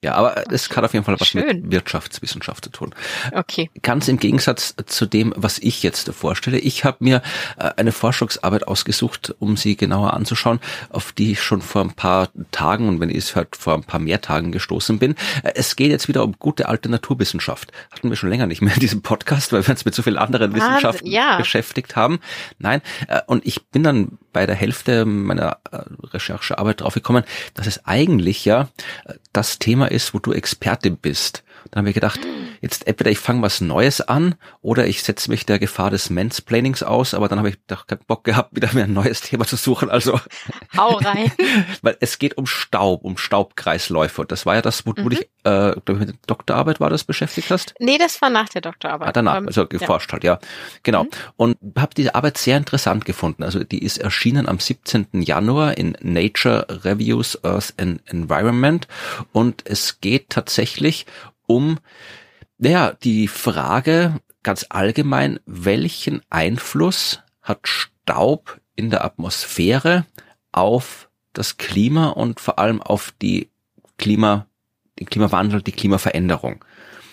Ja, 0.02 0.16
aber 0.16 0.52
es 0.52 0.70
hat 0.70 0.84
auf 0.84 0.94
jeden 0.94 1.06
Fall 1.06 1.20
was 1.20 1.28
Schön. 1.28 1.46
mit 1.46 1.72
Wirtschaftswissenschaft 1.72 2.64
zu 2.64 2.72
tun. 2.72 2.96
Okay. 3.34 3.70
Ganz 3.82 4.08
im 4.08 4.20
Gegensatz 4.20 4.74
zu 4.86 5.06
dem, 5.06 5.34
was 5.36 5.60
ich 5.60 5.84
jetzt 5.84 6.10
vorstelle. 6.14 6.60
Ich 6.60 6.86
habe 6.86 6.98
mir 7.02 7.22
äh, 7.58 7.72
eine 7.76 7.92
Forschungsarbeit 7.92 8.68
ausgesucht, 8.68 9.36
um 9.40 9.58
sie 9.58 9.76
genauer 9.76 10.14
anzuschauen, 10.14 10.60
auf 10.90 11.12
die 11.12 11.34
ich 11.34 11.42
schon 11.42 11.62
vor 11.62 11.82
ein 11.82 11.94
paar 11.94 12.30
Tagen 12.52 12.88
und 12.88 13.02
wenn 13.02 13.10
ihr 13.10 13.18
es 13.18 13.36
hört, 13.36 13.58
vor 13.58 13.74
ein 13.74 13.84
paar 13.84 14.00
mehr 14.00 14.22
Tagen 14.22 14.52
gestoßen 14.54 14.98
bin. 14.98 15.16
Äh, 15.44 15.52
es 15.56 15.76
geht 15.76 15.92
jetzt 15.92 16.08
wieder 16.08 16.24
um 16.24 16.38
gute 16.40 16.70
alte 16.70 16.79
heute 16.80 16.90
Naturwissenschaft. 16.90 17.74
Hatten 17.92 18.10
wir 18.10 18.16
schon 18.16 18.30
länger 18.30 18.48
nicht 18.48 18.62
mehr 18.62 18.74
in 18.74 18.80
diesem 18.80 19.02
Podcast, 19.02 19.52
weil 19.52 19.68
wir 19.68 19.72
uns 19.72 19.84
mit 19.84 19.94
so 19.94 20.02
vielen 20.02 20.18
anderen 20.18 20.54
Wahnsinn, 20.54 20.70
Wissenschaften 20.70 21.08
ja. 21.08 21.38
beschäftigt 21.38 21.98
haben. 21.98 22.20
Nein, 22.58 22.82
äh, 23.08 23.20
und 23.28 23.46
ich 23.46 23.66
bin 23.68 23.84
dann 23.84 24.18
bei 24.32 24.46
der 24.46 24.56
Hälfte 24.56 25.06
meiner 25.06 25.58
äh, 25.72 25.82
Recherchearbeit 26.14 26.80
draufgekommen, 26.80 27.24
dass 27.54 27.68
es 27.68 27.86
eigentlich 27.86 28.46
ja 28.46 28.70
äh, 29.06 29.16
das 29.34 29.60
Thema 29.60 29.92
ist, 29.92 30.14
wo 30.14 30.20
du 30.20 30.32
Expertin 30.32 30.96
bist. 30.96 31.44
Dann 31.70 31.80
haben 31.80 31.86
wir 31.86 31.94
gedacht, 31.94 32.22
jetzt 32.62 32.88
entweder 32.88 33.12
ich 33.12 33.20
fange 33.20 33.42
was 33.42 33.62
Neues 33.62 34.02
an 34.02 34.36
oder 34.62 34.88
ich 34.88 35.04
setze 35.04 35.30
mich 35.30 35.46
der 35.46 35.60
Gefahr 35.60 35.90
des 35.90 36.10
Mansplainings 36.10 36.84
aus, 36.84 37.14
aber 37.14 37.28
dann 37.28 37.40
habe 37.40 37.50
ich 37.50 37.58
doch 37.68 37.88
keinen 37.88 38.02
Bock 38.08 38.24
gehabt, 38.24 38.56
wieder 38.56 38.70
mir 38.74 38.84
ein 38.84 38.94
neues 38.94 39.22
Thema 39.22 39.46
zu 39.46 39.56
suchen. 39.56 39.90
Also 39.90 40.20
Hau 40.78 40.96
rein. 40.98 41.32
weil 41.82 41.98
es 42.00 42.20
geht 42.20 42.38
um 42.38 42.46
Staub, 42.46 43.04
um 43.04 43.18
Staubkreisläufe. 43.18 44.22
Und 44.22 44.32
das 44.32 44.46
war 44.46 44.56
ja 44.56 44.62
das, 44.62 44.86
wo 44.86 44.92
Mhm. 44.92 44.96
du 45.04 45.10
dich, 45.10 45.30
äh, 45.46 45.72
ich, 45.72 45.76
mit 45.88 46.10
der 46.10 46.16
Doktorarbeit 46.28 46.80
war 46.80 46.90
das 46.90 47.04
beschäftigt 47.04 47.50
hast? 47.52 47.74
Nee, 47.80 47.98
das 47.98 48.22
war 48.22 48.30
nach 48.30 48.50
der 48.50 48.62
Doktorarbeit. 48.62 49.08
Ah, 49.10 49.12
danach, 49.12 49.38
Ähm, 49.38 49.48
also 49.48 49.62
ja. 49.62 49.68
geforscht 49.68 50.12
halt, 50.12 50.24
ja. 50.24 50.40
Genau. 50.84 51.04
Mhm. 51.06 51.10
Und 51.38 51.58
habe 51.78 51.94
diese 51.96 52.16
Arbeit 52.16 52.38
sehr 52.38 52.58
interessant 52.58 53.06
gefunden. 53.06 53.44
Also 53.44 53.64
die 53.64 53.84
ist 53.84 53.98
erschienen 54.00 54.48
am 54.48 54.60
17. 54.60 55.08
Januar 55.22 55.78
in 55.78 55.96
Nature 56.02 56.68
Reviews 56.84 57.44
Earth 57.44 57.74
and 57.78 58.02
Environment. 58.08 58.88
Und 59.32 59.64
es 59.66 60.02
geht 60.02 60.30
tatsächlich 60.30 61.06
um, 61.48 61.80
naja, 62.60 62.94
die 63.04 63.28
Frage 63.28 64.20
ganz 64.44 64.66
allgemein, 64.70 65.40
welchen 65.46 66.22
Einfluss 66.30 67.22
hat 67.42 67.68
Staub 67.68 68.60
in 68.76 68.90
der 68.90 69.04
Atmosphäre 69.04 70.06
auf 70.52 71.10
das 71.34 71.58
Klima 71.58 72.10
und 72.10 72.40
vor 72.40 72.60
allem 72.60 72.82
auf 72.82 73.14
die 73.22 73.50
Klima, 73.98 74.48
den 75.00 75.08
Klimawandel, 75.08 75.62
die 75.62 75.72
Klimaveränderung. 75.72 76.64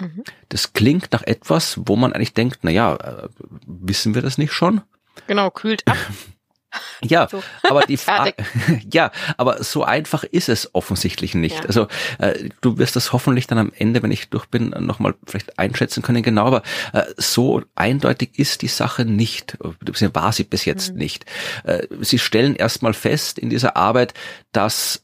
Mhm. 0.00 0.24
Das 0.48 0.72
klingt 0.72 1.12
nach 1.12 1.22
etwas, 1.22 1.80
wo 1.84 1.96
man 1.96 2.12
eigentlich 2.12 2.34
denkt, 2.34 2.60
na 2.62 2.70
ja, 2.70 2.96
äh, 2.96 3.28
wissen 3.66 4.14
wir 4.14 4.22
das 4.22 4.38
nicht 4.38 4.52
schon? 4.52 4.82
Genau, 5.26 5.50
kühlt 5.50 5.86
ab. 5.86 5.96
Ja, 7.02 7.28
So. 7.30 7.42
aber 7.62 7.82
die 7.86 7.96
Frage, 7.98 8.34
ja, 8.92 9.10
aber 9.36 9.62
so 9.62 9.84
einfach 9.84 10.24
ist 10.24 10.48
es 10.48 10.74
offensichtlich 10.74 11.34
nicht. 11.34 11.56
Ja. 11.56 11.64
Also 11.66 11.88
äh, 12.18 12.48
du 12.62 12.78
wirst 12.78 12.96
das 12.96 13.12
hoffentlich 13.12 13.46
dann 13.46 13.58
am 13.58 13.72
Ende, 13.76 14.02
wenn 14.02 14.10
ich 14.10 14.30
durch 14.30 14.46
bin, 14.46 14.70
nochmal 14.78 15.14
vielleicht 15.26 15.58
einschätzen 15.58 16.02
können, 16.02 16.22
genau, 16.22 16.46
aber 16.46 16.62
äh, 16.92 17.02
so 17.16 17.62
eindeutig 17.74 18.30
ist 18.38 18.62
die 18.62 18.68
Sache 18.68 19.04
nicht, 19.04 19.58
war 19.60 20.32
sie 20.32 20.44
bis 20.44 20.64
jetzt 20.64 20.92
Mhm. 20.92 20.98
nicht. 20.98 21.26
Äh, 21.64 21.86
sie 22.00 22.18
stellen 22.18 22.56
erstmal 22.56 22.94
fest 22.94 23.38
in 23.38 23.50
dieser 23.50 23.76
Arbeit, 23.76 24.14
dass 24.52 25.02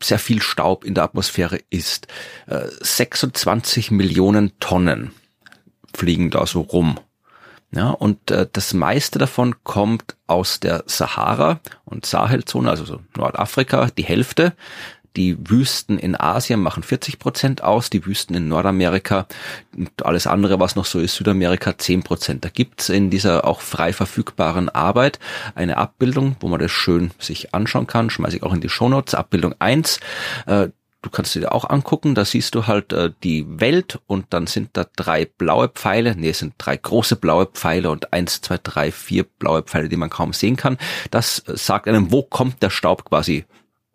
sehr 0.00 0.18
viel 0.18 0.42
Staub 0.42 0.84
in 0.84 0.94
der 0.94 1.04
Atmosphäre 1.04 1.58
ist. 1.70 2.06
Äh, 2.46 2.66
26 2.80 3.90
Millionen 3.90 4.58
Tonnen 4.60 5.12
fliegen 5.94 6.30
da 6.30 6.46
so 6.46 6.60
rum. 6.60 6.98
Ja, 7.70 7.90
und 7.90 8.30
äh, 8.30 8.46
das 8.50 8.72
meiste 8.72 9.18
davon 9.18 9.62
kommt 9.62 10.16
aus 10.26 10.58
der 10.58 10.84
Sahara 10.86 11.60
und 11.84 12.06
Sahelzone, 12.06 12.70
also 12.70 12.84
so 12.84 13.00
Nordafrika, 13.16 13.88
die 13.96 14.04
Hälfte. 14.04 14.54
Die 15.16 15.36
Wüsten 15.50 15.98
in 15.98 16.18
Asien 16.18 16.60
machen 16.60 16.82
40 16.82 17.18
Prozent 17.18 17.64
aus, 17.64 17.90
die 17.90 18.06
Wüsten 18.06 18.36
in 18.36 18.46
Nordamerika 18.46 19.26
und 19.76 20.06
alles 20.06 20.26
andere, 20.26 20.60
was 20.60 20.76
noch 20.76 20.84
so 20.84 21.00
ist, 21.00 21.16
Südamerika 21.16 21.76
10 21.76 22.04
Prozent. 22.04 22.44
Da 22.44 22.50
gibt's 22.50 22.88
in 22.88 23.10
dieser 23.10 23.44
auch 23.44 23.60
frei 23.60 23.92
verfügbaren 23.92 24.68
Arbeit 24.68 25.18
eine 25.56 25.76
Abbildung, 25.76 26.36
wo 26.40 26.48
man 26.48 26.60
das 26.60 26.70
schön 26.70 27.10
sich 27.18 27.52
anschauen 27.52 27.86
kann, 27.86 28.10
schmeiße 28.10 28.36
ich 28.36 28.42
auch 28.44 28.52
in 28.52 28.60
die 28.60 28.68
Shownotes, 28.68 29.14
Abbildung 29.14 29.54
1. 29.58 29.98
Äh, 30.46 30.68
Du 31.00 31.10
kannst 31.10 31.34
dir 31.34 31.52
auch 31.52 31.68
angucken, 31.70 32.16
da 32.16 32.24
siehst 32.24 32.56
du 32.56 32.66
halt 32.66 32.92
äh, 32.92 33.12
die 33.22 33.46
Welt 33.60 34.00
und 34.08 34.26
dann 34.30 34.48
sind 34.48 34.70
da 34.72 34.84
drei 34.96 35.26
blaue 35.26 35.68
Pfeile, 35.68 36.16
nee, 36.16 36.30
es 36.30 36.40
sind 36.40 36.54
drei 36.58 36.76
große 36.76 37.14
blaue 37.14 37.46
Pfeile 37.46 37.90
und 37.90 38.12
eins, 38.12 38.40
zwei, 38.40 38.58
drei, 38.60 38.90
vier 38.90 39.22
blaue 39.24 39.62
Pfeile, 39.62 39.88
die 39.88 39.96
man 39.96 40.10
kaum 40.10 40.32
sehen 40.32 40.56
kann. 40.56 40.76
Das 41.12 41.40
äh, 41.46 41.56
sagt 41.56 41.86
einem, 41.86 42.10
wo 42.10 42.22
kommt 42.22 42.62
der 42.62 42.70
Staub 42.70 43.04
quasi 43.04 43.44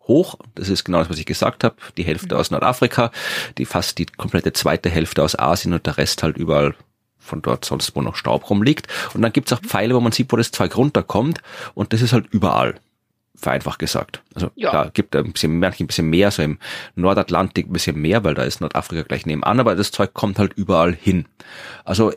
hoch. 0.06 0.36
Das 0.54 0.68
ist 0.68 0.84
genau 0.84 0.98
das, 0.98 1.10
was 1.10 1.18
ich 1.18 1.26
gesagt 1.26 1.64
habe. 1.64 1.76
Die 1.96 2.04
Hälfte 2.04 2.38
aus 2.38 2.50
Nordafrika, 2.50 3.10
die 3.58 3.66
fast 3.66 3.98
die 3.98 4.06
komplette 4.06 4.52
zweite 4.52 4.88
Hälfte 4.88 5.22
aus 5.22 5.38
Asien 5.38 5.74
und 5.74 5.86
der 5.86 5.98
Rest 5.98 6.22
halt 6.22 6.36
überall 6.36 6.74
von 7.18 7.42
dort 7.42 7.64
sonst, 7.64 7.96
wo 7.96 8.02
noch 8.02 8.16
Staub 8.16 8.48
rumliegt. 8.48 8.86
Und 9.14 9.22
dann 9.22 9.32
gibt's 9.32 9.52
auch 9.52 9.60
Pfeile, 9.60 9.94
wo 9.94 10.00
man 10.00 10.12
sieht, 10.12 10.32
wo 10.32 10.36
das 10.36 10.52
Zeug 10.52 10.76
runterkommt 10.76 11.42
und 11.74 11.92
das 11.92 12.02
ist 12.02 12.12
halt 12.12 12.26
überall 12.30 12.76
vereinfacht 13.36 13.78
gesagt. 13.78 14.22
Also 14.34 14.50
Ja. 14.54 14.70
da 14.72 14.90
gibt 14.92 15.14
ein 15.16 15.32
bisschen, 15.32 15.58
manche 15.58 15.84
ein 15.84 15.86
bisschen 15.86 16.08
mehr, 16.08 16.30
so 16.30 16.42
im 16.42 16.58
Nordatlantik 16.94 17.66
ein 17.68 17.72
bisschen 17.72 18.00
mehr, 18.00 18.24
weil 18.24 18.34
da 18.34 18.42
ist 18.42 18.60
Nordafrika 18.60 19.02
gleich 19.02 19.26
nebenan, 19.26 19.60
aber 19.60 19.74
das 19.74 19.90
Zeug 19.90 20.14
kommt 20.14 20.38
halt 20.38 20.52
überall 20.54 20.94
hin. 20.94 21.26
Also 21.84 22.12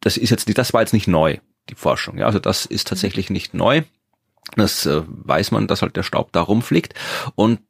das 0.00 0.16
ist 0.16 0.30
jetzt 0.30 0.46
nicht, 0.46 0.58
das 0.58 0.72
war 0.72 0.80
jetzt 0.80 0.92
nicht 0.94 1.08
neu, 1.08 1.38
die 1.68 1.74
Forschung. 1.74 2.18
Ja, 2.18 2.26
also 2.26 2.38
das 2.38 2.66
ist 2.66 2.88
tatsächlich 2.88 3.30
nicht 3.30 3.52
neu. 3.54 3.82
Das 4.56 4.86
äh, 4.86 5.02
weiß 5.06 5.50
man, 5.50 5.66
dass 5.66 5.82
halt 5.82 5.96
der 5.96 6.02
Staub 6.02 6.32
da 6.32 6.40
rumfliegt 6.40 6.94
und 7.34 7.60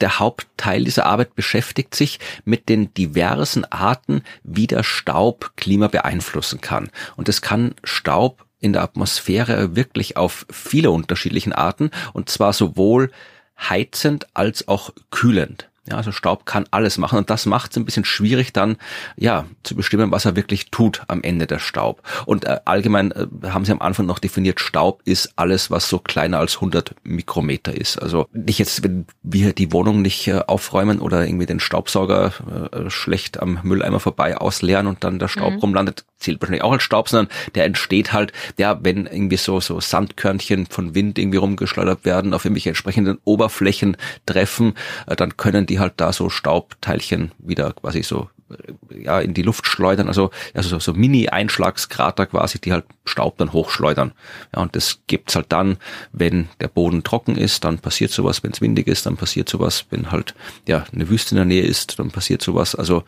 der 0.00 0.18
Hauptteil 0.18 0.84
dieser 0.84 1.06
Arbeit 1.06 1.34
beschäftigt 1.34 1.94
sich 1.94 2.18
mit 2.44 2.68
den 2.68 2.92
diversen 2.94 3.64
Arten, 3.66 4.22
wie 4.42 4.66
der 4.66 4.82
Staub 4.82 5.52
Klima 5.56 5.88
beeinflussen 5.88 6.60
kann. 6.60 6.90
Und 7.16 7.28
es 7.28 7.42
kann 7.42 7.74
Staub 7.84 8.46
in 8.60 8.72
der 8.72 8.82
Atmosphäre 8.82 9.74
wirklich 9.76 10.16
auf 10.16 10.46
viele 10.50 10.90
unterschiedlichen 10.90 11.52
Arten 11.52 11.90
und 12.12 12.28
zwar 12.28 12.52
sowohl 12.52 13.10
heizend 13.58 14.26
als 14.34 14.68
auch 14.68 14.90
kühlend. 15.10 15.66
Ja, 15.88 15.96
also 15.96 16.12
Staub 16.12 16.44
kann 16.44 16.66
alles 16.70 16.98
machen 16.98 17.18
und 17.18 17.30
das 17.30 17.46
macht 17.46 17.70
es 17.70 17.76
ein 17.78 17.86
bisschen 17.86 18.04
schwierig 18.04 18.52
dann, 18.52 18.76
ja, 19.16 19.46
zu 19.62 19.74
bestimmen, 19.74 20.12
was 20.12 20.26
er 20.26 20.36
wirklich 20.36 20.70
tut 20.70 21.02
am 21.08 21.22
Ende 21.22 21.46
der 21.46 21.58
Staub. 21.58 22.02
Und 22.26 22.44
äh, 22.44 22.60
allgemein 22.66 23.10
äh, 23.12 23.26
haben 23.48 23.64
sie 23.64 23.72
am 23.72 23.80
Anfang 23.80 24.04
noch 24.06 24.18
definiert, 24.18 24.60
Staub 24.60 25.00
ist 25.04 25.32
alles, 25.36 25.70
was 25.70 25.88
so 25.88 25.98
kleiner 25.98 26.38
als 26.38 26.56
100 26.56 26.94
Mikrometer 27.02 27.74
ist. 27.74 27.96
Also 28.00 28.26
nicht 28.32 28.58
jetzt, 28.58 28.84
wenn 28.84 29.06
wir 29.22 29.52
die 29.54 29.72
Wohnung 29.72 30.02
nicht 30.02 30.28
äh, 30.28 30.42
aufräumen 30.46 31.00
oder 31.00 31.26
irgendwie 31.26 31.46
den 31.46 31.60
Staubsauger 31.60 32.32
äh, 32.72 32.90
schlecht 32.90 33.40
am 33.40 33.58
Mülleimer 33.62 34.00
vorbei 34.00 34.36
ausleeren 34.36 34.86
und 34.86 35.02
dann 35.02 35.18
der 35.18 35.28
Staub 35.28 35.54
Mhm. 35.54 35.58
rumlandet, 35.60 36.04
zählt 36.20 36.40
wahrscheinlich 36.40 36.62
auch 36.62 36.72
als 36.72 36.82
Staub, 36.82 37.08
sondern 37.08 37.32
der 37.54 37.64
entsteht 37.64 38.12
halt, 38.12 38.32
ja, 38.58 38.78
wenn 38.82 39.06
irgendwie 39.06 39.36
so, 39.36 39.60
so 39.60 39.80
Sandkörnchen 39.80 40.66
von 40.66 40.94
Wind 40.94 41.18
irgendwie 41.18 41.38
rumgeschleudert 41.38 42.04
werden, 42.04 42.34
auf 42.34 42.44
irgendwelche 42.44 42.70
entsprechenden 42.70 43.18
Oberflächen 43.24 43.96
treffen, 44.26 44.74
äh, 45.06 45.16
dann 45.16 45.36
können 45.36 45.66
die 45.66 45.80
halt 45.80 45.94
da 45.96 46.12
so 46.12 46.28
Staubteilchen 46.30 47.32
wieder 47.38 47.72
quasi 47.72 48.02
so 48.02 48.28
äh, 48.50 49.02
ja 49.02 49.20
in 49.20 49.34
die 49.34 49.42
Luft 49.42 49.66
schleudern, 49.66 50.08
also 50.08 50.30
also 50.54 50.68
so, 50.68 50.78
so 50.78 50.94
Mini-Einschlagskrater 50.94 52.26
quasi, 52.26 52.60
die 52.60 52.72
halt 52.72 52.84
Staub 53.04 53.38
dann 53.38 53.52
hochschleudern. 53.52 54.12
Ja, 54.54 54.62
und 54.62 54.76
das 54.76 55.00
gibt's 55.06 55.34
halt 55.34 55.46
dann, 55.50 55.78
wenn 56.12 56.48
der 56.60 56.68
Boden 56.68 57.02
trocken 57.02 57.36
ist, 57.36 57.64
dann 57.64 57.78
passiert 57.78 58.10
sowas, 58.10 58.42
wenn 58.42 58.52
es 58.52 58.60
windig 58.60 58.86
ist, 58.86 59.06
dann 59.06 59.16
passiert 59.16 59.48
sowas, 59.48 59.86
wenn 59.90 60.10
halt 60.10 60.34
ja 60.68 60.84
eine 60.92 61.08
Wüste 61.08 61.30
in 61.32 61.36
der 61.36 61.44
Nähe 61.46 61.62
ist, 61.62 61.98
dann 61.98 62.10
passiert 62.10 62.42
sowas. 62.42 62.74
Also 62.74 63.04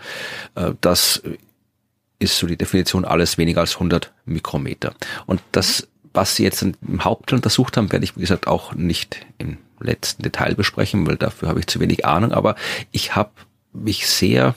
äh, 0.55 0.73
das 0.81 1.23
ist 2.23 2.39
so 2.39 2.47
die 2.47 2.57
Definition 2.57 3.05
alles 3.05 3.39
weniger 3.39 3.61
als 3.61 3.75
100 3.75 4.13
Mikrometer. 4.25 4.95
Und 5.27 5.43
das, 5.53 5.89
was 6.13 6.37
Sie 6.37 6.45
jetzt 6.45 6.63
im 6.63 7.05
Hauptteil 7.05 7.37
untersucht 7.37 7.77
haben, 7.77 7.93
werde 7.93 8.05
ich, 8.05 8.17
wie 8.17 8.21
gesagt, 8.21 8.47
auch 8.47 8.75
nicht 8.75 9.27
im 9.39 9.59
letzten 9.81 10.23
Detail 10.23 10.55
besprechen, 10.55 11.07
weil 11.07 11.17
dafür 11.17 11.49
habe 11.49 11.61
ich 11.61 11.67
zu 11.67 11.81
wenig 11.81 12.07
Ahnung. 12.07 12.33
Aber 12.33 12.55
ich 12.91 13.17
habe 13.17 13.33
mich 13.73 14.07
sehr, 14.09 14.55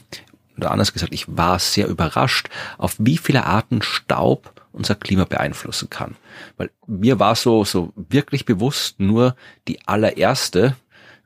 oder 0.57 0.71
anders 0.71 0.93
gesagt, 0.93 1.13
ich 1.13 1.25
war 1.27 1.59
sehr 1.59 1.87
überrascht, 1.87 2.49
auf 2.77 2.95
wie 2.99 3.17
viele 3.17 3.45
Arten 3.45 3.81
Staub 3.81 4.51
unser 4.71 4.95
Klima 4.95 5.23
beeinflussen 5.23 5.89
kann. 5.89 6.15
Weil 6.57 6.69
mir 6.85 7.19
war 7.19 7.35
so, 7.35 7.63
so 7.63 7.93
wirklich 7.95 8.45
bewusst 8.45 8.99
nur 8.99 9.35
die 9.67 9.87
allererste, 9.87 10.75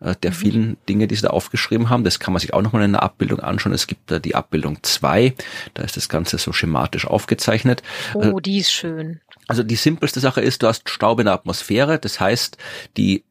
äh, 0.02 0.16
der 0.22 0.32
vielen 0.32 0.78
Dinge, 0.88 1.08
die 1.08 1.16
sie 1.16 1.24
da 1.24 1.30
aufgeschrieben 1.30 1.90
haben. 1.90 2.04
Das 2.04 2.20
kann 2.20 2.34
man 2.34 2.40
sich 2.40 2.54
auch 2.54 2.62
nochmal 2.62 2.84
in 2.84 2.94
der 2.94 3.04
Abbildung 3.04 3.40
anschauen. 3.40 3.74
Es 3.74 3.88
gibt 3.88 4.12
da 4.12 4.20
die 4.20 4.36
Abbildung 4.36 4.80
2, 4.82 5.34
da 5.74 5.84
ist 5.84 5.98
das 5.98 6.10
Ganze 6.10 6.38
so 6.38 6.54
schematisch 6.54 7.06
aufgezeichnet. 7.06 7.84
Oh, 8.14 8.40
die 8.40 8.60
ist 8.60 8.72
schön. 8.72 9.22
Also 9.48 9.64
die 9.64 9.76
simpelste 9.76 10.20
Sache 10.20 10.42
ist, 10.42 10.64
du 10.64 10.68
hast 10.68 10.90
Staub 10.90 11.20
in 11.20 11.26
der 11.26 11.34
Atmosphäre, 11.34 12.00
das 12.00 12.20
heißt, 12.20 12.58
die 12.98 13.24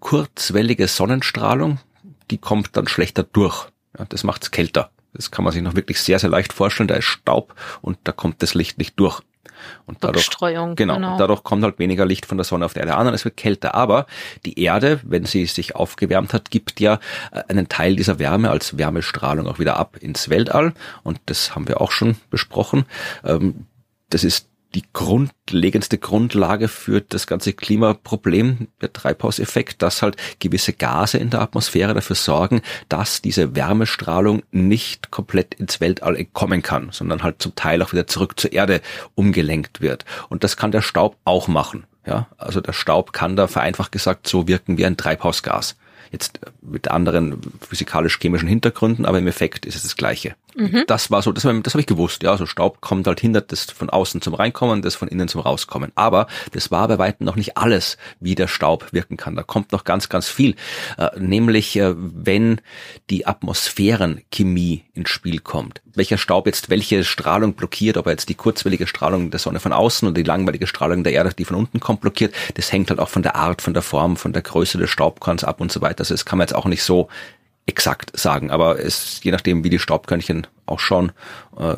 kurzwellige 0.00 0.88
Sonnenstrahlung, 0.88 1.78
die 2.30 2.38
kommt 2.38 2.76
dann 2.76 2.88
schlechter 2.88 3.22
durch. 3.22 3.68
Ja, 3.98 4.04
das 4.04 4.24
macht's 4.24 4.50
kälter. 4.50 4.90
Das 5.14 5.30
kann 5.30 5.44
man 5.44 5.52
sich 5.52 5.62
noch 5.62 5.76
wirklich 5.76 6.00
sehr, 6.00 6.18
sehr 6.18 6.30
leicht 6.30 6.52
vorstellen. 6.52 6.88
Da 6.88 6.94
ist 6.94 7.04
Staub 7.04 7.54
und 7.82 7.98
da 8.04 8.12
kommt 8.12 8.42
das 8.42 8.54
Licht 8.54 8.78
nicht 8.78 8.98
durch. 8.98 9.20
Und 9.86 9.98
dadurch, 10.02 10.26
Rückstreuung. 10.26 10.76
Genau, 10.76 10.94
genau. 10.94 11.18
Dadurch 11.18 11.42
kommt 11.42 11.62
halt 11.64 11.78
weniger 11.78 12.06
Licht 12.06 12.26
von 12.26 12.38
der 12.38 12.44
Sonne 12.44 12.64
auf 12.64 12.74
der 12.74 12.82
Erde 12.84 12.96
an 12.96 13.06
und 13.06 13.14
es 13.14 13.24
wird 13.24 13.36
kälter. 13.36 13.74
Aber 13.74 14.06
die 14.44 14.60
Erde, 14.60 15.00
wenn 15.04 15.24
sie 15.24 15.46
sich 15.46 15.76
aufgewärmt 15.76 16.32
hat, 16.32 16.50
gibt 16.50 16.80
ja 16.80 16.98
äh, 17.32 17.42
einen 17.48 17.68
Teil 17.68 17.96
dieser 17.96 18.18
Wärme 18.18 18.50
als 18.50 18.78
Wärmestrahlung 18.78 19.46
auch 19.46 19.58
wieder 19.58 19.76
ab 19.76 19.96
ins 20.00 20.28
Weltall. 20.28 20.74
Und 21.02 21.20
das 21.26 21.54
haben 21.54 21.68
wir 21.68 21.80
auch 21.80 21.92
schon 21.92 22.16
besprochen. 22.30 22.84
Ähm, 23.24 23.66
Das 24.10 24.24
ist 24.24 24.48
die 24.74 24.84
grundlegendste 24.92 25.98
Grundlage 25.98 26.68
für 26.68 27.00
das 27.00 27.26
ganze 27.26 27.52
Klimaproblem, 27.52 28.68
der 28.80 28.92
Treibhauseffekt, 28.92 29.82
dass 29.82 30.02
halt 30.02 30.16
gewisse 30.38 30.72
Gase 30.72 31.18
in 31.18 31.30
der 31.30 31.40
Atmosphäre 31.40 31.94
dafür 31.94 32.16
sorgen, 32.16 32.62
dass 32.88 33.22
diese 33.22 33.54
Wärmestrahlung 33.54 34.42
nicht 34.50 35.10
komplett 35.10 35.54
ins 35.54 35.80
Weltall 35.80 36.16
entkommen 36.16 36.62
kann, 36.62 36.88
sondern 36.92 37.22
halt 37.22 37.42
zum 37.42 37.54
Teil 37.54 37.82
auch 37.82 37.92
wieder 37.92 38.06
zurück 38.06 38.38
zur 38.38 38.52
Erde 38.52 38.80
umgelenkt 39.14 39.80
wird. 39.80 40.04
Und 40.28 40.44
das 40.44 40.56
kann 40.56 40.72
der 40.72 40.82
Staub 40.82 41.16
auch 41.24 41.48
machen. 41.48 41.84
Ja, 42.06 42.26
also 42.36 42.60
der 42.60 42.72
Staub 42.72 43.12
kann 43.12 43.36
da 43.36 43.46
vereinfacht 43.46 43.92
gesagt 43.92 44.26
so 44.26 44.48
wirken 44.48 44.76
wie 44.76 44.86
ein 44.86 44.96
Treibhausgas. 44.96 45.76
Jetzt 46.10 46.40
mit 46.60 46.88
anderen 46.88 47.40
physikalisch-chemischen 47.60 48.48
Hintergründen, 48.48 49.06
aber 49.06 49.18
im 49.18 49.28
Effekt 49.28 49.64
ist 49.64 49.76
es 49.76 49.82
das 49.82 49.96
Gleiche. 49.96 50.34
Mhm. 50.54 50.84
Das 50.86 51.10
war 51.10 51.22
so, 51.22 51.32
das, 51.32 51.42
das 51.42 51.74
habe 51.74 51.80
ich 51.80 51.86
gewusst. 51.86 52.22
Ja, 52.22 52.36
so 52.36 52.46
Staub 52.46 52.80
kommt 52.80 53.06
halt 53.06 53.20
hindert 53.20 53.52
das 53.52 53.64
von 53.64 53.90
außen 53.90 54.20
zum 54.20 54.34
Reinkommen, 54.34 54.82
das 54.82 54.94
von 54.94 55.08
innen 55.08 55.28
zum 55.28 55.40
Rauskommen. 55.40 55.92
Aber 55.94 56.26
das 56.52 56.70
war 56.70 56.88
bei 56.88 56.98
weitem 56.98 57.24
noch 57.24 57.36
nicht 57.36 57.56
alles, 57.56 57.96
wie 58.20 58.34
der 58.34 58.48
Staub 58.48 58.92
wirken 58.92 59.16
kann. 59.16 59.36
Da 59.36 59.42
kommt 59.42 59.72
noch 59.72 59.84
ganz, 59.84 60.08
ganz 60.08 60.28
viel. 60.28 60.56
Äh, 60.98 61.10
nämlich, 61.18 61.76
äh, 61.76 61.94
wenn 61.96 62.60
die 63.10 63.26
Atmosphärenchemie 63.26 64.84
ins 64.94 65.10
Spiel 65.10 65.40
kommt. 65.40 65.82
Welcher 65.94 66.18
Staub 66.18 66.46
jetzt 66.46 66.70
welche 66.70 67.04
Strahlung 67.04 67.54
blockiert, 67.54 67.96
ob 67.96 68.06
er 68.06 68.12
jetzt 68.12 68.28
die 68.28 68.34
kurzwellige 68.34 68.86
Strahlung 68.86 69.30
der 69.30 69.40
Sonne 69.40 69.60
von 69.60 69.72
außen 69.72 70.08
oder 70.08 70.14
die 70.14 70.22
langweilige 70.22 70.66
Strahlung 70.66 71.04
der 71.04 71.12
Erde, 71.12 71.32
die 71.36 71.44
von 71.44 71.56
unten 71.56 71.80
kommt, 71.80 72.00
blockiert, 72.00 72.34
das 72.54 72.72
hängt 72.72 72.90
halt 72.90 73.00
auch 73.00 73.08
von 73.08 73.22
der 73.22 73.36
Art, 73.36 73.62
von 73.62 73.74
der 73.74 73.82
Form, 73.82 74.16
von 74.16 74.32
der 74.32 74.42
Größe 74.42 74.78
des 74.78 74.90
Staubkorns 74.90 75.44
ab 75.44 75.60
und 75.60 75.72
so 75.72 75.80
weiter. 75.80 76.00
Also 76.00 76.14
das 76.14 76.24
kann 76.24 76.38
man 76.38 76.46
jetzt 76.46 76.54
auch 76.54 76.66
nicht 76.66 76.82
so 76.82 77.08
exakt 77.66 78.18
sagen, 78.18 78.50
aber 78.50 78.80
es, 78.80 79.22
je 79.22 79.30
nachdem, 79.30 79.64
wie 79.64 79.70
die 79.70 79.78
Staubkörnchen 79.78 80.46
auch 80.66 80.80
schon 80.80 81.12
äh, 81.58 81.76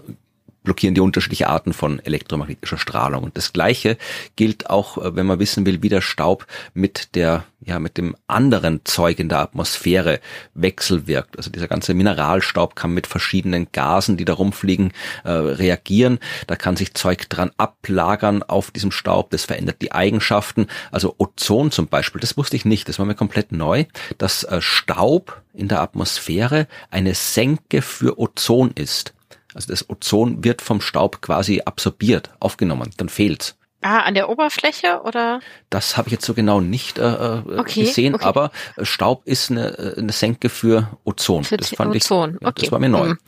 blockieren 0.65 0.95
die 0.95 1.01
unterschiedliche 1.01 1.49
Arten 1.49 1.73
von 1.73 2.01
elektromagnetischer 2.01 2.79
Strahlung. 2.79 3.23
Und 3.23 3.37
das 3.37 3.53
Gleiche 3.53 3.97
gilt 4.35 4.69
auch, 4.69 4.99
äh, 4.99 5.15
wenn 5.15 5.27
man 5.27 5.39
wissen 5.39 5.65
will, 5.65 5.83
wie 5.83 5.89
der 5.89 6.01
Staub 6.01 6.47
mit 6.73 7.15
der, 7.15 7.45
ja, 7.61 7.79
mit 7.79 7.97
dem 7.99 8.17
anderen 8.27 8.81
Zeug 8.85 9.21
in 9.21 9.29
der 9.29 9.39
Atmosphäre 9.39 10.21
wechselwirkt. 10.55 11.37
Also 11.37 11.51
dieser 11.51 11.69
ganze 11.69 11.95
Mineralstaub 11.95 12.75
kann 12.75 12.93
mit 12.93 13.07
verschiedenen 13.07 13.69
Gasen, 13.71 14.17
die 14.17 14.25
da 14.25 14.33
rumfliegen, 14.33 14.93
äh, 15.23 15.31
reagieren. 15.31 16.19
Da 16.47 16.57
kann 16.57 16.77
sich 16.77 16.95
Zeug 16.95 17.29
dran 17.29 17.53
ablagern 17.59 18.43
auf 18.43 18.71
diesem 18.71 18.91
Staub. 18.91 19.31
Das 19.31 19.45
verändert 19.45 19.83
die 19.83 19.93
Eigenschaften. 19.93 20.67
Also 20.91 21.15
Ozon 21.19 21.71
zum 21.71 21.87
Beispiel, 21.87 22.21
das 22.21 22.37
wusste 22.37 22.57
ich 22.57 22.65
nicht. 22.65 22.89
Das 22.89 22.99
war 22.99 23.07
mir 23.07 23.15
komplett 23.15 23.53
neu, 23.53 23.85
dass 24.19 24.45
äh, 24.45 24.61
Staub 24.61 25.43
in 25.53 25.69
der 25.69 25.83
Atmosphäre 25.83 26.67
eine 26.91 27.15
Senke 27.15 27.83
für 27.83 28.19
Ozon 28.19 28.73
ist. 28.75 29.14
Also 29.55 29.69
das 29.69 29.89
Ozon 29.89 30.45
wird 30.45 30.63
vom 30.63 30.81
Staub 30.81 31.23
quasi 31.23 31.63
absorbiert, 31.65 32.31
aufgenommen, 32.41 32.91
dann 32.97 33.09
fehlt's. 33.09 33.57
Ah, 33.81 34.01
an 34.01 34.15
der 34.15 34.31
Oberfläche 34.31 35.03
oder? 35.05 35.41
Das 35.69 35.99
habe 35.99 36.09
ich 36.09 36.13
jetzt 36.13 36.25
so 36.25 36.33
genau 36.33 36.61
nicht 36.61 36.99
äh, 36.99 37.03
äh 37.03 37.59
okay, 37.59 37.85
gesehen, 37.85 38.15
okay. 38.15 38.25
aber 38.25 38.51
Staub 38.81 39.27
ist 39.27 39.51
eine, 39.51 39.77
äh, 39.79 39.99
eine 39.99 40.13
Senke 40.13 40.49
für 40.49 40.89
Ozon. 41.05 41.45
Für 41.45 41.59
das 41.59 41.69
fand 41.69 41.95
Ozon. 41.95 42.37
ich, 42.37 42.43
ja, 42.43 42.49
okay. 42.49 42.63
das 42.63 42.73
war 42.73 42.79
mir 42.79 42.89
neu. 42.89 43.09
Mhm. 43.09 43.19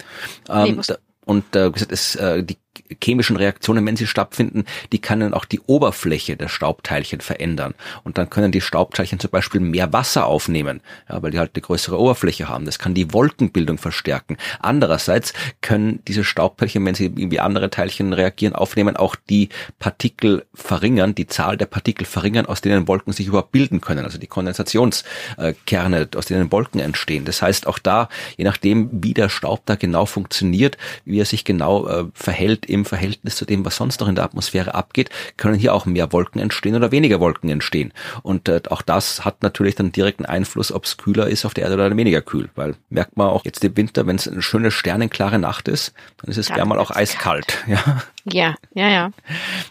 Ähm, 0.49 0.83
nee, 0.89 0.95
und 1.27 1.57
äh, 1.57 1.71
gesagt, 1.71 1.93
es, 1.93 2.15
äh, 2.17 2.43
die 2.43 2.57
chemischen 3.03 3.37
Reaktionen, 3.37 3.85
wenn 3.87 3.97
sie 3.97 4.07
stattfinden, 4.07 4.65
die 4.93 5.01
können 5.01 5.35
auch 5.35 5.45
die 5.45 5.61
Oberfläche 5.61 6.37
der 6.37 6.49
Staubteilchen 6.49 7.21
verändern. 7.21 7.75
Und 8.05 8.19
dann 8.19 8.31
können 8.31 8.53
die 8.53 8.61
Staubteilchen 8.61 9.21
zum 9.21 9.31
Beispiel 9.31 9.61
mehr 9.61 9.93
Wasser 9.93 10.27
aufnehmen, 10.27 10.81
ja, 11.09 11.23
weil 11.23 11.31
die 11.31 11.39
halt 11.39 11.53
eine 11.55 11.63
größere 11.63 11.99
Oberfläche 11.99 12.49
haben. 12.49 12.65
Das 12.65 12.79
kann 12.79 12.95
die 12.95 13.13
Wolkenbildung 13.13 13.79
verstärken. 13.79 14.37
Andererseits 14.61 15.33
können 15.61 16.01
diese 16.09 16.25
Staubteilchen, 16.25 16.85
wenn 16.85 16.95
sie 16.95 17.07
irgendwie 17.07 17.41
andere 17.41 17.71
Teilchen 17.71 18.13
reagieren, 18.13 18.55
aufnehmen, 18.55 18.97
auch 18.97 19.17
die 19.29 19.49
Partikel 19.79 20.45
verringern, 20.55 21.15
die 21.15 21.27
Zahl 21.27 21.57
der 21.57 21.67
Partikel 21.67 22.07
verringern, 22.07 22.47
aus 22.47 22.61
denen 22.61 22.89
Wolken 22.89 23.13
sich 23.13 23.27
überhaupt 23.27 23.53
bilden 23.53 23.81
können. 23.81 24.05
Also 24.05 24.19
die 24.19 24.27
Kondensationskerne, 24.27 26.09
aus 26.17 26.27
denen 26.27 26.53
Wolken 26.53 26.81
entstehen. 26.81 27.25
Das 27.25 27.43
heißt, 27.43 27.67
auch 27.67 27.79
da, 27.79 28.09
je 28.37 28.45
nachdem, 28.45 28.91
wie 28.93 29.15
der 29.15 29.29
Staub 29.29 29.65
da 29.67 29.75
genau 29.75 30.07
funktioniert, 30.07 30.77
wie 31.05 31.21
er 31.21 31.25
sich 31.25 31.45
genau 31.45 31.89
äh, 31.89 32.05
verhält, 32.15 32.67
im 32.77 32.85
Verhältnis 32.85 33.37
zu 33.37 33.45
dem, 33.45 33.65
was 33.65 33.77
sonst 33.77 34.01
noch 34.01 34.09
in 34.09 34.15
der 34.15 34.25
Atmosphäre 34.25 34.75
abgeht, 34.75 35.11
können 35.37 35.55
hier 35.55 35.75
auch 35.75 35.87
mehr 35.87 36.13
Wolken 36.13 36.41
entstehen 36.41 36.75
oder 36.75 36.93
weniger 36.93 37.21
Wolken 37.21 37.51
entstehen. 37.51 37.93
Und 38.23 38.49
äh, 38.49 38.61
auch 38.71 38.83
das 38.83 39.25
hat 39.25 39.43
natürlich 39.43 39.75
dann 39.75 39.93
direkten 39.93 40.25
Einfluss, 40.25 40.73
ob 40.73 40.85
es 40.85 40.97
kühler 40.97 41.29
ist 41.29 41.45
auf 41.45 41.55
der 41.55 41.65
Erde 41.65 41.75
oder 41.75 41.97
weniger 41.97 42.23
kühl. 42.23 42.51
Weil 42.55 42.77
merkt 42.91 43.17
man 43.17 43.29
auch 43.29 43.45
jetzt 43.45 43.65
im 43.65 43.77
Winter, 43.77 44.07
wenn 44.07 44.17
es 44.17 44.29
eine 44.29 44.43
schöne 44.43 44.71
sternenklare 44.71 45.39
Nacht 45.39 45.69
ist, 45.69 45.93
dann 46.19 46.31
ist 46.31 46.37
es 46.37 46.49
gerne 46.49 46.67
mal 46.67 46.79
auch 46.79 46.91
eiskalt. 46.91 47.59
Ja. 47.67 48.03
Ja, 48.33 48.55
ja, 48.75 48.89
ja. 48.89 49.11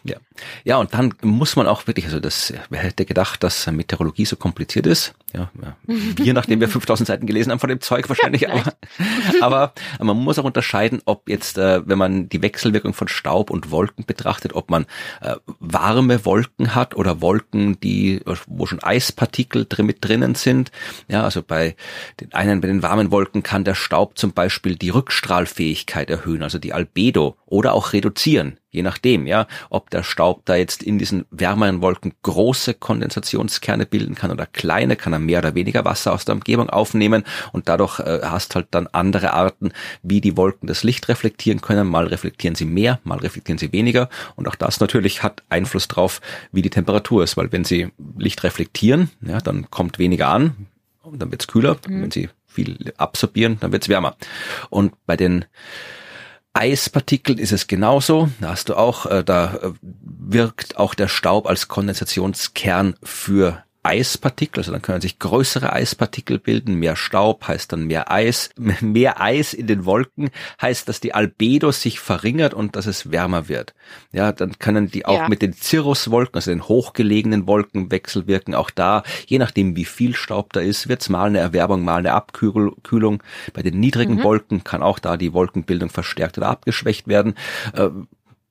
Ja. 0.04 0.16
Ja, 0.64 0.78
und 0.78 0.94
dann 0.94 1.14
muss 1.22 1.56
man 1.56 1.68
auch 1.68 1.88
wirklich, 1.88 2.06
also 2.06 2.20
das, 2.20 2.54
wer 2.70 2.82
hätte 2.82 3.06
gedacht, 3.06 3.42
dass 3.44 3.68
Meteorologie 3.72 4.26
so 4.26 4.36
kompliziert 4.36 4.86
ist? 4.86 5.14
Ja, 5.34 5.50
ja. 5.62 5.76
wir, 5.88 6.34
nachdem 6.34 6.60
wir 6.60 6.68
5000 6.68 7.08
Seiten 7.08 7.26
gelesen 7.26 7.52
haben 7.52 7.60
von 7.60 7.70
dem 7.70 7.80
Zeug 7.80 8.10
wahrscheinlich, 8.10 8.42
ja, 8.42 8.64
aber, 9.42 9.74
aber 9.96 10.04
man 10.04 10.18
muss 10.18 10.38
auch 10.38 10.44
unterscheiden, 10.44 11.02
ob 11.06 11.30
jetzt, 11.30 11.58
äh, 11.58 11.88
wenn 11.88 11.98
man 11.98 12.30
die 12.30 12.42
Wechselwirkung 12.42 12.94
von 12.94 13.08
Staub 13.08 13.50
und 13.50 13.72
Wolken 13.72 14.06
betrachtet, 14.06 14.54
ob 14.54 14.70
man 14.70 14.86
äh, 15.22 15.36
warme 15.60 16.26
Wolken 16.26 16.76
hat 16.76 16.96
oder 16.96 17.22
Wolken, 17.22 17.80
die, 17.80 18.22
wo 18.48 18.66
schon 18.66 18.84
Eispartikel 18.84 19.66
drin, 19.68 19.86
mit 19.86 20.04
drinnen 20.04 20.36
sind. 20.36 20.72
Ja, 21.08 21.24
also 21.24 21.42
bei 21.42 21.76
den 22.20 22.34
einen, 22.34 22.60
bei 22.60 22.68
den 22.68 22.84
warmen 22.84 23.12
Wolken 23.12 23.44
kann 23.44 23.64
der 23.64 23.76
Staub 23.76 24.18
zum 24.18 24.34
Beispiel 24.34 24.76
die 24.76 24.90
Rückstrahlfähigkeit 24.90 26.10
erhöhen, 26.10 26.44
also 26.44 26.60
die 26.60 26.74
Albedo 26.74 27.38
oder 27.46 27.74
auch 27.74 27.94
reduzieren 27.94 28.45
je 28.70 28.84
nachdem, 28.84 29.26
ja, 29.28 29.48
ob 29.70 29.90
der 29.90 30.04
Staub 30.04 30.46
da 30.46 30.56
jetzt 30.56 30.84
in 30.84 31.00
diesen 31.00 31.26
wärmeren 31.32 31.82
Wolken 31.82 32.14
große 32.24 32.74
Kondensationskerne 32.74 33.86
bilden 33.86 34.16
kann 34.16 34.32
oder 34.32 34.46
kleine, 34.46 34.96
kann 34.96 35.14
er 35.14 35.20
mehr 35.20 35.40
oder 35.40 35.56
weniger 35.56 35.86
Wasser 35.86 36.14
aus 36.14 36.26
der 36.26 36.36
Umgebung 36.36 36.70
aufnehmen 36.70 37.24
und 37.52 37.70
dadurch 37.70 38.00
äh, 38.00 38.20
hast 38.24 38.56
halt 38.56 38.68
dann 38.72 38.88
andere 38.88 39.34
Arten, 39.34 39.72
wie 40.04 40.22
die 40.22 40.38
Wolken 40.38 40.68
das 40.68 40.84
Licht 40.84 41.08
reflektieren 41.08 41.62
können. 41.62 41.88
Mal 41.88 42.08
reflektieren 42.08 42.56
sie 42.56 42.66
mehr, 42.66 43.00
mal 43.04 43.20
reflektieren 43.20 43.58
sie 43.58 43.72
weniger 43.72 44.10
und 44.36 44.48
auch 44.48 44.56
das 44.56 44.80
natürlich 44.80 45.24
hat 45.24 45.44
Einfluss 45.50 45.88
drauf, 45.88 46.22
wie 46.52 46.62
die 46.62 46.70
Temperatur 46.70 47.24
ist, 47.24 47.38
weil 47.38 47.52
wenn 47.52 47.64
sie 47.64 47.92
Licht 48.18 48.44
reflektieren, 48.44 49.10
ja, 49.22 49.40
dann 49.40 49.70
kommt 49.72 50.00
weniger 50.00 50.28
an 50.28 50.68
und 51.02 51.22
dann 51.22 51.32
wird's 51.32 51.48
kühler. 51.48 51.78
Mhm. 51.88 52.04
Wenn 52.04 52.12
sie 52.12 52.30
viel 52.46 52.94
absorbieren, 52.98 53.58
dann 53.60 53.72
wird's 53.72 53.90
wärmer. 53.90 54.16
Und 54.70 54.94
bei 55.06 55.18
den 55.18 55.46
Eispartikeln 56.56 57.38
ist 57.38 57.52
es 57.52 57.68
genauso. 57.68 58.30
Da 58.40 58.52
hast 58.52 58.70
du 58.70 58.76
auch, 58.76 59.06
äh, 59.06 59.24
da 59.26 59.56
äh, 59.56 59.72
wirkt 59.82 60.78
auch 60.78 60.96
der 60.96 61.10
Staub 61.10 61.48
als 61.48 61.68
Kondensationskern 61.68 62.96
für 63.04 63.65
Eispartikel, 63.86 64.62
also 64.62 64.72
dann 64.72 64.82
können 64.82 65.02
sich 65.02 65.20
größere 65.20 65.72
Eispartikel 65.72 66.40
bilden, 66.40 66.76
mehr 66.76 66.96
Staub 66.96 67.48
heißt 67.48 67.72
dann 67.72 67.86
mehr 67.86 68.12
Eis, 68.12 68.50
mehr 68.82 69.22
Eis 69.22 69.54
in 69.54 69.68
den 69.68 69.86
Wolken 69.86 70.30
heißt, 70.62 70.90
dass 70.90 71.00
die 71.00 71.14
Albedo 71.14 71.72
sich 71.72 72.00
verringert 72.00 72.54
und 72.54 72.76
dass 72.76 72.86
es 72.86 73.12
wärmer 73.12 73.48
wird. 73.48 73.74
Ja, 74.12 74.32
dann 74.32 74.58
können 74.60 74.90
die 74.90 75.06
auch 75.06 75.22
ja. 75.22 75.30
mit 75.30 75.42
den 75.42 75.54
Cirruswolken, 75.54 76.36
also 76.36 76.52
den 76.52 76.68
hochgelegenen 76.68 77.48
Wolken 77.48 77.92
wechselwirken. 77.92 78.56
Auch 78.56 78.70
da, 78.70 79.04
je 79.28 79.40
nachdem 79.40 79.76
wie 79.76 79.86
viel 79.86 80.16
Staub 80.16 80.54
da 80.54 80.60
ist, 80.60 80.88
wird 80.88 81.02
es 81.02 81.10
mal 81.10 81.28
eine 81.28 81.40
Erwärmung, 81.40 81.84
mal 81.84 81.98
eine 81.98 82.14
Abkühlung. 82.14 83.24
Bei 83.54 83.62
den 83.62 83.80
niedrigen 83.80 84.16
mhm. 84.16 84.24
Wolken 84.24 84.64
kann 84.64 84.82
auch 84.82 85.00
da 85.00 85.18
die 85.18 85.34
Wolkenbildung 85.34 85.90
verstärkt 85.90 86.38
oder 86.38 86.48
abgeschwächt 86.48 87.08
werden. 87.08 87.36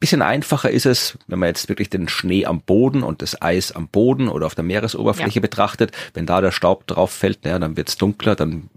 Bisschen 0.04 0.20
einfacher 0.20 0.70
ist 0.70 0.84
es, 0.84 1.16
wenn 1.28 1.38
man 1.38 1.46
jetzt 1.46 1.70
wirklich 1.70 1.88
den 1.88 2.10
Schnee 2.10 2.44
am 2.44 2.60
Boden 2.60 3.02
und 3.02 3.22
das 3.22 3.40
Eis 3.40 3.72
am 3.72 3.88
Boden 3.88 4.28
oder 4.28 4.44
auf 4.44 4.54
der 4.54 4.62
Meeresoberfläche 4.62 5.36
ja. 5.36 5.40
betrachtet. 5.40 5.92
Wenn 6.12 6.26
da 6.26 6.42
der 6.42 6.52
Staub 6.52 6.86
drauf 6.86 7.10
fällt, 7.10 7.42
naja, 7.46 7.58
dann 7.58 7.78
wird 7.78 7.88
es 7.88 7.96
dunkler, 7.96 8.34
dann 8.34 8.68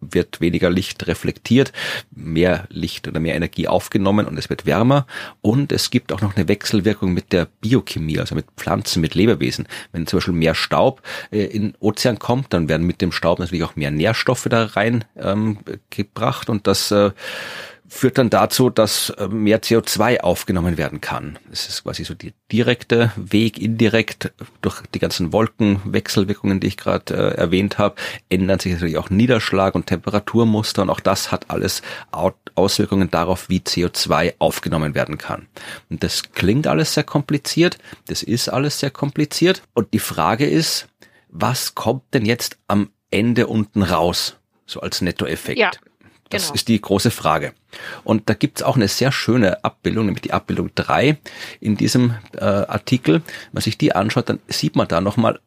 wird 0.00 0.40
weniger 0.40 0.70
Licht 0.70 1.06
reflektiert, 1.06 1.72
mehr 2.10 2.64
Licht 2.70 3.06
oder 3.06 3.20
mehr 3.20 3.34
Energie 3.34 3.68
aufgenommen 3.68 4.26
und 4.26 4.38
es 4.38 4.48
wird 4.48 4.64
wärmer. 4.64 5.06
Und 5.42 5.72
es 5.72 5.90
gibt 5.90 6.10
auch 6.10 6.22
noch 6.22 6.36
eine 6.36 6.48
Wechselwirkung 6.48 7.12
mit 7.12 7.34
der 7.34 7.48
Biochemie, 7.60 8.18
also 8.18 8.34
mit 8.34 8.46
Pflanzen, 8.56 9.02
mit 9.02 9.14
Lebewesen. 9.14 9.68
Wenn 9.92 10.06
zum 10.06 10.20
Beispiel 10.20 10.32
mehr 10.32 10.54
Staub 10.54 11.02
äh, 11.30 11.44
in 11.44 11.74
Ozean 11.80 12.18
kommt, 12.18 12.54
dann 12.54 12.70
werden 12.70 12.86
mit 12.86 13.02
dem 13.02 13.12
Staub 13.12 13.40
natürlich 13.40 13.64
auch 13.64 13.76
mehr 13.76 13.90
Nährstoffe 13.90 14.46
da 14.48 14.64
rein 14.64 15.04
ähm, 15.18 15.58
gebracht 15.90 16.48
und 16.48 16.66
das 16.66 16.90
äh, 16.92 17.10
führt 17.92 18.16
dann 18.16 18.30
dazu, 18.30 18.70
dass 18.70 19.10
äh, 19.10 19.28
mehr 19.28 19.60
CO2 19.62 20.20
aufgenommen 20.20 20.78
werden 20.78 21.00
kann. 21.02 21.38
Das 21.50 21.68
ist 21.68 21.84
quasi 21.84 22.04
so 22.04 22.14
die 22.14 22.32
direkte 22.50 23.12
Weg, 23.16 23.58
indirekt 23.58 24.32
durch 24.62 24.80
die 24.94 24.98
ganzen 24.98 25.32
Wolkenwechselwirkungen, 25.32 26.58
die 26.58 26.68
ich 26.68 26.78
gerade 26.78 27.14
äh, 27.14 27.36
erwähnt 27.36 27.76
habe, 27.76 27.96
ändern 28.30 28.58
sich 28.58 28.72
natürlich 28.72 28.96
auch 28.96 29.10
Niederschlag 29.10 29.74
und 29.74 29.86
Temperaturmuster 29.86 30.82
und 30.82 30.90
auch 30.90 31.00
das 31.00 31.30
hat 31.30 31.50
alles 31.50 31.82
Auswirkungen 32.54 33.10
darauf, 33.10 33.50
wie 33.50 33.58
CO2 33.58 34.34
aufgenommen 34.38 34.94
werden 34.94 35.18
kann. 35.18 35.46
Und 35.90 36.02
das 36.02 36.32
klingt 36.32 36.66
alles 36.66 36.94
sehr 36.94 37.04
kompliziert, 37.04 37.78
das 38.06 38.22
ist 38.22 38.48
alles 38.48 38.80
sehr 38.80 38.90
kompliziert 38.90 39.62
und 39.74 39.92
die 39.92 39.98
Frage 39.98 40.46
ist, 40.46 40.88
was 41.28 41.74
kommt 41.74 42.02
denn 42.14 42.24
jetzt 42.24 42.58
am 42.68 42.90
Ende 43.10 43.46
unten 43.46 43.82
raus, 43.82 44.36
so 44.64 44.80
als 44.80 45.02
Nettoeffekt? 45.02 45.58
Ja 45.58 45.70
Das 46.32 46.44
Genau. 46.44 46.54
ist 46.54 46.68
die 46.68 46.80
große 46.80 47.10
Frage. 47.10 47.52
Und 48.04 48.28
da 48.28 48.34
gibt's 48.34 48.62
auch 48.62 48.76
eine 48.76 48.88
sehr 48.88 49.12
schöne 49.12 49.62
Abbildung, 49.64 50.06
nämlich 50.06 50.22
die 50.22 50.32
Abbildung 50.32 50.70
3 50.74 51.18
in 51.60 51.76
diesem 51.76 52.14
äh, 52.36 52.44
Artikel. 52.44 53.14
Wenn 53.14 53.52
man 53.52 53.62
sich 53.62 53.78
die 53.78 53.94
anschaut, 53.94 54.28
dann 54.28 54.40
sieht 54.48 54.76
man 54.76 54.88
da 54.88 55.00
nochmal 55.00 55.38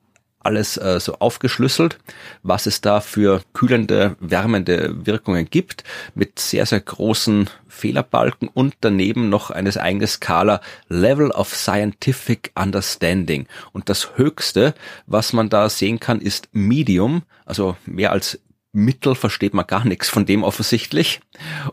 alles 0.46 0.78
äh, 0.78 1.00
so 1.00 1.16
aufgeschlüsselt, 1.16 1.98
was 2.44 2.68
es 2.68 2.80
da 2.82 3.02
für 3.02 3.42
kühlende, 3.54 4.16
wärmende 4.20 5.06
Wirkungen 5.06 5.50
gibt, 5.50 5.84
mit 6.14 6.38
sehr, 6.40 6.66
sehr 6.68 6.82
großen 6.82 7.50
Fehlerbalken 7.68 8.48
und 8.54 8.76
daneben 8.82 9.30
noch 9.30 9.50
eine 9.50 9.76
eigene 9.76 10.08
Skala 10.08 10.62
Level 10.88 11.32
of 11.32 11.54
Scientific 11.56 12.52
Understanding. 12.56 13.48
Und 13.74 13.90
das 13.90 14.18
höchste, 14.18 14.76
was 15.08 15.34
man 15.34 15.50
da 15.50 15.68
sehen 15.68 16.00
kann, 16.00 16.22
ist 16.22 16.48
Medium, 16.52 17.24
also 17.46 17.76
mehr 17.86 18.12
als 18.12 18.40
Mittel 18.76 19.16
versteht 19.16 19.54
man 19.54 19.66
gar 19.66 19.86
nichts 19.86 20.10
von 20.10 20.26
dem 20.26 20.44
offensichtlich. 20.44 21.22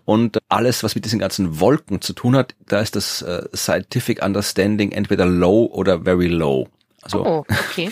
Und 0.04 0.38
alles, 0.48 0.82
was 0.82 0.94
mit 0.94 1.04
diesen 1.04 1.18
ganzen 1.18 1.60
Wolken 1.60 2.00
zu 2.00 2.12
tun 2.12 2.36
hat, 2.36 2.54
da 2.66 2.80
ist 2.80 2.96
das 2.96 3.22
äh, 3.22 3.44
Scientific 3.54 4.24
Understanding 4.24 4.92
entweder 4.92 5.26
low 5.26 5.66
oder 5.66 6.02
very 6.02 6.28
low. 6.28 6.68
Also 7.02 7.26
Oh, 7.26 7.44
okay. 7.48 7.90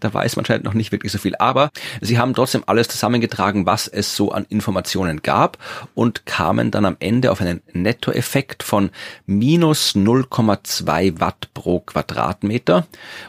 Da 0.00 0.12
weiß 0.12 0.36
man 0.36 0.44
anscheinend 0.44 0.64
noch 0.64 0.74
nicht 0.74 0.92
wirklich 0.92 1.12
so 1.12 1.18
viel. 1.18 1.34
Aber 1.36 1.70
sie 2.00 2.18
haben 2.18 2.34
trotzdem 2.34 2.64
alles 2.66 2.88
zusammengetragen, 2.88 3.66
was 3.66 3.88
es 3.88 4.16
so 4.16 4.32
an 4.32 4.46
Informationen 4.48 5.22
gab 5.22 5.58
und 5.94 6.26
kamen 6.26 6.70
dann 6.70 6.84
am 6.84 6.96
Ende 7.00 7.30
auf 7.32 7.40
einen 7.40 7.62
Nettoeffekt 7.72 8.62
von 8.62 8.90
minus 9.26 9.94
0,2 9.94 11.20
Watt 11.20 11.48
pro 11.54 11.80
Quadratmeter 11.80 12.86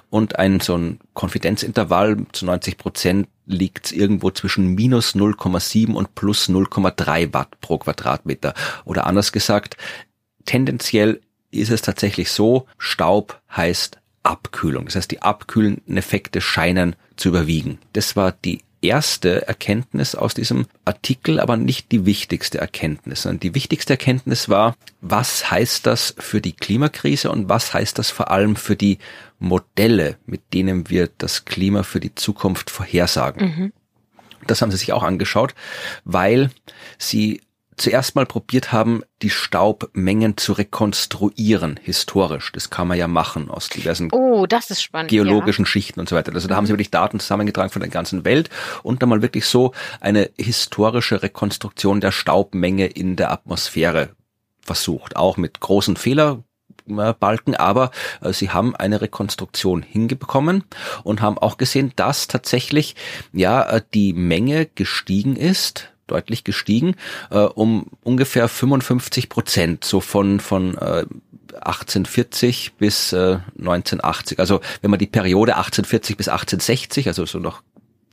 und 0.09 0.37
ein 0.37 0.59
so 0.59 0.77
ein 0.77 0.99
Konfidenzintervall 1.13 2.17
zu 2.31 2.45
90 2.45 2.77
Prozent 2.77 3.27
liegt 3.45 3.91
irgendwo 3.91 4.31
zwischen 4.31 4.73
minus 4.73 5.15
0,7 5.15 5.93
und 5.93 6.15
plus 6.15 6.49
0,3 6.49 7.33
Watt 7.33 7.59
pro 7.61 7.77
Quadratmeter. 7.77 8.53
Oder 8.85 9.07
anders 9.07 9.31
gesagt, 9.31 9.77
tendenziell 10.45 11.21
ist 11.51 11.71
es 11.71 11.81
tatsächlich 11.81 12.31
so, 12.31 12.67
Staub 12.77 13.39
heißt 13.55 13.99
Abkühlung. 14.25 14.85
Das 14.85 14.95
heißt, 14.95 15.11
die 15.11 15.21
abkühlenden 15.21 15.97
Effekte 15.97 16.41
scheinen 16.41 16.95
zu 17.15 17.29
überwiegen. 17.29 17.79
Das 17.93 18.15
war 18.15 18.31
die 18.31 18.61
erste 18.81 19.47
Erkenntnis 19.47 20.15
aus 20.15 20.33
diesem 20.33 20.67
Artikel, 20.85 21.39
aber 21.39 21.57
nicht 21.57 21.91
die 21.91 22.05
wichtigste 22.05 22.59
Erkenntnis. 22.59 23.23
Sondern 23.23 23.39
die 23.39 23.55
wichtigste 23.55 23.93
Erkenntnis 23.93 24.49
war, 24.49 24.75
was 25.01 25.49
heißt 25.49 25.85
das 25.85 26.15
für 26.19 26.41
die 26.41 26.53
Klimakrise 26.53 27.31
und 27.31 27.49
was 27.49 27.73
heißt 27.73 27.97
das 27.97 28.11
vor 28.11 28.31
allem 28.31 28.55
für 28.55 28.75
die 28.75 28.99
Modelle, 29.39 30.17
mit 30.25 30.41
denen 30.53 30.89
wir 30.89 31.09
das 31.17 31.45
Klima 31.45 31.83
für 31.83 31.99
die 31.99 32.15
Zukunft 32.15 32.69
vorhersagen. 32.69 33.73
Das 34.47 34.61
haben 34.61 34.71
sie 34.71 34.77
sich 34.77 34.93
auch 34.93 35.03
angeschaut, 35.03 35.55
weil 36.03 36.51
sie 36.97 37.41
zuerst 37.77 38.15
mal 38.15 38.25
probiert 38.25 38.71
haben, 38.71 39.03
die 39.21 39.29
Staubmengen 39.29 40.37
zu 40.37 40.53
rekonstruieren, 40.53 41.79
historisch. 41.81 42.51
Das 42.51 42.69
kann 42.69 42.87
man 42.87 42.97
ja 42.97 43.07
machen 43.07 43.49
aus 43.49 43.69
diversen 43.69 44.09
Oh, 44.11 44.45
spannend. 44.73 45.09
geologischen 45.09 45.65
Schichten 45.65 45.99
und 45.99 46.09
so 46.09 46.15
weiter. 46.15 46.33
Also 46.33 46.47
da 46.47 46.55
haben 46.55 46.65
sie 46.65 46.73
wirklich 46.73 46.91
Daten 46.91 47.19
zusammengetragen 47.19 47.71
von 47.71 47.81
der 47.81 47.89
ganzen 47.89 48.25
Welt 48.25 48.49
und 48.83 49.01
dann 49.01 49.09
mal 49.09 49.21
wirklich 49.21 49.45
so 49.45 49.73
eine 49.99 50.29
historische 50.37 51.21
Rekonstruktion 51.21 52.01
der 52.01 52.11
Staubmenge 52.11 52.87
in 52.87 53.15
der 53.15 53.31
Atmosphäre 53.31 54.09
versucht. 54.61 55.15
Auch 55.15 55.37
mit 55.37 55.59
großen 55.59 55.97
Fehlerbalken, 55.97 57.55
aber 57.55 57.91
äh, 58.21 58.33
sie 58.33 58.49
haben 58.49 58.75
eine 58.75 59.01
Rekonstruktion 59.01 59.81
hingebekommen 59.81 60.63
und 61.03 61.21
haben 61.21 61.37
auch 61.37 61.57
gesehen, 61.57 61.93
dass 61.95 62.27
tatsächlich 62.27 62.95
ja 63.33 63.63
äh, 63.63 63.81
die 63.93 64.13
Menge 64.13 64.65
gestiegen 64.65 65.35
ist 65.35 65.91
deutlich 66.07 66.43
gestiegen, 66.43 66.95
äh, 67.31 67.39
um 67.39 67.87
ungefähr 68.03 68.47
55 68.47 69.29
Prozent, 69.29 69.83
so 69.83 69.99
von, 70.01 70.39
von 70.39 70.77
äh, 70.77 71.05
1840 71.55 72.73
bis 72.77 73.13
äh, 73.13 73.39
1980. 73.57 74.39
Also 74.39 74.61
wenn 74.81 74.91
man 74.91 74.99
die 74.99 75.07
Periode 75.07 75.55
1840 75.55 76.17
bis 76.17 76.27
1860, 76.27 77.07
also 77.07 77.25
so 77.25 77.39
noch 77.39 77.61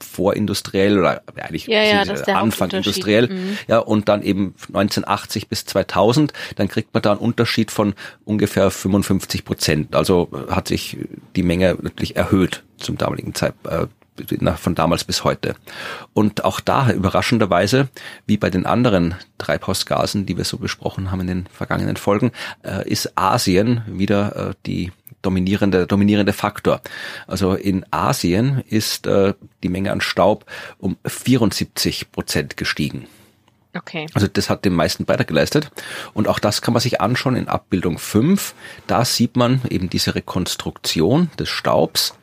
vorindustriell 0.03 0.99
oder 0.99 1.23
eigentlich 1.37 1.67
Ja, 1.67 1.83
ja, 1.83 2.05
das 2.05 2.25
Anfang 2.25 2.71
industriell, 2.71 3.29
Mhm. 3.29 3.59
ja, 3.69 3.79
und 3.79 4.09
dann 4.09 4.23
eben 4.23 4.55
1980 4.69 5.49
bis 5.49 5.65
2000, 5.65 6.33
dann 6.57 6.69
kriegt 6.69 6.93
man 6.93 7.03
da 7.03 7.13
einen 7.13 7.21
Unterschied 7.21 7.71
von 7.71 7.95
ungefähr 8.25 8.71
55 8.71 9.45
Prozent. 9.45 9.95
Also 9.95 10.29
äh, 10.33 10.53
hat 10.53 10.69
sich 10.69 10.99
die 11.37 11.43
Menge 11.43 11.79
natürlich 11.81 12.17
erhöht 12.17 12.65
zum 12.79 12.99
damaligen 12.99 13.35
Zeitpunkt. 13.35 13.91
Äh, 13.91 14.02
von 14.57 14.75
damals 14.75 15.05
bis 15.05 15.25
heute. 15.25 15.55
Und 16.13 16.45
auch 16.45 16.61
da 16.61 16.91
überraschenderweise, 16.91 17.89
wie 18.27 18.37
bei 18.37 18.51
den 18.51 18.67
anderen 18.67 19.15
Treibhausgasen, 19.39 20.27
die 20.27 20.37
wir 20.37 20.45
so 20.45 20.59
besprochen 20.59 21.11
haben 21.11 21.21
in 21.23 21.27
den 21.27 21.47
vergangenen 21.47 21.97
Folgen, 21.97 22.33
äh, 22.63 22.89
ist 22.89 23.17
Asien 23.17 23.83
wieder 23.87 24.51
äh, 24.51 24.55
die 24.67 24.93
dominierende, 25.23 25.87
dominierende 25.87 26.33
Faktor. 26.33 26.81
Also 27.27 27.55
in 27.55 27.87
Asien 27.91 28.63
ist 28.69 29.07
äh, 29.07 29.35
die 29.63 29.69
Menge 29.69 29.93
an 29.93 30.01
Staub 30.01 30.45
um 30.79 30.97
74 31.07 32.11
Prozent 32.11 32.57
gestiegen. 32.57 33.07
Okay. 33.75 34.07
Also 34.13 34.27
das 34.27 34.51
hat 34.51 34.67
den 34.67 34.75
meisten 34.75 35.07
Beitrag 35.07 35.29
geleistet. 35.29 35.71
Und 36.13 36.29
auch 36.29 36.39
das 36.39 36.61
kann 36.61 36.75
man 36.75 36.83
sich 36.83 37.01
anschauen 37.01 37.37
in 37.37 37.49
Abbildung 37.49 37.99
5. 37.99 38.55
Da 38.87 39.05
sieht 39.07 39.37
man 39.37 39.63
eben 39.71 39.89
diese 39.89 40.15
Rekonstruktion 40.15 41.31
des 41.39 41.49
Staubs. 41.49 42.15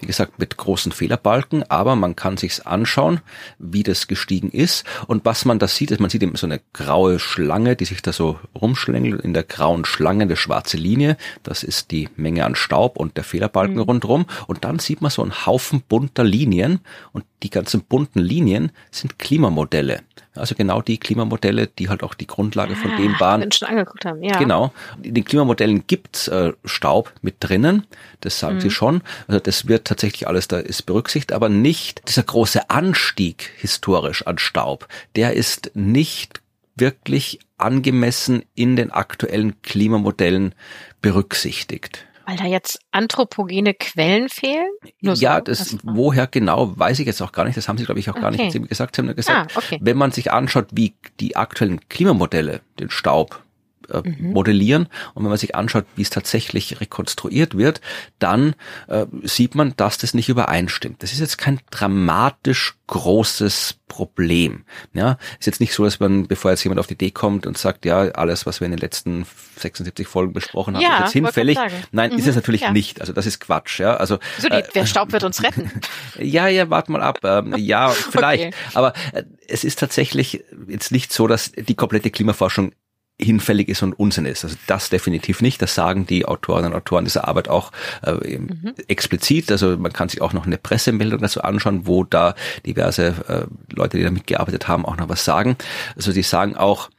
Wie 0.00 0.06
gesagt, 0.06 0.38
mit 0.38 0.56
großen 0.56 0.92
Fehlerbalken, 0.92 1.68
aber 1.70 1.96
man 1.96 2.16
kann 2.16 2.36
sich's 2.36 2.60
anschauen, 2.60 3.20
wie 3.58 3.82
das 3.82 4.08
gestiegen 4.08 4.50
ist. 4.50 4.84
Und 5.06 5.24
was 5.24 5.44
man 5.44 5.58
da 5.58 5.68
sieht, 5.68 5.90
ist, 5.90 6.00
man 6.00 6.10
sieht 6.10 6.22
eben 6.22 6.36
so 6.36 6.46
eine 6.46 6.60
graue 6.72 7.18
Schlange, 7.18 7.76
die 7.76 7.84
sich 7.84 8.02
da 8.02 8.12
so 8.12 8.38
rumschlängelt. 8.60 9.20
In 9.22 9.32
der 9.32 9.44
grauen 9.44 9.84
Schlange 9.84 10.22
eine 10.22 10.36
schwarze 10.36 10.76
Linie. 10.76 11.16
Das 11.44 11.62
ist 11.62 11.92
die 11.92 12.08
Menge 12.16 12.44
an 12.44 12.56
Staub 12.56 12.96
und 12.96 13.16
der 13.16 13.24
Fehlerbalken 13.24 13.78
rundherum. 13.78 14.26
Und 14.48 14.64
dann 14.64 14.80
sieht 14.80 15.02
man 15.02 15.10
so 15.10 15.22
einen 15.22 15.46
Haufen 15.46 15.82
bunter 15.88 16.24
Linien. 16.24 16.80
Und 17.12 17.24
die 17.44 17.50
ganzen 17.50 17.82
bunten 17.82 18.20
Linien 18.20 18.72
sind 18.90 19.18
Klimamodelle. 19.18 20.02
Also 20.38 20.54
genau 20.54 20.82
die 20.82 20.98
Klimamodelle, 20.98 21.66
die 21.66 21.88
halt 21.88 22.02
auch 22.02 22.14
die 22.14 22.26
Grundlage 22.26 22.76
von 22.76 22.96
dem 22.96 23.14
Ah, 23.14 23.20
waren. 23.20 23.40
wenn 23.42 23.52
schon 23.52 23.68
angeguckt 23.68 24.04
haben, 24.04 24.22
ja. 24.22 24.38
Genau. 24.38 24.72
In 25.02 25.14
den 25.14 25.24
Klimamodellen 25.24 25.86
gibt's 25.86 26.28
äh, 26.28 26.52
Staub 26.64 27.12
mit 27.22 27.36
drinnen, 27.40 27.86
das 28.20 28.38
sagen 28.38 28.60
sie 28.60 28.70
schon. 28.70 29.02
Also 29.28 29.40
das 29.40 29.68
wird 29.68 29.86
tatsächlich 29.86 30.26
alles 30.28 30.48
da 30.48 30.58
ist 30.58 30.86
berücksichtigt, 30.86 31.32
aber 31.32 31.48
nicht 31.48 32.08
dieser 32.08 32.22
große 32.22 32.70
Anstieg 32.70 33.52
historisch 33.56 34.26
an 34.26 34.38
Staub. 34.38 34.88
Der 35.16 35.34
ist 35.34 35.70
nicht 35.74 36.40
wirklich 36.76 37.40
angemessen 37.58 38.42
in 38.54 38.76
den 38.76 38.90
aktuellen 38.90 39.62
Klimamodellen 39.62 40.54
berücksichtigt. 41.00 42.04
Weil 42.26 42.36
da 42.36 42.44
jetzt 42.44 42.80
anthropogene 42.90 43.72
Quellen 43.74 44.28
fehlen? 44.28 44.68
Nur 45.00 45.14
so? 45.16 45.22
ja, 45.22 45.40
das, 45.40 45.58
Das- 45.58 45.76
woher 45.84 46.26
genau, 46.26 46.76
weiß 46.76 46.98
ich 46.98 47.06
jetzt 47.06 47.22
auch 47.22 47.30
gar 47.32 47.44
nicht. 47.44 47.56
Das 47.56 47.68
haben 47.68 47.78
sie, 47.78 47.84
glaube 47.84 48.00
ich, 48.00 48.10
auch 48.10 48.14
gar 48.20 48.32
Okay. 48.34 48.50
nicht 48.52 48.68
gesagt. 48.68 48.96
Sie 48.96 49.00
haben 49.00 49.06
nur 49.06 49.14
gesagt, 49.14 49.52
Ah, 49.54 49.58
okay. 49.58 49.78
wenn 49.80 49.96
man 49.96 50.10
sich 50.10 50.32
anschaut, 50.32 50.66
wie 50.72 50.94
die 51.20 51.36
aktuellen 51.36 51.88
Klimamodelle 51.88 52.60
den 52.80 52.90
Staub 52.90 53.42
äh, 53.90 54.02
Mhm. 54.08 54.32
modellieren 54.32 54.88
und 55.14 55.22
wenn 55.24 55.30
man 55.30 55.38
sich 55.38 55.54
anschaut, 55.54 55.84
wie 55.96 56.02
es 56.02 56.10
tatsächlich 56.10 56.80
rekonstruiert 56.80 57.56
wird, 57.56 57.80
dann 58.18 58.54
äh, 58.88 59.06
sieht 59.22 59.54
man, 59.54 59.74
dass 59.76 59.98
das 59.98 60.14
nicht 60.14 60.28
übereinstimmt. 60.28 61.02
Das 61.02 61.12
ist 61.12 61.20
jetzt 61.20 61.38
kein 61.38 61.60
dramatisch 61.70 62.74
großes 62.88 63.78
Problem. 63.88 64.64
Ja, 64.92 65.18
ist 65.38 65.46
jetzt 65.46 65.60
nicht 65.60 65.72
so, 65.72 65.84
dass 65.84 66.00
man, 66.00 66.26
bevor 66.28 66.50
jetzt 66.50 66.62
jemand 66.64 66.78
auf 66.80 66.86
die 66.86 66.94
Idee 66.94 67.10
kommt 67.10 67.46
und 67.46 67.56
sagt, 67.58 67.84
ja, 67.84 67.98
alles, 68.12 68.46
was 68.46 68.60
wir 68.60 68.66
in 68.66 68.72
den 68.72 68.78
letzten 68.80 69.26
76 69.56 70.06
Folgen 70.06 70.32
besprochen 70.32 70.74
haben, 70.74 70.82
Ja, 70.82 70.96
ist 70.98 71.00
jetzt 71.04 71.12
hinfällig. 71.12 71.58
Nein, 71.92 72.12
ist 72.12 72.24
Mhm, 72.24 72.30
es 72.30 72.36
natürlich 72.36 72.60
ja. 72.62 72.72
nicht. 72.72 73.00
Also 73.00 73.12
das 73.12 73.26
ist 73.26 73.40
Quatsch. 73.40 73.80
Ja, 73.80 73.96
also 73.96 74.18
So, 74.38 74.48
die, 74.48 74.62
der 74.74 74.86
Staub 74.86 75.12
wird 75.12 75.24
uns 75.24 75.42
retten. 75.42 75.70
ja, 76.18 76.48
ja, 76.48 76.68
warte 76.70 76.92
mal 76.92 77.02
ab. 77.02 77.20
Ähm, 77.24 77.54
ja, 77.56 77.88
vielleicht. 78.10 78.46
Okay. 78.48 78.54
Aber 78.74 78.92
äh, 79.12 79.24
es 79.48 79.64
ist 79.64 79.78
tatsächlich 79.78 80.44
jetzt 80.68 80.90
nicht 80.92 81.12
so, 81.12 81.26
dass 81.26 81.52
die 81.52 81.74
komplette 81.74 82.10
Klimaforschung 82.10 82.72
hinfällig 83.20 83.68
ist 83.68 83.82
und 83.82 83.94
Unsinn 83.94 84.26
ist. 84.26 84.44
Also 84.44 84.56
das 84.66 84.90
definitiv 84.90 85.40
nicht. 85.40 85.62
Das 85.62 85.74
sagen 85.74 86.06
die 86.06 86.26
Autorinnen 86.26 86.72
und 86.72 86.78
Autoren 86.78 87.04
dieser 87.04 87.26
Arbeit 87.26 87.48
auch 87.48 87.72
äh, 88.02 88.36
Mhm. 88.38 88.74
explizit. 88.88 89.50
Also 89.50 89.76
man 89.78 89.92
kann 89.92 90.08
sich 90.08 90.20
auch 90.20 90.32
noch 90.32 90.46
eine 90.46 90.58
Pressemeldung 90.58 91.20
dazu 91.20 91.42
anschauen, 91.42 91.86
wo 91.86 92.04
da 92.04 92.34
diverse 92.66 93.14
äh, 93.28 93.74
Leute, 93.74 93.96
die 93.96 94.04
da 94.04 94.10
mitgearbeitet 94.10 94.68
haben, 94.68 94.84
auch 94.84 94.96
noch 94.96 95.08
was 95.08 95.24
sagen. 95.24 95.56
Also 95.96 96.12
die 96.12 96.22
sagen 96.22 96.56
auch, 96.56 96.90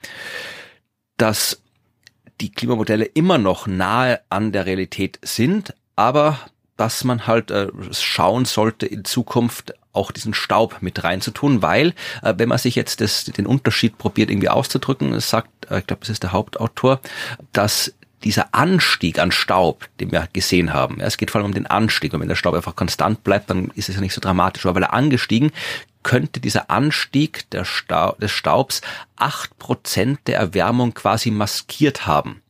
dass 1.18 1.61
die 2.41 2.51
Klimamodelle 2.51 3.05
immer 3.05 3.38
noch 3.38 3.68
nahe 3.68 4.20
an 4.30 4.51
der 4.51 4.65
Realität 4.65 5.20
sind, 5.24 5.74
aber 5.95 6.39
dass 6.78 7.03
man 7.03 7.26
halt 7.28 7.49
äh, 7.51 7.68
schauen 7.91 8.45
sollte 8.45 8.86
in 8.86 9.03
Zukunft 9.05 9.74
auch 9.98 10.12
diesen 10.12 10.34
Staub 10.34 10.78
mit 10.82 11.04
reinzutun, 11.04 11.62
weil 11.62 11.93
äh, 12.22 12.34
wenn 12.38 12.50
man 12.50 12.58
sich 12.58 12.76
jetzt 12.76 13.02
das, 13.02 13.26
den 13.26 13.45
Unterschied 13.45 13.98
probiert 13.98 14.30
irgendwie 14.30 14.50
auszudrücken, 14.50 15.14
es 15.14 15.30
sagt, 15.30 15.50
äh, 15.70 15.80
ich 15.80 15.88
glaube, 15.88 16.02
das 16.02 16.10
ist 16.10 16.24
der 16.24 16.32
Hauptautor, 16.32 17.02
dass 17.52 17.93
dieser 18.24 18.54
Anstieg 18.54 19.20
an 19.20 19.32
Staub, 19.32 19.88
den 20.00 20.12
wir 20.12 20.28
gesehen 20.34 20.74
haben, 20.74 21.00
ja, 21.00 21.06
es 21.06 21.18
geht 21.18 21.32
vor 21.32 21.39
allem 21.39 21.48
um 21.48 21.54
den 21.54 21.68
Anstieg 21.68 22.14
und 22.14 22.22
wenn 22.22 22.28
der 22.28 22.36
Staub 22.36 22.56
einfach 22.56 22.76
konstant 22.76 23.24
bleibt, 23.24 23.50
dann 23.50 23.72
ist 23.76 23.89
es 23.89 23.95
ja 23.95 24.02
nicht 24.02 24.14
so 24.14 24.22
dramatisch, 24.22 24.66
aber 24.66 24.76
weil 24.76 24.84
er 24.84 24.93
angestiegen, 24.93 25.52
könnte 26.04 26.39
dieser 26.39 26.70
Anstieg 26.70 27.50
der 27.52 27.66
Staub, 27.66 28.20
des 28.20 28.32
Staubs 28.32 28.82
acht 29.18 29.58
Prozent 29.60 30.20
der 30.28 30.38
Erwärmung 30.39 30.93
quasi 30.93 31.32
maskiert 31.32 32.08
haben. 32.08 32.41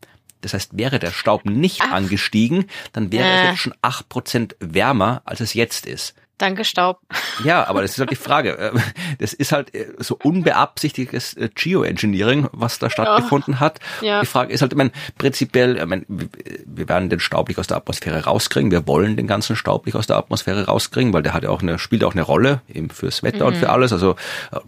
Das 0.42 0.54
heißt, 0.54 0.78
wäre 0.78 1.00
der 1.00 1.12
Staub 1.12 1.46
nicht 1.46 1.82
Ach. 1.82 1.92
angestiegen, 1.92 2.66
dann 2.94 3.12
wäre 3.12 3.28
äh. 3.28 3.36
es 3.36 3.50
jetzt 3.50 3.60
schon 3.60 3.74
acht 3.82 4.10
Prozent 4.10 4.56
wärmer, 4.60 5.22
als 5.26 5.40
es 5.40 5.54
jetzt 5.54 5.86
ist. 5.86 6.14
Danke, 6.38 6.66
Staub. 6.66 7.00
Ja, 7.44 7.68
aber 7.68 7.82
das 7.82 7.92
ist 7.92 8.00
halt 8.00 8.12
die 8.12 8.16
Frage. 8.16 8.52
Ähm, 8.52 8.82
das 9.20 9.34
ist 9.34 9.52
halt 9.52 9.74
äh, 9.74 9.88
so 9.98 10.18
unbeabsichtigtes 10.22 11.34
äh, 11.36 11.50
Geoengineering, 11.54 12.48
was 12.52 12.78
da 12.78 12.92
stattgefunden 12.92 13.56
ja. 13.56 13.60
hat. 13.60 13.80
Ja. 14.02 14.22
Die 14.22 14.28
Frage 14.28 14.54
ist 14.54 14.62
halt, 14.62 14.72
ich 14.72 14.78
meine, 14.78 14.92
prinzipiell, 15.18 15.78
ich 15.78 15.86
meine, 15.86 16.06
wir 16.08 16.90
werden 16.90 17.10
den 17.10 17.20
Staub 17.20 17.48
nicht 17.48 17.58
aus 17.58 17.66
der 17.66 17.78
Atmosphäre 17.78 18.26
rauskriegen. 18.26 18.70
Wir 18.70 18.86
wollen 18.86 19.18
den 19.18 19.26
ganzen 19.26 19.56
Staub 19.56 19.88
nicht 19.88 19.96
aus 19.96 20.06
der 20.06 20.18
Atmosphäre 20.18 20.66
rauskriegen, 20.66 21.12
weil 21.12 21.24
der 21.24 21.34
hat 21.34 21.44
ja 21.44 21.50
auch 21.50 21.64
eine, 21.64 21.80
spielt 21.80 22.04
auch 22.04 22.14
eine 22.14 22.22
Rolle 22.22 22.62
eben 22.72 22.92
fürs 22.92 23.24
Wetter 23.24 23.46
mhm. 23.46 23.54
und 23.54 23.58
für 23.58 23.70
alles. 23.70 23.92
Also, 23.92 24.12
äh, 24.52 24.60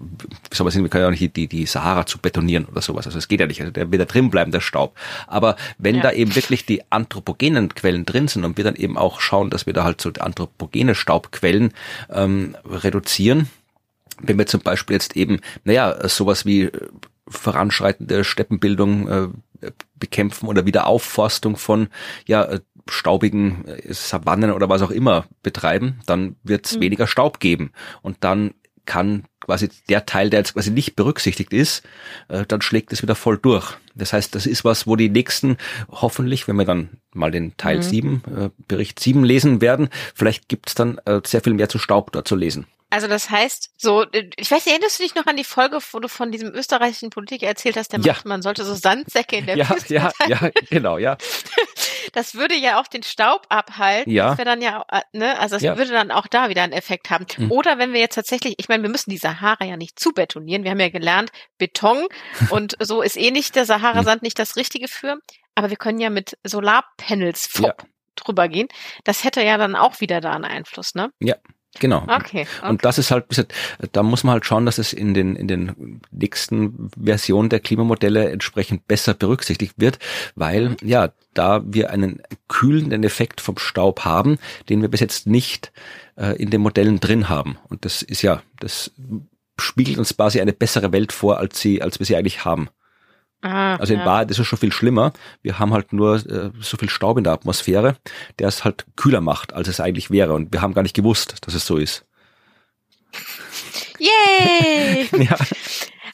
wie 0.50 0.56
soll 0.56 0.66
man 0.66 0.72
sagen, 0.72 0.86
wir 0.86 0.90
können 0.90 1.04
ja 1.04 1.08
auch 1.08 1.20
nicht 1.20 1.36
die, 1.36 1.48
die 1.48 1.68
Sahara 1.68 2.08
zu 2.08 2.18
betonieren 2.18 2.66
oder 2.66 2.82
sowas. 2.82 3.06
Also, 3.06 3.20
es 3.20 3.28
geht 3.28 3.42
ja 3.42 3.46
nicht. 3.46 3.62
Also, 3.62 3.72
der 3.72 3.92
wird 3.92 4.02
da 4.02 4.06
drin 4.06 4.32
bleiben, 4.32 4.52
der 4.52 4.62
Staub. 4.62 4.98
Aber 5.28 5.56
wenn 5.78 5.98
ja. 5.98 6.02
da 6.02 6.12
eben 6.14 6.36
wirklich 6.36 6.66
die 6.66 6.82
anthropogenen 6.92 7.76
Quellen 7.76 8.06
drin 8.06 8.28
sind 8.28 8.44
und 8.44 8.58
wir 8.58 8.64
dann 8.64 8.76
eben 8.76 8.98
auch 8.98 9.22
schauen, 9.22 9.52
dass 9.52 9.68
wir 9.68 9.74
da 9.74 9.84
halt 9.84 10.02
so 10.02 10.12
anthropogene 10.20 10.96
Staubquellen 10.96 11.59
Quellen 11.60 11.74
ähm, 12.10 12.56
reduzieren. 12.66 13.50
Wenn 14.22 14.38
wir 14.38 14.48
zum 14.48 14.62
Beispiel 14.62 14.96
jetzt 14.96 15.16
eben, 15.16 15.40
naja, 15.64 16.08
sowas 16.08 16.46
wie 16.46 16.64
äh, 16.64 16.88
voranschreitende 17.28 18.24
Steppenbildung 18.24 19.08
äh, 19.08 19.28
bekämpfen 19.96 20.48
oder 20.48 20.66
Wiederaufforstung 20.66 21.58
von 21.58 21.90
ja 22.26 22.44
äh, 22.44 22.60
staubigen 22.90 23.66
äh, 23.66 23.94
Savannen 23.94 24.52
oder 24.52 24.70
was 24.70 24.82
auch 24.82 24.92
immer 24.92 25.26
betreiben, 25.44 26.00
dann 26.06 26.36
wird 26.44 26.66
es 26.66 26.78
mhm. 26.78 26.82
weniger 26.82 27.08
Staub 27.08 27.40
geben 27.40 27.72
und 28.02 28.18
dann 28.22 28.54
kann 28.90 29.26
quasi 29.40 29.70
der 29.88 30.06
Teil, 30.06 30.30
der 30.30 30.40
jetzt 30.40 30.56
quasi 30.56 30.72
nicht 30.72 30.96
berücksichtigt 30.96 31.54
ist, 31.54 31.84
äh, 32.28 32.44
dann 32.48 32.62
schlägt 32.62 32.92
es 32.92 33.02
wieder 33.04 33.16
voll 33.16 33.38
durch. 33.38 33.78
Das 33.96 34.14
heißt, 34.14 34.34
das 34.34 34.48
ist 34.48 34.66
was, 34.66 34.88
wo 34.88 34.96
die 34.96 35.10
nächsten 35.10 35.58
hoffentlich, 35.90 36.48
wenn 36.48 36.56
wir 36.56 36.66
dann 36.66 36.90
mal 37.14 37.32
den 37.32 37.56
Teil 37.56 37.78
mhm. 37.78 37.82
7, 37.84 38.24
äh, 38.36 38.50
Bericht 38.68 39.00
7 39.00 39.24
lesen 39.24 39.62
werden, 39.62 39.90
vielleicht 40.16 40.50
gibt 40.50 40.70
es 40.70 40.76
dann 40.76 40.98
äh, 41.06 41.22
sehr 41.24 41.42
viel 41.42 41.54
mehr 41.54 41.70
zu 41.70 41.78
Staub 41.78 42.12
dort 42.12 42.28
zu 42.28 42.36
lesen. 42.36 42.66
Also 42.90 43.08
das 43.08 43.30
heißt, 43.30 43.72
so, 43.78 44.06
ich 44.12 44.50
weiß 44.50 44.66
nicht, 44.66 44.74
erinnerst 44.74 45.00
du 45.00 45.04
dich 45.04 45.14
noch 45.14 45.28
an 45.28 45.38
die 45.38 45.44
Folge, 45.44 45.80
wo 45.92 46.00
du 46.00 46.08
von 46.08 46.32
diesem 46.32 46.54
österreichischen 46.54 47.12
Politiker 47.12 47.46
erzählt 47.46 47.78
hast, 47.78 47.94
der 47.94 48.00
ja. 48.00 48.14
macht, 48.14 48.26
man 48.26 48.42
sollte 48.42 48.66
so 48.66 48.74
Sandsäcke 48.74 49.38
in 49.38 49.46
der 49.46 49.58
Ja, 49.58 49.76
ja, 49.88 50.12
ja, 50.28 50.50
genau, 50.70 50.98
ja. 50.98 51.18
Das 52.14 52.34
würde 52.34 52.56
ja 52.56 52.82
auch 52.82 52.88
den 52.88 53.04
Staub 53.04 53.46
abhalten. 53.50 54.12
Ja. 54.12 54.30
Das 54.30 54.40
wäre 54.40 54.46
dann 54.50 54.62
ja, 54.64 54.84
äh, 54.92 55.02
ne, 55.14 55.40
also 55.40 55.56
das 55.56 55.62
ja. 55.62 55.78
würde 55.78 55.92
dann 55.92 56.10
auch 56.10 56.26
da 56.26 56.50
wieder 56.50 56.64
einen 56.64 56.74
Effekt 56.74 57.12
haben. 57.12 57.28
Mhm. 57.38 57.52
Oder 57.52 57.78
wenn 57.78 57.94
wir 57.94 58.00
jetzt 58.00 58.16
tatsächlich, 58.16 58.56
ich 58.58 58.68
meine, 58.68 58.82
wir 58.82 58.90
müssen 58.90 59.12
die 59.12 59.18
Sahara 59.18 59.64
ja 59.64 59.78
nicht 59.78 60.00
zubetonieren. 60.00 60.64
Wir 60.64 60.72
haben 60.72 60.80
ja 60.80 60.90
gelernt, 60.90 61.32
Beton 61.60 62.08
und 62.50 62.76
so 62.80 63.04
ist 63.04 63.16
eh 63.16 63.30
nicht 63.30 63.56
der 63.56 63.66
Sahara-Sand 63.66 64.24
mhm. 64.24 64.26
nicht 64.26 64.40
das 64.40 64.56
Richtige 64.56 64.88
für. 64.88 65.20
Aber 65.54 65.70
wir 65.70 65.78
können 65.78 66.00
ja 66.00 66.10
mit 66.10 66.38
Solarpanels 66.44 67.50
ja. 67.60 67.76
drüber 68.16 68.48
gehen. 68.48 68.70
Das 69.04 69.24
hätte 69.24 69.44
ja 69.44 69.58
dann 69.58 69.76
auch 69.76 70.00
wieder 70.00 70.22
da 70.22 70.32
einen 70.32 70.46
Einfluss, 70.46 70.96
ne? 70.96 71.12
Ja. 71.20 71.36
Genau. 71.78 72.02
Okay, 72.04 72.18
okay. 72.18 72.48
Und 72.68 72.84
das 72.84 72.98
ist 72.98 73.12
halt, 73.12 73.26
da 73.92 74.02
muss 74.04 74.24
man 74.24 74.34
halt 74.34 74.46
schauen, 74.46 74.66
dass 74.66 74.80
es 74.80 74.92
in 74.92 75.14
den, 75.14 75.36
in 75.36 75.48
den 75.48 76.02
nächsten 76.12 76.90
Versionen 77.02 77.50
der 77.50 77.60
Klimamodelle 77.60 78.32
entsprechend 78.32 78.88
besser 78.88 79.14
berücksichtigt 79.14 79.76
wird, 79.78 80.00
weil, 80.36 80.70
mhm. 80.70 80.78
ja, 80.84 81.12
da 81.36 81.62
wir 81.64 81.92
einen 81.92 82.22
kühlenden 82.48 83.04
Effekt 83.04 83.40
vom 83.40 83.58
Staub 83.60 84.04
haben, 84.04 84.40
den 84.68 84.82
wir 84.82 84.90
bis 84.90 85.00
jetzt 85.00 85.28
nicht 85.28 85.72
äh, 86.18 86.36
in 86.42 86.50
den 86.50 86.62
Modellen 86.62 87.00
drin 87.00 87.30
haben. 87.30 87.58
Und 87.70 87.86
das 87.86 88.02
ist 88.02 88.24
ja, 88.24 88.42
das 88.60 88.92
spiegelt 89.60 90.00
uns 90.00 90.16
quasi 90.16 90.42
eine 90.42 90.54
bessere 90.54 90.92
Welt 90.92 91.12
vor, 91.12 91.38
als 91.38 91.60
sie, 91.60 91.82
als 91.82 92.00
wir 92.00 92.06
sie 92.06 92.16
eigentlich 92.16 92.46
haben. 92.46 92.70
Ah, 93.42 93.78
also 93.78 93.94
in 93.94 94.00
ja. 94.00 94.06
Wahrheit 94.06 94.32
ist 94.32 94.40
es 94.40 94.48
schon 94.48 94.60
viel 94.60 94.74
schlimmer. 94.74 95.14
Wir 95.42 95.60
haben 95.60 95.74
halt 95.74 95.94
nur 95.94 96.16
äh, 96.16 96.52
so 96.60 96.78
viel 96.78 96.90
Staub 96.90 97.18
in 97.18 97.24
der 97.24 97.34
Atmosphäre, 97.34 97.96
der 98.38 98.48
es 98.50 98.66
halt 98.66 98.86
kühler 98.98 99.22
macht, 99.22 99.54
als 99.54 99.68
es 99.68 99.80
eigentlich 99.80 100.12
wäre. 100.12 100.34
Und 100.34 100.52
wir 100.52 100.62
haben 100.62 100.74
gar 100.74 100.84
nicht 100.84 100.96
gewusst, 100.96 101.36
dass 101.42 101.54
es 101.54 101.66
so 101.66 101.78
ist. 101.78 102.06
Yay! 103.98 105.10
ja. 105.24 105.38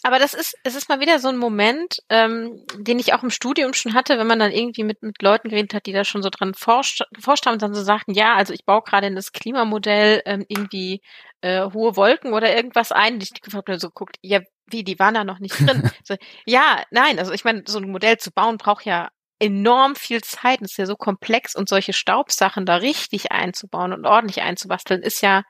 Aber 0.03 0.19
das 0.19 0.36
ist, 0.36 0.55
es 0.63 0.76
ist 0.76 0.88
mal 0.88 0.99
wieder 0.99 1.17
so 1.17 1.30
ein 1.30 1.38
Moment, 1.38 1.97
ähm, 2.09 2.63
den 2.78 2.99
ich 2.99 3.13
auch 3.13 3.23
im 3.23 3.32
Studium 3.32 3.73
schon 3.73 3.95
hatte, 3.95 4.19
wenn 4.19 4.28
man 4.28 4.38
dann 4.38 4.51
irgendwie 4.51 4.84
mit, 4.84 5.01
mit 5.01 5.19
Leuten 5.23 5.49
geredet 5.49 5.73
hat, 5.73 5.88
die 5.88 5.93
da 5.93 6.05
schon 6.05 6.21
so 6.21 6.30
dran 6.30 6.53
forscht, 6.53 7.01
geforscht 7.11 7.47
haben 7.47 7.53
und 7.53 7.63
dann 7.63 7.73
so 7.73 7.82
sagten, 7.82 8.13
ja, 8.13 8.36
also 8.36 8.53
ich 8.53 8.65
baue 8.65 8.84
gerade 8.84 9.07
in 9.07 9.15
das 9.15 9.32
Klimamodell 9.32 10.21
ähm, 10.26 10.45
irgendwie 10.47 11.01
äh, 11.41 11.71
hohe 11.71 11.95
Wolken 11.95 12.34
oder 12.34 12.55
irgendwas 12.55 12.91
ein. 12.91 13.15
Und 13.15 13.23
ich 13.23 13.32
habe 13.51 13.80
so 13.80 13.88
geguckt, 13.88 14.17
ja, 14.21 14.41
wie, 14.68 14.84
die 14.84 14.99
waren 14.99 15.13
da 15.13 15.24
noch 15.24 15.39
nicht 15.39 15.59
drin. 15.59 15.89
so, 16.03 16.16
ja, 16.45 16.84
nein, 16.91 17.20
also 17.20 17.32
ich 17.32 17.43
meine, 17.43 17.63
so 17.68 17.80
ein 17.80 17.89
Modell 17.89 18.18
zu 18.18 18.32
bauen 18.32 18.57
braucht 18.57 18.86
ja 18.86 19.09
enorm 19.39 19.95
viel 19.95 20.22
Zeit. 20.22 20.61
Es 20.61 20.72
ist 20.72 20.78
ja 20.78 20.86
so 20.86 20.95
komplex 20.95 21.55
und 21.55 21.70
solche 21.70 21.93
Staubsachen 21.93 22.66
da 22.66 22.78
richtig 22.78 23.32
einzubauen 23.32 23.93
und 23.93 24.05
ordentlich 24.05 24.41
einzubasteln, 24.41 25.01
ist 25.01 25.22
ja 25.22 25.43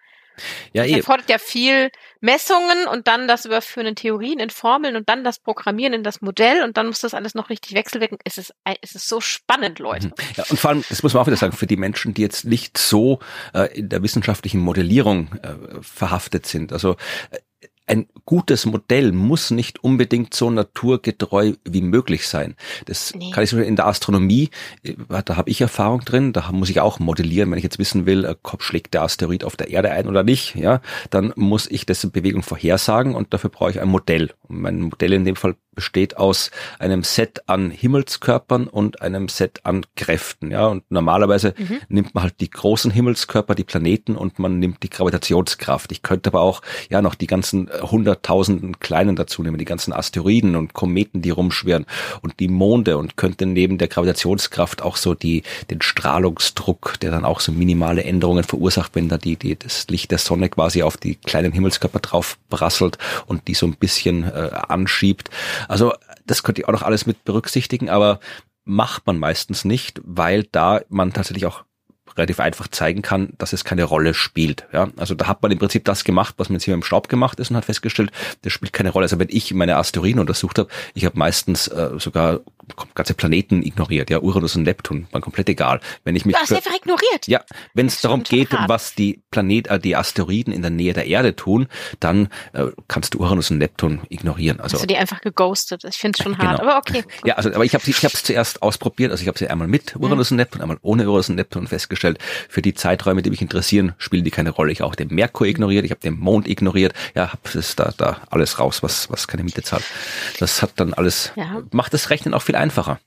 ja, 0.73 0.83
das 0.83 0.91
eh. 0.91 0.97
erfordert 0.97 1.29
ja 1.29 1.37
viel 1.37 1.89
Messungen 2.21 2.87
und 2.91 3.07
dann 3.07 3.27
das 3.27 3.45
Überführen 3.45 3.87
in 3.87 3.95
Theorien, 3.95 4.39
in 4.39 4.49
Formeln 4.49 4.95
und 4.95 5.07
dann 5.09 5.23
das 5.23 5.39
Programmieren 5.39 5.93
in 5.93 6.03
das 6.03 6.21
Modell 6.21 6.63
und 6.63 6.77
dann 6.77 6.87
muss 6.87 6.99
das 6.99 7.13
alles 7.13 7.35
noch 7.35 7.49
richtig 7.49 7.73
wechselwirken. 7.73 8.17
Es 8.23 8.37
ist, 8.37 8.53
es 8.81 8.95
ist 8.95 9.07
so 9.07 9.21
spannend, 9.21 9.79
Leute. 9.79 10.07
Mhm. 10.07 10.13
Ja, 10.35 10.43
und 10.49 10.59
vor 10.59 10.71
allem, 10.71 10.83
das 10.89 11.03
muss 11.03 11.13
man 11.13 11.23
auch 11.23 11.27
wieder 11.27 11.37
sagen, 11.37 11.53
für 11.53 11.67
die 11.67 11.77
Menschen, 11.77 12.13
die 12.13 12.21
jetzt 12.21 12.45
nicht 12.45 12.77
so 12.77 13.19
äh, 13.53 13.73
in 13.77 13.89
der 13.89 14.03
wissenschaftlichen 14.03 14.59
Modellierung 14.59 15.33
äh, 15.41 15.81
verhaftet 15.81 16.45
sind. 16.45 16.73
Also 16.73 16.97
äh, 17.31 17.37
ein 17.87 18.07
gutes 18.25 18.65
Modell 18.65 19.11
muss 19.11 19.51
nicht 19.51 19.83
unbedingt 19.83 20.33
so 20.33 20.49
naturgetreu 20.49 21.53
wie 21.63 21.81
möglich 21.81 22.27
sein. 22.27 22.55
Das 22.85 23.13
nee. 23.13 23.31
kann 23.31 23.43
ich 23.43 23.51
so 23.51 23.59
in 23.59 23.75
der 23.75 23.87
Astronomie, 23.87 24.49
äh, 24.83 24.95
da 25.23 25.37
habe 25.37 25.49
ich 25.49 25.61
Erfahrung 25.61 26.01
drin, 26.01 26.33
da 26.33 26.51
muss 26.51 26.69
ich 26.69 26.81
auch 26.81 26.99
modellieren, 26.99 27.51
wenn 27.51 27.57
ich 27.57 27.63
jetzt 27.63 27.79
wissen 27.79 28.05
will, 28.05 28.25
äh, 28.25 28.35
schlägt 28.59 28.93
der 28.93 29.03
Asteroid 29.03 29.43
auf 29.43 29.55
der 29.55 29.69
Erde 29.69 29.91
ein 29.91 30.07
oder 30.07 30.23
nicht, 30.23 30.55
ja, 30.55 30.81
dann 31.09 31.33
muss 31.35 31.67
ich 31.67 31.85
dessen 31.85 32.11
Bewegung 32.11 32.41
vorhersagen 32.41 33.15
und 33.15 33.33
dafür 33.33 33.49
brauche 33.49 33.71
ich 33.71 33.81
ein 33.81 33.87
Modell. 33.87 34.31
Und 34.47 34.61
mein 34.61 34.81
Modell 34.81 35.13
in 35.13 35.25
dem 35.25 35.35
Fall 35.35 35.55
besteht 35.75 36.17
aus 36.17 36.51
einem 36.79 37.03
Set 37.03 37.43
an 37.47 37.69
Himmelskörpern 37.69 38.67
und 38.67 39.01
einem 39.01 39.27
Set 39.27 39.61
an 39.63 39.85
Kräften, 39.95 40.51
ja, 40.51 40.67
und 40.67 40.83
normalerweise 40.89 41.53
mhm. 41.57 41.79
nimmt 41.89 42.15
man 42.15 42.23
halt 42.23 42.39
die 42.39 42.49
großen 42.49 42.91
Himmelskörper, 42.91 43.55
die 43.55 43.63
Planeten 43.63 44.15
und 44.15 44.39
man 44.39 44.59
nimmt 44.59 44.83
die 44.83 44.89
Gravitationskraft. 44.89 45.91
Ich 45.91 46.01
könnte 46.01 46.29
aber 46.29 46.41
auch, 46.41 46.61
ja, 46.89 47.01
noch 47.01 47.15
die 47.15 47.27
ganzen 47.27 47.69
hunderttausenden 47.81 48.79
kleinen 48.79 49.15
dazu 49.15 49.43
nehmen, 49.43 49.57
die 49.57 49.65
ganzen 49.65 49.93
Asteroiden 49.93 50.55
und 50.55 50.73
Kometen, 50.73 51.21
die 51.21 51.29
rumschwirren 51.29 51.85
und 52.21 52.39
die 52.39 52.47
Monde 52.47 52.97
und 52.97 53.17
könnte 53.17 53.45
neben 53.45 53.77
der 53.77 53.87
Gravitationskraft 53.87 54.81
auch 54.81 54.97
so 54.97 55.13
die, 55.13 55.43
den 55.69 55.81
Strahlungsdruck, 55.81 56.99
der 57.01 57.11
dann 57.11 57.25
auch 57.25 57.39
so 57.39 57.51
minimale 57.51 58.03
Änderungen 58.03 58.43
verursacht, 58.43 58.95
wenn 58.95 59.09
da 59.09 59.17
die, 59.17 59.35
die, 59.35 59.57
das 59.57 59.87
Licht 59.87 60.11
der 60.11 60.17
Sonne 60.17 60.49
quasi 60.49 60.83
auf 60.83 60.97
die 60.97 61.15
kleinen 61.15 61.51
Himmelskörper 61.51 61.99
drauf 61.99 62.37
brasselt 62.49 62.97
und 63.25 63.47
die 63.47 63.53
so 63.53 63.65
ein 63.65 63.75
bisschen 63.75 64.23
äh, 64.23 64.49
anschiebt. 64.67 65.29
Also 65.67 65.93
das 66.25 66.43
könnte 66.43 66.61
ich 66.61 66.67
auch 66.67 66.73
noch 66.73 66.83
alles 66.83 67.05
mit 67.05 67.23
berücksichtigen, 67.23 67.89
aber 67.89 68.19
macht 68.63 69.05
man 69.05 69.17
meistens 69.17 69.65
nicht, 69.65 70.01
weil 70.03 70.43
da 70.43 70.81
man 70.89 71.13
tatsächlich 71.13 71.45
auch 71.45 71.64
relativ 72.17 72.39
einfach 72.39 72.67
zeigen 72.67 73.01
kann, 73.01 73.33
dass 73.37 73.53
es 73.53 73.63
keine 73.63 73.83
Rolle 73.83 74.13
spielt. 74.13 74.65
Ja, 74.71 74.89
also 74.97 75.15
da 75.15 75.27
hat 75.27 75.41
man 75.41 75.51
im 75.51 75.59
Prinzip 75.59 75.85
das 75.85 76.03
gemacht, 76.03 76.35
was 76.37 76.49
man 76.49 76.55
jetzt 76.55 76.65
hier 76.65 76.73
im 76.73 76.83
Staub 76.83 77.09
gemacht 77.09 77.39
ist 77.39 77.49
und 77.49 77.57
hat 77.57 77.65
festgestellt, 77.65 78.11
das 78.41 78.53
spielt 78.53 78.73
keine 78.73 78.91
Rolle. 78.91 79.05
Also 79.05 79.19
wenn 79.19 79.29
ich 79.29 79.53
meine 79.53 79.77
Asteroiden 79.77 80.19
untersucht 80.19 80.59
habe, 80.59 80.69
ich 80.93 81.05
habe 81.05 81.17
meistens 81.17 81.67
äh, 81.67 81.91
sogar 81.97 82.41
ganze 82.95 83.13
Planeten 83.13 83.63
ignoriert, 83.63 84.09
ja, 84.09 84.19
Uranus 84.19 84.55
und 84.55 84.63
Neptun, 84.63 85.07
waren 85.11 85.21
komplett 85.21 85.49
egal. 85.49 85.79
Wenn 86.03 86.15
ich 86.15 86.25
mich 86.25 86.35
du 86.35 86.41
hast 86.41 86.53
einfach 86.53 86.75
ignoriert. 86.75 87.27
Ja, 87.27 87.41
wenn 87.73 87.85
es 87.85 88.01
darum 88.01 88.23
geht, 88.23 88.51
hart. 88.51 88.69
was 88.69 88.95
die 88.95 89.21
Planet, 89.31 89.67
äh, 89.67 89.79
die 89.79 89.95
Asteroiden 89.95 90.53
in 90.53 90.61
der 90.61 90.71
Nähe 90.71 90.93
der 90.93 91.05
Erde 91.05 91.35
tun, 91.35 91.67
dann 91.99 92.29
äh, 92.53 92.65
kannst 92.87 93.13
du 93.13 93.19
Uranus 93.19 93.51
und 93.51 93.59
Neptun 93.59 94.01
ignorieren. 94.09 94.59
Also 94.59 94.75
hast 94.75 94.83
du 94.83 94.87
die 94.87 94.97
einfach 94.97 95.21
geghostet? 95.21 95.83
Ich 95.83 95.97
finde 95.97 96.17
es 96.17 96.23
schon 96.23 96.33
genau. 96.33 96.51
hart, 96.51 96.61
aber 96.61 96.77
okay. 96.77 97.03
Ja, 97.23 97.35
also 97.35 97.53
aber 97.53 97.65
ich 97.65 97.73
habe 97.73 97.83
ich 97.87 98.03
habe 98.03 98.13
es 98.13 98.23
zuerst 98.23 98.61
ausprobiert, 98.61 99.11
also 99.11 99.21
ich 99.21 99.27
habe 99.27 99.37
sie 99.37 99.47
einmal 99.47 99.67
mit 99.67 99.95
Uranus 99.95 100.31
mhm. 100.31 100.35
und 100.35 100.37
Neptun, 100.37 100.61
einmal 100.61 100.77
ohne 100.81 101.07
Uranus 101.07 101.29
und 101.29 101.35
Neptun 101.35 101.67
festgestellt, 101.67 102.04
für 102.49 102.61
die 102.61 102.73
Zeiträume, 102.73 103.21
die 103.21 103.29
mich 103.29 103.41
interessieren, 103.41 103.93
spielen 103.97 104.23
die 104.23 104.31
keine 104.31 104.51
Rolle. 104.51 104.71
Ich 104.71 104.81
habe 104.81 104.89
auch 104.89 104.95
den 104.95 105.09
Merkur 105.09 105.47
ignoriert, 105.47 105.85
ich 105.85 105.91
habe 105.91 106.01
den 106.01 106.17
Mond 106.17 106.47
ignoriert, 106.47 106.93
ja, 107.15 107.31
habe 107.31 107.41
da 107.75 107.93
da 107.97 108.21
alles 108.29 108.59
raus, 108.59 108.83
was 108.83 109.09
was 109.09 109.27
keine 109.27 109.43
Miete 109.43 109.63
zahlt. 109.63 109.83
Das 110.39 110.61
hat 110.61 110.71
dann 110.75 110.93
alles 110.93 111.31
ja. 111.35 111.63
macht 111.71 111.93
das 111.93 112.09
Rechnen 112.09 112.33
auch 112.33 112.41
viel 112.41 112.55
einfacher 112.55 112.99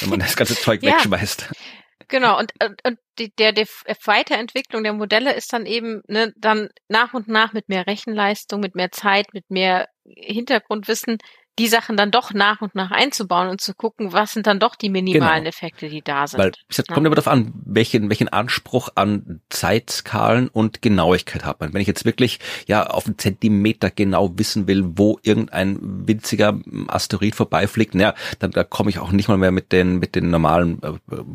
wenn 0.00 0.10
man 0.10 0.20
das 0.20 0.36
ganze 0.36 0.54
Zeug 0.54 0.82
ja. 0.82 0.92
wegschmeißt. 0.92 1.50
Genau, 2.08 2.38
und, 2.38 2.52
und, 2.62 2.80
und 2.84 2.98
die, 3.18 3.32
der, 3.36 3.52
der 3.52 3.66
Weiterentwicklung 4.04 4.82
der 4.82 4.92
Modelle 4.92 5.34
ist 5.34 5.52
dann 5.52 5.66
eben 5.66 6.02
ne, 6.08 6.32
dann 6.36 6.68
nach 6.88 7.14
und 7.14 7.28
nach 7.28 7.52
mit 7.52 7.68
mehr 7.68 7.86
Rechenleistung, 7.86 8.60
mit 8.60 8.74
mehr 8.74 8.90
Zeit, 8.90 9.32
mit 9.32 9.50
mehr 9.50 9.88
Hintergrundwissen 10.04 11.18
die 11.58 11.68
Sachen 11.68 11.98
dann 11.98 12.10
doch 12.10 12.32
nach 12.32 12.62
und 12.62 12.74
nach 12.74 12.90
einzubauen 12.90 13.48
und 13.48 13.60
zu 13.60 13.74
gucken, 13.74 14.12
was 14.12 14.32
sind 14.32 14.46
dann 14.46 14.58
doch 14.58 14.74
die 14.74 14.88
minimalen 14.88 15.44
Genau. 15.44 15.48
Effekte, 15.48 15.88
die 15.88 16.00
da 16.00 16.26
sind. 16.26 16.40
Weil 16.40 16.52
es 16.68 16.82
kommt 16.86 17.06
immer 17.06 17.14
darauf 17.14 17.30
an, 17.30 17.52
welchen, 17.66 18.08
welchen 18.08 18.28
Anspruch 18.28 18.88
an 18.94 19.40
Zeitskalen 19.50 20.48
und 20.48 20.80
Genauigkeit 20.80 21.44
hat 21.44 21.60
man. 21.60 21.74
Wenn 21.74 21.82
ich 21.82 21.86
jetzt 21.86 22.06
wirklich 22.06 22.38
ja 22.66 22.86
auf 22.86 23.06
einen 23.06 23.18
Zentimeter 23.18 23.90
genau 23.90 24.38
wissen 24.38 24.66
will, 24.66 24.82
wo 24.96 25.18
irgendein 25.22 25.78
winziger 25.82 26.58
Asteroid 26.88 27.34
vorbeifliegt, 27.34 27.94
naja, 27.94 28.14
dann 28.38 28.50
da 28.50 28.64
komme 28.64 28.88
ich 28.88 28.98
auch 28.98 29.12
nicht 29.12 29.28
mal 29.28 29.36
mehr 29.36 29.52
mit 29.52 29.72
den 29.72 29.98
mit 29.98 30.14
den 30.14 30.30
normalen 30.30 30.82
äh, 30.82 30.92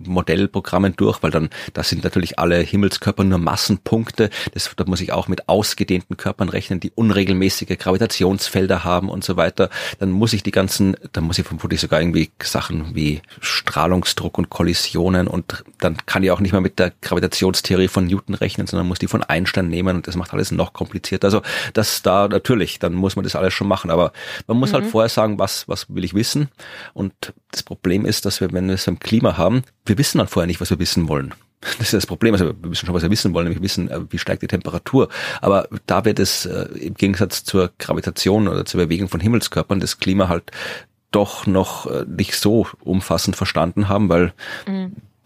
Modellprogrammen 0.08 0.96
durch, 0.96 1.22
weil 1.22 1.32
dann 1.32 1.50
das 1.74 1.90
sind 1.90 2.04
natürlich 2.04 2.40
alle 2.40 2.58
Himmelskörper 2.58 3.24
nur 3.24 3.38
Massenpunkte. 3.38 4.32
Das, 4.54 4.72
da 4.76 4.86
muss 4.86 5.02
ich 5.02 5.12
auch 5.12 5.28
mit 5.28 5.48
ausgedehnten 5.48 6.18
Körpern 6.18 6.50
rechnen, 6.50 6.80
die 6.80 6.92
unregelmäßige 6.92 7.78
Gravitationsfelder 7.78 8.84
haben 8.84 9.10
und 9.10 9.24
so 9.24 9.38
weiter. 9.38 9.70
Dann 10.00 10.07
muss 10.12 10.34
ich 10.34 10.44
die 10.44 10.52
ganzen, 10.52 10.96
dann 11.14 11.24
muss 11.24 11.38
ich 11.38 11.46
vermutlich 11.46 11.82
sogar 11.82 12.00
irgendwie 12.00 12.30
Sachen 12.42 12.96
wie 12.96 13.22
Strahlungsdruck 13.40 14.38
und 14.38 14.50
Kollisionen 14.50 15.28
und 15.28 15.64
dann 15.80 15.98
kann 16.06 16.24
ich 16.24 16.32
auch 16.32 16.40
nicht 16.40 16.52
mehr 16.52 16.62
mit 16.62 16.80
der 16.80 16.94
Gravitationstheorie 17.02 17.88
von 17.88 18.08
Newton 18.08 18.36
rechnen, 18.36 18.68
sondern 18.68 18.88
muss 18.88 19.00
die 19.00 19.08
von 19.08 19.24
Einstein 19.24 19.68
nehmen 19.70 19.98
und 19.98 20.08
das 20.08 20.16
macht 20.16 20.34
alles 20.34 20.52
noch 20.52 20.74
komplizierter. 20.74 21.28
Also 21.28 21.42
das 21.74 22.02
da 22.02 22.28
natürlich, 22.28 22.80
dann 22.80 22.94
muss 22.94 23.16
man 23.16 23.24
das 23.24 23.36
alles 23.36 23.54
schon 23.54 23.68
machen, 23.68 23.92
aber 23.92 24.12
man 24.48 24.58
muss 24.58 24.74
halt 24.74 24.86
vorher 24.86 25.10
sagen, 25.10 25.40
was 25.40 25.68
was 25.68 25.94
will 25.94 26.04
ich 26.04 26.14
wissen 26.14 26.50
und 26.94 27.14
das 27.52 27.64
Problem 27.64 28.06
ist, 28.06 28.26
dass 28.26 28.42
wir, 28.42 28.52
wenn 28.52 28.68
wir 28.68 28.76
es 28.76 28.88
im 28.88 29.00
Klima 29.00 29.38
haben, 29.38 29.64
wir 29.86 29.98
wissen 29.98 30.18
dann 30.18 30.28
vorher 30.28 30.48
nicht, 30.48 30.62
was 30.62 30.70
wir 30.70 30.80
wissen 30.80 31.08
wollen. 31.08 31.34
Das 31.62 31.80
ist 31.80 31.94
das 31.94 32.06
Problem. 32.06 32.34
Also 32.34 32.46
wir 32.46 32.72
wissen 32.72 32.86
schon, 32.86 32.96
was 32.96 33.04
wir 33.04 33.10
wissen 33.10 33.34
wollen, 33.34 33.46
nämlich 33.46 33.64
wissen, 33.64 33.90
äh, 33.90 34.00
wie 34.10 34.18
steigt 34.18 34.42
die 34.44 34.48
Temperatur. 34.48 35.10
Aber 35.42 35.68
da 35.86 36.06
wird 36.06 36.20
es 36.20 36.46
äh, 36.46 36.68
im 36.80 36.94
Gegensatz 36.94 37.44
zur 37.44 37.72
Gravitation 37.80 38.48
oder 38.48 38.66
zur 38.66 38.82
Bewegung 38.82 39.10
von 39.10 39.20
Himmelskörpern 39.20 39.80
das 39.80 40.00
Klima 40.00 40.30
halt 40.30 40.52
doch 41.12 41.48
noch 41.48 41.88
äh, 41.88 42.06
nicht 42.08 42.36
so 42.36 42.68
umfassend 42.82 43.36
verstanden 43.36 43.90
haben, 43.90 44.10
weil 44.10 44.34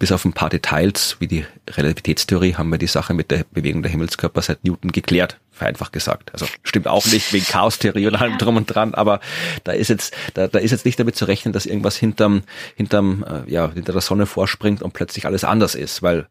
bis 0.02 0.12
auf 0.12 0.26
ein 0.26 0.34
paar 0.34 0.50
Details, 0.50 1.18
wie 1.20 1.28
die 1.28 1.46
Relativitätstheorie, 1.70 2.56
haben 2.56 2.72
wir 2.72 2.80
die 2.80 2.88
Sache 2.88 3.14
mit 3.14 3.30
der 3.30 3.46
Bewegung 3.52 3.84
der 3.84 3.92
Himmelskörper 3.92 4.42
seit 4.42 4.64
Newton 4.64 4.92
geklärt, 4.92 5.38
vereinfacht 5.62 5.94
gesagt. 5.94 6.34
Also 6.34 6.48
stimmt 6.64 6.88
auch 6.88 7.06
nicht 7.06 7.32
wegen 7.34 7.46
Chaostheorie 7.46 8.08
und 8.08 8.16
allem 8.16 8.40
drum 8.40 8.58
und 8.58 8.66
dran, 8.66 8.96
aber 8.96 9.20
da 9.64 9.74
ist 9.74 9.90
jetzt, 9.90 10.16
da, 10.34 10.48
da 10.48 10.58
ist 10.58 10.72
jetzt 10.72 10.86
nicht 10.86 11.00
damit 11.00 11.16
zu 11.16 11.26
rechnen, 11.26 11.54
dass 11.54 11.68
irgendwas 11.68 11.96
hinterm, 11.96 12.42
hinterm, 12.76 13.24
äh, 13.24 13.52
ja, 13.52 13.72
hinter 13.72 13.92
der 13.94 14.02
Sonne 14.02 14.26
vorspringt 14.26 14.82
und 14.82 14.94
plötzlich 14.94 15.28
alles 15.28 15.44
anders 15.44 15.76
ist, 15.76 16.02
weil 16.02 16.28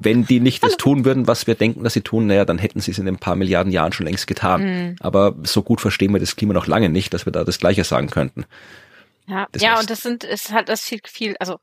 wenn 0.00 0.26
die 0.26 0.40
nicht 0.40 0.64
das 0.64 0.76
tun 0.76 1.04
würden, 1.04 1.28
was 1.28 1.46
wir 1.46 1.54
denken, 1.54 1.84
dass 1.84 1.92
sie 1.92 2.00
tun, 2.00 2.26
naja, 2.26 2.44
dann 2.44 2.58
hätten 2.58 2.80
sie 2.80 2.90
es 2.90 2.98
in 2.98 3.06
ein 3.06 3.18
paar 3.18 3.36
Milliarden 3.36 3.72
Jahren 3.72 3.92
schon 3.92 4.06
längst 4.06 4.26
getan. 4.26 4.96
Aber 4.98 5.36
so 5.44 5.62
gut 5.62 5.80
verstehen 5.80 6.12
wir 6.12 6.18
das 6.18 6.34
Klima 6.34 6.52
noch 6.52 6.66
lange 6.66 6.88
nicht, 6.88 7.14
dass 7.14 7.26
wir 7.26 7.32
da 7.32 7.44
das 7.44 7.60
Gleiche 7.60 7.84
sagen 7.84 8.10
könnten. 8.10 8.44
Ja, 9.28 9.46
Das 9.52 9.62
ja 9.62 9.74
heißt- 9.76 9.80
und 9.82 9.90
das 9.90 10.00
sind, 10.00 10.24
es 10.24 10.50
hat 10.50 10.68
das 10.68 10.80
viel, 10.80 10.98
viel, 11.06 11.36
also 11.38 11.58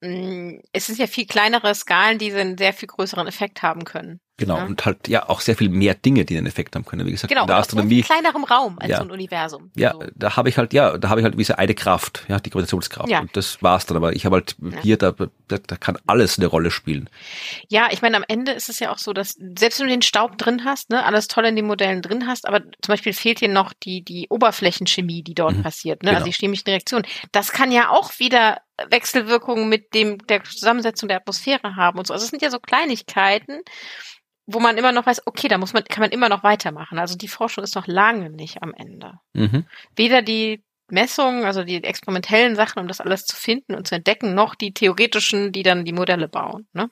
mh, 0.00 0.62
es 0.72 0.86
sind 0.86 0.98
ja 0.98 1.06
viel 1.06 1.26
kleinere 1.26 1.72
Skalen, 1.76 2.18
die 2.18 2.32
einen 2.32 2.58
sehr 2.58 2.72
viel 2.72 2.88
größeren 2.88 3.28
Effekt 3.28 3.62
haben 3.62 3.84
können. 3.84 4.18
Genau, 4.38 4.58
Ja. 4.58 4.64
und 4.66 4.84
halt 4.84 5.08
ja 5.08 5.28
auch 5.30 5.40
sehr 5.40 5.56
viel 5.56 5.70
mehr 5.70 5.94
Dinge, 5.94 6.26
die 6.26 6.36
einen 6.36 6.46
Effekt 6.46 6.74
haben 6.76 6.84
können. 6.84 7.06
Wie 7.06 7.10
gesagt, 7.10 7.30
Genau, 7.30 7.42
in 7.42 7.46
der 7.46 7.56
aus 7.56 7.62
Astronomie 7.62 8.02
viel 8.02 8.04
kleinerem 8.04 8.44
Raum 8.44 8.78
als 8.78 8.90
Ja. 8.90 8.98
so 8.98 9.04
ein 9.04 9.10
Universum. 9.10 9.70
Ja, 9.74 9.92
So. 9.92 10.04
da 10.14 10.36
habe 10.36 10.50
ich 10.50 10.58
halt, 10.58 10.74
ja, 10.74 10.98
da 10.98 11.08
habe 11.08 11.20
ich 11.20 11.24
halt 11.24 11.38
diese 11.38 11.58
eine 11.58 11.74
Kraft, 11.74 12.24
ja, 12.28 12.38
die 12.38 12.50
Gravitationskraft. 12.50 13.08
Ja. 13.08 13.20
Und 13.20 13.34
das 13.34 13.62
war's 13.62 13.86
dann. 13.86 13.96
Aber 13.96 14.14
ich 14.14 14.26
habe 14.26 14.36
halt 14.36 14.56
hier, 14.82 14.98
da, 14.98 15.12
da, 15.12 15.56
da 15.58 15.76
kann 15.76 15.96
alles 16.06 16.38
eine 16.38 16.48
Rolle 16.48 16.70
spielen. 16.70 17.08
Ja, 17.68 17.88
ich 17.90 18.02
meine, 18.02 18.16
am 18.18 18.24
Ende 18.28 18.52
ist 18.52 18.68
es 18.68 18.78
ja 18.78 18.92
auch 18.92 18.98
so, 18.98 19.14
dass 19.14 19.36
selbst 19.56 19.80
wenn 19.80 19.86
du 19.86 19.92
den 19.94 20.02
Staub 20.02 20.36
drin 20.36 20.64
hast, 20.66 20.90
ne, 20.90 21.02
alles 21.06 21.28
toll 21.28 21.46
in 21.46 21.56
den 21.56 21.66
Modellen 21.66 22.02
drin 22.02 22.26
hast, 22.26 22.46
aber 22.46 22.60
zum 22.60 22.92
Beispiel 22.92 23.14
fehlt 23.14 23.40
dir 23.40 23.48
noch 23.48 23.72
die, 23.72 24.02
die 24.02 24.26
Oberflächenchemie, 24.28 25.22
die 25.22 25.34
dort 25.34 25.56
Mhm. 25.56 25.62
passiert, 25.62 26.02
ne, 26.02 26.10
Genau. 26.10 26.18
also 26.20 26.30
die 26.30 26.36
chemischen 26.36 26.68
Reaktionen. 26.68 27.06
Das 27.32 27.52
kann 27.52 27.72
ja 27.72 27.88
auch 27.88 28.18
wieder 28.18 28.58
Wechselwirkungen 28.90 29.70
mit 29.70 29.94
dem, 29.94 30.18
der 30.26 30.44
Zusammensetzung 30.44 31.08
der 31.08 31.16
Atmosphäre 31.18 31.76
haben 31.76 31.98
und 31.98 32.06
so. 32.06 32.12
Also 32.12 32.24
es 32.24 32.30
sind 32.30 32.42
ja 32.42 32.50
so 32.50 32.58
Kleinigkeiten, 32.60 33.62
wo 34.46 34.60
man 34.60 34.78
immer 34.78 34.92
noch 34.92 35.06
weiß, 35.06 35.26
okay, 35.26 35.48
da 35.48 35.58
muss 35.58 35.72
man, 35.72 35.84
kann 35.84 36.02
man 36.02 36.10
immer 36.10 36.28
noch 36.28 36.42
weitermachen. 36.44 36.98
Also 36.98 37.16
die 37.16 37.28
Forschung 37.28 37.64
ist 37.64 37.74
noch 37.74 37.86
lange 37.86 38.30
nicht 38.30 38.62
am 38.62 38.72
Ende. 38.74 39.14
Mhm. 39.32 39.64
Weder 39.96 40.22
die 40.22 40.62
Messungen, 40.88 41.44
also 41.44 41.64
die 41.64 41.82
experimentellen 41.82 42.54
Sachen, 42.54 42.78
um 42.78 42.88
das 42.88 43.00
alles 43.00 43.24
zu 43.24 43.34
finden 43.34 43.74
und 43.74 43.88
zu 43.88 43.96
entdecken, 43.96 44.34
noch 44.34 44.54
die 44.54 44.72
theoretischen, 44.72 45.50
die 45.50 45.64
dann 45.64 45.84
die 45.84 45.92
Modelle 45.92 46.28
bauen, 46.28 46.68
ne? 46.72 46.90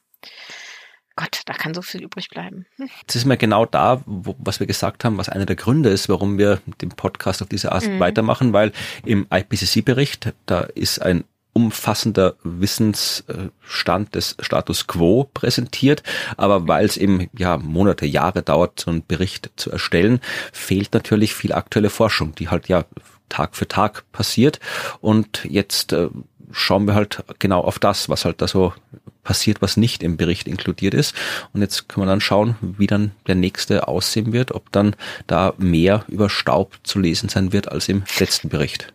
Gott, 1.17 1.43
da 1.47 1.53
kann 1.53 1.75
so 1.75 1.83
viel 1.83 2.03
übrig 2.03 2.29
bleiben. 2.29 2.67
Hm. 2.75 2.91
Das 3.07 3.15
ist 3.15 3.25
mir 3.25 3.37
genau 3.37 3.67
da, 3.67 4.03
wo, 4.05 4.35
was 4.39 4.59
wir 4.59 4.67
gesagt 4.67 5.05
haben, 5.05 5.17
was 5.17 5.29
einer 5.29 5.47
der 5.47 5.55
Gründe 5.55 5.91
ist, 5.91 6.09
warum 6.09 6.39
wir 6.39 6.61
den 6.81 6.89
Podcast 6.89 7.41
auf 7.41 7.49
diese 7.49 7.71
Art 7.71 7.87
Mhm. 7.87 8.01
weitermachen, 8.01 8.53
weil 8.53 8.73
im 9.05 9.29
IPCC-Bericht, 9.33 10.35
da 10.47 10.63
ist 10.63 11.01
ein 11.01 11.23
umfassender 11.55 12.35
Wissensstand 12.43 14.15
des 14.15 14.37
Status 14.41 14.87
quo 14.87 15.31
präsentiert, 15.33 16.03
aber 16.37 16.69
weil 16.69 16.85
es 16.85 16.99
eben 16.99 17.29
ja 17.37 17.57
Monate, 17.57 18.05
Jahre 18.05 18.43
dauert, 18.43 18.81
so 18.81 18.91
einen 18.91 19.07
Bericht 19.07 19.51
zu 19.57 19.71
erstellen, 19.71 20.21
fehlt 20.53 20.93
natürlich 20.93 21.35
viel 21.35 21.55
aktuelle 21.55 21.91
Forschung, 21.91 22.35
die 22.35 22.49
halt 22.49 22.69
ja 22.69 22.85
Tag 23.31 23.57
für 23.57 23.67
Tag 23.67 24.05
passiert 24.13 24.61
und 25.01 25.45
jetzt 25.45 25.93
äh, 25.93 26.09
schauen 26.51 26.87
wir 26.87 26.95
halt 26.95 27.25
genau 27.39 27.61
auf 27.61 27.79
das, 27.79 28.09
was 28.09 28.25
halt 28.25 28.43
da 28.43 28.49
so 28.49 28.73
passiert, 29.23 29.63
was 29.63 29.77
nicht 29.77 30.03
im 30.03 30.17
Bericht 30.17 30.47
inkludiert 30.47 30.95
ist. 30.95 31.15
Und 31.53 31.63
jetzt 31.63 31.89
können 31.89 32.07
wir 32.07 32.11
dann 32.11 32.21
schauen, 32.21 32.57
wie 32.61 32.87
dann 32.87 33.13
der 33.27 33.35
nächste 33.35 33.89
aussehen 33.89 34.33
wird, 34.33 34.53
ob 34.53 34.71
dann 34.71 34.95
da 35.27 35.55
mehr 35.57 36.05
über 36.09 36.29
Staub 36.29 36.77
zu 36.85 36.99
lesen 36.99 37.29
sein 37.29 37.53
wird 37.53 37.73
als 37.73 37.89
im 37.89 38.05
letzten 38.19 38.51
Bericht. 38.51 38.93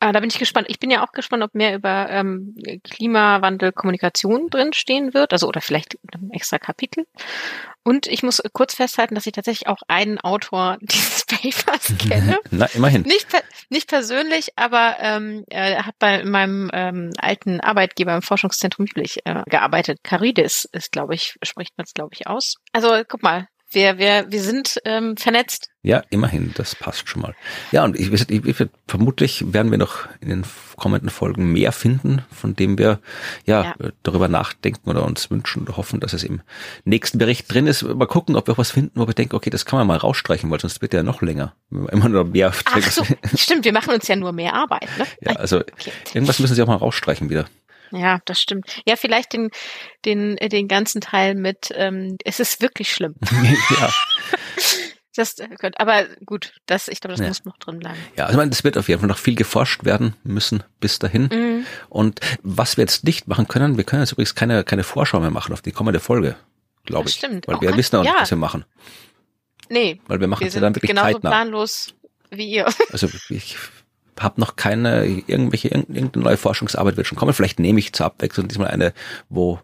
Ah, 0.00 0.12
da 0.12 0.20
bin 0.20 0.30
ich 0.30 0.38
gespannt. 0.38 0.68
Ich 0.70 0.78
bin 0.78 0.90
ja 0.90 1.04
auch 1.04 1.12
gespannt, 1.12 1.42
ob 1.42 1.54
mehr 1.54 1.74
über 1.74 2.08
ähm, 2.08 2.54
Klimawandel, 2.84 3.72
Kommunikation 3.72 4.48
drin 4.48 4.72
stehen 4.72 5.12
wird, 5.12 5.32
also 5.32 5.48
oder 5.48 5.60
vielleicht 5.60 5.94
in 5.94 6.00
einem 6.14 6.30
extra 6.30 6.58
Kapitel. 6.58 7.06
Und 7.82 8.06
ich 8.06 8.22
muss 8.22 8.38
äh, 8.38 8.48
kurz 8.52 8.74
festhalten, 8.74 9.14
dass 9.14 9.26
ich 9.26 9.32
tatsächlich 9.32 9.66
auch 9.66 9.82
einen 9.88 10.18
Autor 10.20 10.76
dieses 10.82 11.24
Papers 11.24 11.94
kenne. 12.08 12.38
Na, 12.50 12.66
immerhin. 12.66 13.02
Nicht, 13.02 13.26
nicht 13.70 13.88
persönlich, 13.88 14.52
aber 14.56 14.96
ähm, 15.00 15.44
er 15.48 15.86
hat 15.86 15.98
bei 15.98 16.24
meinem 16.24 16.70
ähm, 16.72 17.10
alten 17.18 17.60
Arbeitgeber 17.60 18.14
im 18.14 18.22
Forschungszentrum 18.22 18.86
Jülich 18.86 19.20
äh, 19.24 19.42
gearbeitet. 19.46 19.98
Carides 20.04 20.68
ist, 20.70 20.92
glaube 20.92 21.14
ich, 21.14 21.36
spricht 21.42 21.76
man 21.76 21.86
es, 21.86 21.94
glaube 21.94 22.10
ich, 22.12 22.26
aus. 22.26 22.56
Also 22.72 23.02
guck 23.08 23.22
mal, 23.22 23.48
wir, 23.70 23.98
wir, 23.98 24.26
wir 24.30 24.40
sind 24.42 24.78
ähm, 24.84 25.16
vernetzt. 25.16 25.68
Ja, 25.82 26.02
immerhin, 26.10 26.52
das 26.56 26.74
passt 26.74 27.08
schon 27.08 27.22
mal. 27.22 27.34
Ja, 27.70 27.84
und 27.84 27.98
ich, 27.98 28.10
ich, 28.12 28.30
ich, 28.30 28.66
vermutlich 28.86 29.52
werden 29.52 29.70
wir 29.70 29.78
noch 29.78 30.08
in 30.20 30.28
den 30.28 30.44
kommenden 30.76 31.08
Folgen 31.10 31.52
mehr 31.52 31.72
finden, 31.72 32.22
von 32.30 32.54
dem 32.56 32.78
wir 32.78 32.98
ja, 33.46 33.64
Ja. 33.64 33.74
darüber 34.02 34.28
nachdenken 34.28 34.88
oder 34.90 35.04
uns 35.04 35.30
wünschen 35.30 35.62
oder 35.62 35.76
hoffen, 35.76 36.00
dass 36.00 36.12
es 36.12 36.24
im 36.24 36.40
nächsten 36.84 37.18
Bericht 37.18 37.52
drin 37.52 37.66
ist. 37.66 37.82
Mal 37.82 38.06
gucken, 38.06 38.36
ob 38.36 38.46
wir 38.48 38.54
auch 38.54 38.58
was 38.58 38.70
finden, 38.70 38.98
wo 39.00 39.06
wir 39.06 39.14
denken, 39.14 39.36
okay, 39.36 39.50
das 39.50 39.64
kann 39.64 39.78
man 39.78 39.86
mal 39.86 39.96
rausstreichen, 39.98 40.50
weil 40.50 40.60
sonst 40.60 40.82
wird 40.82 40.92
der 40.92 41.00
ja 41.00 41.04
noch 41.04 41.22
länger. 41.22 41.54
Immer 41.70 42.08
noch 42.08 42.24
mehr. 42.24 42.52
Ach 42.64 42.90
so, 42.90 43.04
stimmt, 43.36 43.64
wir 43.64 43.72
machen 43.72 43.94
uns 43.94 44.08
ja 44.08 44.16
nur 44.16 44.32
mehr 44.32 44.54
Arbeit. 44.54 44.88
Ne? 44.98 45.06
Ja, 45.20 45.32
also 45.36 45.58
Okay. 45.58 45.92
irgendwas 46.14 46.38
müssen 46.38 46.54
sie 46.54 46.62
auch 46.62 46.66
mal 46.66 46.76
rausstreichen 46.76 47.30
wieder. 47.30 47.46
Ja, 47.92 48.18
das 48.24 48.40
stimmt. 48.40 48.82
Ja, 48.86 48.96
vielleicht 48.96 49.32
den, 49.32 49.50
den, 50.04 50.36
äh, 50.38 50.48
den 50.48 50.68
ganzen 50.68 51.00
Teil 51.00 51.34
mit, 51.34 51.72
ähm, 51.74 52.16
es 52.24 52.40
ist 52.40 52.60
wirklich 52.60 52.92
schlimm. 52.92 53.14
ja. 53.80 53.92
Das 55.16 55.36
äh, 55.38 55.48
könnte, 55.58 55.80
aber 55.80 56.04
gut, 56.24 56.52
das, 56.66 56.86
ich 56.86 57.00
glaube, 57.00 57.14
das 57.16 57.20
Ja. 57.20 57.28
muss 57.28 57.44
noch 57.44 57.58
drin 57.58 57.80
bleiben. 57.80 57.98
Ja, 58.16 58.24
also 58.26 58.34
ich 58.34 58.38
meine, 58.38 58.52
es 58.52 58.62
wird 58.62 58.78
auf 58.78 58.88
jeden 58.88 59.00
Fall 59.00 59.08
noch 59.08 59.18
viel 59.18 59.34
geforscht 59.34 59.84
werden 59.84 60.14
müssen 60.22 60.62
bis 60.80 60.98
dahin. 61.00 61.24
Mhm. 61.32 61.66
Und 61.88 62.20
was 62.42 62.76
wir 62.76 62.82
jetzt 62.82 63.02
nicht 63.04 63.26
machen 63.26 63.48
können, 63.48 63.76
wir 63.76 63.84
können 63.84 64.02
jetzt 64.02 64.12
übrigens 64.12 64.34
keine, 64.36 64.62
keine 64.62 64.84
Vorschau 64.84 65.18
mehr 65.18 65.30
machen 65.30 65.52
auf 65.52 65.62
die 65.62 65.72
kommende 65.72 65.98
Folge, 65.98 66.36
glaube 66.84 67.04
Das 67.04 67.12
ich. 67.14 67.18
stimmt. 67.18 67.48
Weil 67.48 67.56
Oh 67.56 67.60
wir 67.60 67.76
wissen 67.76 67.96
auch 67.96 68.02
nicht, 68.02 68.12
ja. 68.14 68.20
was 68.20 68.30
wir 68.30 68.38
machen. 68.38 68.64
Nee, 69.70 70.00
Weil 70.06 70.20
wir 70.20 70.28
machen 70.28 70.40
wir 70.42 70.48
es 70.48 70.54
ja 70.54 70.60
dann 70.60 70.74
wirklich 70.76 70.88
genauso 70.90 71.14
zeitnah. 71.14 71.30
planlos 71.30 71.94
wie 72.30 72.48
ihr. 72.52 72.66
Also 72.92 73.08
ich 73.30 73.56
habe 74.20 74.40
noch 74.40 74.56
keine, 74.56 75.04
irgendwelche, 75.06 75.68
irgendeine 75.68 76.10
neue 76.24 76.36
Forschungsarbeit 76.36 76.96
wird 76.96 77.06
schon 77.06 77.18
kommen. 77.18 77.32
Vielleicht 77.32 77.58
nehme 77.60 77.78
ich 77.78 77.92
zur 77.92 78.06
Abwechslung 78.06 78.48
diesmal 78.48 78.68
eine, 78.68 78.92
wo 79.28 79.60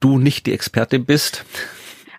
du 0.00 0.18
nicht 0.18 0.46
die 0.46 0.52
Expertin 0.52 1.04
bist. 1.04 1.44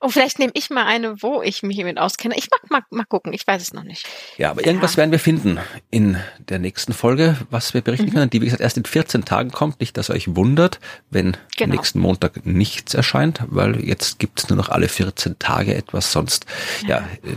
Und 0.01 0.11
vielleicht 0.11 0.39
nehme 0.39 0.53
ich 0.55 0.69
mal 0.69 0.85
eine, 0.85 1.21
wo 1.21 1.41
ich 1.41 1.61
mich 1.61 1.77
mit 1.83 1.97
auskenne. 1.97 2.33
Ich 2.37 2.47
mag 2.49 2.71
mal, 2.71 2.81
mal 2.89 3.03
gucken, 3.03 3.33
ich 3.33 3.45
weiß 3.45 3.61
es 3.61 3.73
noch 3.73 3.83
nicht. 3.83 4.07
Ja, 4.37 4.49
aber 4.51 4.65
irgendwas 4.65 4.95
werden 4.95 5.11
wir 5.11 5.19
finden 5.19 5.59
in 5.91 6.15
der 6.37 6.57
nächsten 6.57 6.93
Folge, 6.93 7.35
was 7.49 7.73
wir 7.73 7.81
Mhm. 7.81 7.83
berichten 7.83 8.13
können, 8.13 8.29
die 8.29 8.39
wie 8.39 8.45
gesagt 8.45 8.61
erst 8.61 8.77
in 8.77 8.85
14 8.85 9.25
Tagen 9.25 9.51
kommt. 9.51 9.81
Nicht, 9.81 9.97
dass 9.97 10.09
ihr 10.09 10.13
euch 10.15 10.33
wundert, 10.37 10.79
wenn 11.09 11.35
Genau. 11.57 11.75
nächsten 11.75 11.99
Montag 11.99 12.45
nichts 12.45 12.93
erscheint, 12.93 13.41
weil 13.47 13.83
jetzt 13.83 14.19
gibt's 14.19 14.47
nur 14.47 14.55
noch 14.55 14.69
alle 14.69 14.87
14 14.87 15.37
Tage 15.37 15.75
etwas, 15.75 16.13
sonst 16.13 16.45
ja. 16.87 16.99
äh, 16.99 17.35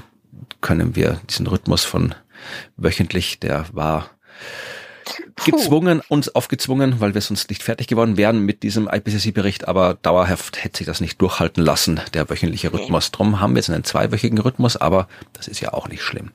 können 0.60 0.94
wir 0.94 1.20
diesen 1.28 1.48
Rhythmus 1.48 1.84
von 1.84 2.14
wöchentlich, 2.76 3.40
der 3.40 3.66
war 3.72 4.10
gezwungen, 5.44 6.00
uns 6.08 6.34
aufgezwungen, 6.34 7.00
weil 7.00 7.14
wir 7.14 7.20
sonst 7.20 7.50
nicht 7.50 7.62
fertig 7.62 7.86
geworden 7.86 8.16
wären 8.16 8.40
mit 8.40 8.62
diesem 8.62 8.88
IPCC-Bericht, 8.88 9.68
aber 9.68 9.98
dauerhaft 10.02 10.62
hätte 10.62 10.78
sich 10.78 10.86
das 10.86 11.00
nicht 11.00 11.20
durchhalten 11.20 11.62
lassen, 11.62 12.00
der 12.14 12.28
wöchentliche 12.28 12.72
Rhythmus. 12.72 13.10
Drum 13.10 13.40
haben 13.40 13.54
wir 13.54 13.58
jetzt 13.58 13.70
einen 13.70 13.84
zweiwöchigen 13.84 14.38
Rhythmus, 14.38 14.76
aber 14.76 15.08
das 15.32 15.48
ist 15.48 15.60
ja 15.60 15.72
auch 15.72 15.88
nicht 15.88 16.02
schlimm. 16.02 16.30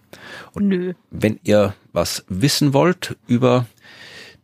Und 0.54 0.68
Nö. 0.68 0.93
wenn 1.12 1.39
ihr 1.43 1.74
was 1.93 2.26
wissen 2.28 2.74
wollt 2.74 3.16
über 3.28 3.66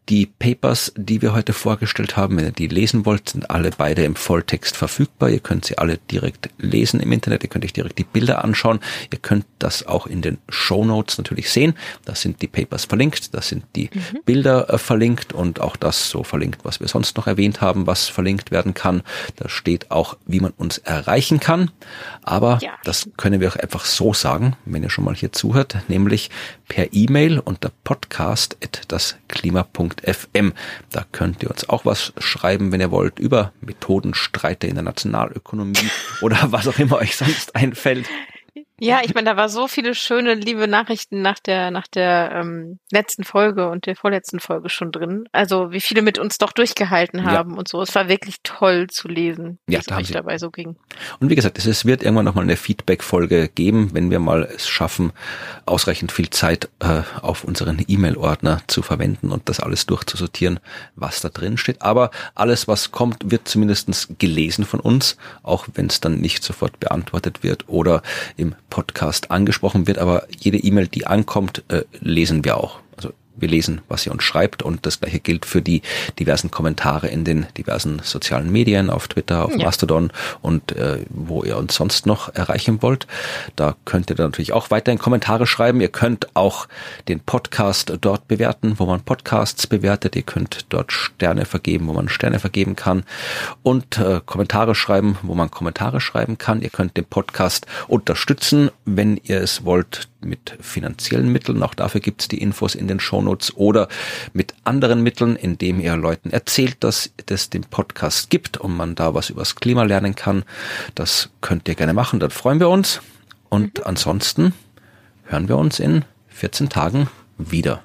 die 0.10 0.26
Papers, 0.26 0.92
die 0.98 1.22
wir 1.22 1.34
heute 1.34 1.54
vorgestellt 1.54 2.18
haben, 2.18 2.36
wenn 2.38 2.46
ihr 2.46 2.52
die 2.52 2.68
lesen 2.68 3.06
wollt, 3.06 3.30
sind 3.30 3.50
alle 3.50 3.72
beide 3.72 4.04
im 4.04 4.16
Volltext 4.16 4.76
verfügbar. 4.76 5.30
Ihr 5.30 5.40
könnt 5.40 5.66
sie 5.66 5.78
alle 5.78 5.98
direkt 5.98 6.50
lesen 6.58 7.00
im 7.00 7.12
Internet. 7.12 7.44
Ihr 7.44 7.50
könnt 7.50 7.64
euch 7.64 7.74
direkt 7.74 7.98
die 8.00 8.04
Bilder 8.04 8.44
anschauen. 8.44 8.80
Ihr 9.12 9.20
könnt 9.20 9.46
das 9.60 9.88
auch 9.88 10.06
in 10.06 10.22
den 10.22 10.40
Show 10.50 10.84
Notes 10.84 11.18
natürlich 11.18 11.50
sehen. 11.50 11.76
Da 12.04 12.16
sind 12.16 12.42
die 12.42 12.48
Papers 12.48 12.86
verlinkt, 12.86 13.34
da 13.34 13.42
sind 13.42 13.64
die 13.76 13.90
mhm. 13.94 14.20
Bilder 14.26 14.70
äh, 14.74 14.78
verlinkt 14.78 15.32
und 15.32 15.62
auch 15.62 15.78
das 15.78 16.10
so 16.10 16.24
verlinkt, 16.24 16.66
was 16.66 16.82
wir 16.82 16.88
sonst 16.90 17.16
noch 17.16 17.28
erwähnt 17.28 17.62
haben, 17.62 17.88
was 17.88 18.10
verlinkt 18.10 18.52
werden 18.52 18.74
kann. 18.74 19.04
Da 19.38 19.48
steht 19.48 19.90
auch, 19.90 20.18
wie 20.26 20.42
man 20.42 20.52
uns 20.52 20.80
erreichen 20.80 21.40
kann. 21.40 21.72
Aber 22.24 22.60
ja. 22.62 22.72
das 22.84 23.10
können 23.16 23.40
wir 23.40 23.50
auch 23.50 23.56
einfach 23.56 23.86
so 23.86 24.14
sagen, 24.14 24.58
wenn 24.66 24.84
ihr 24.84 24.90
schon 24.90 25.06
mal 25.06 25.16
hier 25.16 25.32
zuhört, 25.32 25.78
nämlich 25.88 26.30
per 26.74 26.90
E-Mail 26.92 27.38
unter 27.38 27.72
podcast.dasklima.fm. 27.84 30.54
Da 30.92 31.06
könnt 31.12 31.44
ihr 31.44 31.52
uns 31.52 31.70
auch 31.70 31.86
was 31.86 32.14
schreiben, 32.18 32.72
wenn 32.72 32.82
ihr 32.82 32.90
wollt, 32.90 33.20
über 33.20 33.54
Methodenstreite 33.62 34.66
in 34.66 34.74
der 34.74 34.84
Nationalökonomie 34.84 35.92
oder 36.22 36.52
was 36.52 36.68
auch 36.68 36.80
immer 36.80 36.98
euch 36.98 37.16
sonst 37.16 37.56
einfällt. 37.56 38.08
Ja, 38.80 39.02
ich 39.04 39.14
meine, 39.14 39.30
da 39.30 39.38
war 39.38 39.50
so 39.50 39.68
viele 39.68 39.94
schöne, 39.94 40.34
liebe 40.34 40.68
Nachrichten 40.68 41.22
nach 41.22 41.38
der 41.38 41.70
nach 41.70 41.88
der 41.88 42.32
ähm, 42.34 42.80
letzten 42.92 43.24
Folge 43.24 43.70
und 43.70 43.86
der 43.86 43.96
vorletzten 43.96 44.40
Folge 44.40 44.70
schon 44.70 44.92
drin. 44.92 45.26
Also 45.32 45.72
wie 45.72 45.80
viele 45.80 46.02
mit 46.02 46.18
uns 46.18 46.40
doch 46.40 46.52
durchgehalten 46.52 47.24
haben 47.24 47.52
ja. 47.52 47.58
und 47.58 47.68
so. 47.68 47.82
Es 47.82 47.94
war 47.94 48.10
wirklich 48.10 48.38
toll 48.42 48.88
zu 48.90 49.08
lesen, 49.08 49.60
wie 49.68 49.74
ja, 49.74 49.80
es 49.80 49.92
euch 49.92 50.12
dabei 50.12 50.40
so 50.40 50.50
ging. 50.50 50.76
Und 51.20 51.30
wie 51.30 51.36
gesagt, 51.36 51.64
es 51.64 51.86
wird 51.86 52.02
irgendwann 52.02 52.26
nochmal 52.26 52.44
eine 52.44 52.58
Feedback-Folge 52.58 53.48
geben, 53.48 53.92
wenn 53.94 54.10
wir 54.10 54.20
mal 54.20 54.44
es 54.44 54.68
schaffen, 54.68 55.14
ausreichend 55.66 56.12
viel 56.12 56.32
Zeit 56.32 56.70
äh, 56.80 57.04
auf 57.22 57.44
unseren 57.44 57.84
E-Mail-Ordner 57.88 58.62
zu 58.68 58.82
verwenden 58.82 59.32
und 59.32 59.50
das 59.50 59.60
alles 59.60 59.86
durchzusortieren, 59.86 60.60
was 60.96 61.22
da 61.22 61.30
drin 61.30 61.58
steht. 61.58 61.82
Aber 61.84 62.10
alles, 62.34 62.68
was 62.68 62.92
kommt, 62.92 63.30
wird 63.30 63.48
zumindestens 63.48 64.10
gelesen 64.18 64.66
von 64.66 64.80
uns, 64.80 65.16
auch 65.44 65.68
wenn 65.76 65.88
es 65.88 66.02
dann 66.02 66.20
nicht 66.20 66.44
sofort 66.44 66.80
beantwortet 66.80 67.44
wird 67.44 67.70
oder 67.70 68.02
im 68.36 68.56
Podcast 68.74 69.30
angesprochen 69.30 69.86
wird, 69.86 70.00
aber 70.00 70.26
jede 70.36 70.58
E-Mail, 70.58 70.88
die 70.88 71.06
ankommt, 71.06 71.64
äh, 71.68 71.84
lesen 72.00 72.44
wir 72.44 72.58
auch. 72.58 72.80
Also 72.98 73.14
wir 73.36 73.48
lesen, 73.48 73.82
was 73.88 74.06
ihr 74.06 74.12
uns 74.12 74.24
schreibt 74.24 74.64
und 74.64 74.86
das 74.86 75.00
gleiche 75.00 75.20
gilt 75.20 75.46
für 75.46 75.62
die 75.62 75.82
diversen 76.20 76.52
Kommentare 76.52 77.08
in 77.08 77.24
den 77.24 77.48
diversen 77.58 78.02
sozialen 78.04 78.52
Medien, 78.52 78.90
auf 78.90 79.08
Twitter, 79.08 79.46
auf 79.46 79.56
ja. 79.56 79.66
Mastodon 79.66 80.12
und 80.42 80.72
äh, 80.74 81.00
wo 81.10 81.44
ihr 81.44 81.58
uns 81.58 81.76
sonst 81.76 82.06
noch 82.06 82.34
erreichen 82.34 82.82
wollt. 82.82 83.08
Da 83.56 83.76
könnt 83.86 84.10
ihr 84.10 84.16
dann 84.16 84.28
natürlich 84.28 84.54
auch 84.54 84.72
weiterhin 84.72 85.00
Kommentare 85.00 85.48
schreiben. 85.48 85.82
Ihr 85.82 85.90
könnt 85.90 86.36
auch 86.36 86.68
den 87.08 87.20
Podcast 87.20 87.94
dort 88.02 88.28
bewerten, 88.28 88.76
wo 88.78 88.86
man 88.86 89.02
Podcasts 89.02 89.68
bewertet. 89.68 90.16
Ihr 90.16 90.24
könnt 90.24 90.66
dort 90.70 90.92
Sterne 90.92 91.46
vergeben, 91.46 91.88
wo 91.88 91.94
man 91.94 92.10
Sterne 92.10 92.40
vergeben 92.40 92.76
kann 92.76 93.04
und 93.64 93.98
äh, 93.98 94.22
Kommentare 94.26 94.76
schreiben, 94.76 95.18
wo 95.22 95.34
man 95.34 95.52
Kommentare 95.52 96.02
schreiben 96.02 96.38
kann. 96.38 96.62
Ihr 96.62 96.70
könnt 96.70 96.98
den 96.98 97.06
Podcast 97.06 97.66
unterstützen, 97.88 98.70
wenn 98.86 99.18
ihr 99.24 99.42
es 99.42 99.66
wollt 99.66 100.08
mit 100.26 100.56
finanziellen 100.60 101.32
Mitteln. 101.32 101.64
Auch 101.64 101.74
dafür 101.74 102.02
gibt's 102.02 102.28
die 102.28 102.42
Infos 102.42 102.76
in 102.76 102.88
den 102.88 103.00
Shownotes 103.00 103.56
oder 103.56 103.88
mit 104.34 104.54
anderen 104.64 105.02
Mitteln, 105.02 105.36
indem 105.36 105.80
ihr 105.80 105.96
Leuten 105.96 106.30
erzählt, 106.32 106.78
dass 106.82 107.12
es 107.30 107.50
den 107.50 107.64
Podcast 107.64 108.30
gibt 108.30 108.58
und 108.58 108.76
man 108.76 108.96
da 108.96 109.14
was 109.14 109.30
übers 109.30 109.56
Klima 109.56 109.84
lernen 109.84 110.16
kann. 110.16 110.44
Das 110.96 111.30
könnt 111.42 111.68
ihr 111.68 111.76
gerne 111.76 111.94
machen, 111.94 112.20
dann 112.20 112.32
freuen 112.32 112.60
wir 112.60 112.70
uns. 112.70 113.02
Und 113.50 113.80
mhm. 113.80 113.84
ansonsten 113.86 114.54
hören 115.26 115.48
wir 115.48 115.58
uns 115.58 115.80
in 115.80 116.06
14 116.30 116.70
Tagen 116.70 117.08
wieder. 117.38 117.84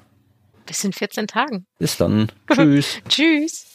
Bis 0.65 0.83
in 0.83 0.93
14 0.93 1.27
Tagen. 1.27 1.65
Bis 1.79 1.97
dann. 1.97 2.31
Tschüss. 2.51 2.99
Tschüss. 3.07 3.68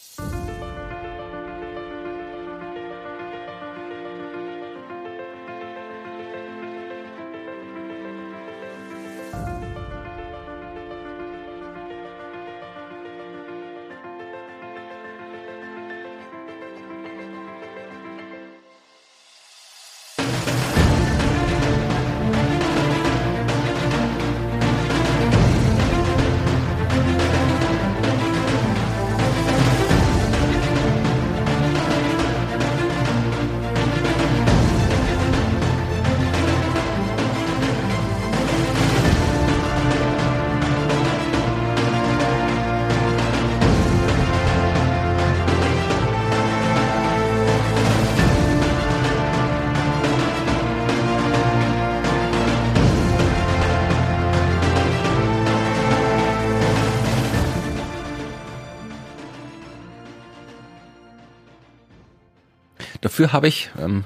Dafür 63.14 63.32
habe 63.32 63.46
ich 63.46 63.70
ähm, 63.78 64.02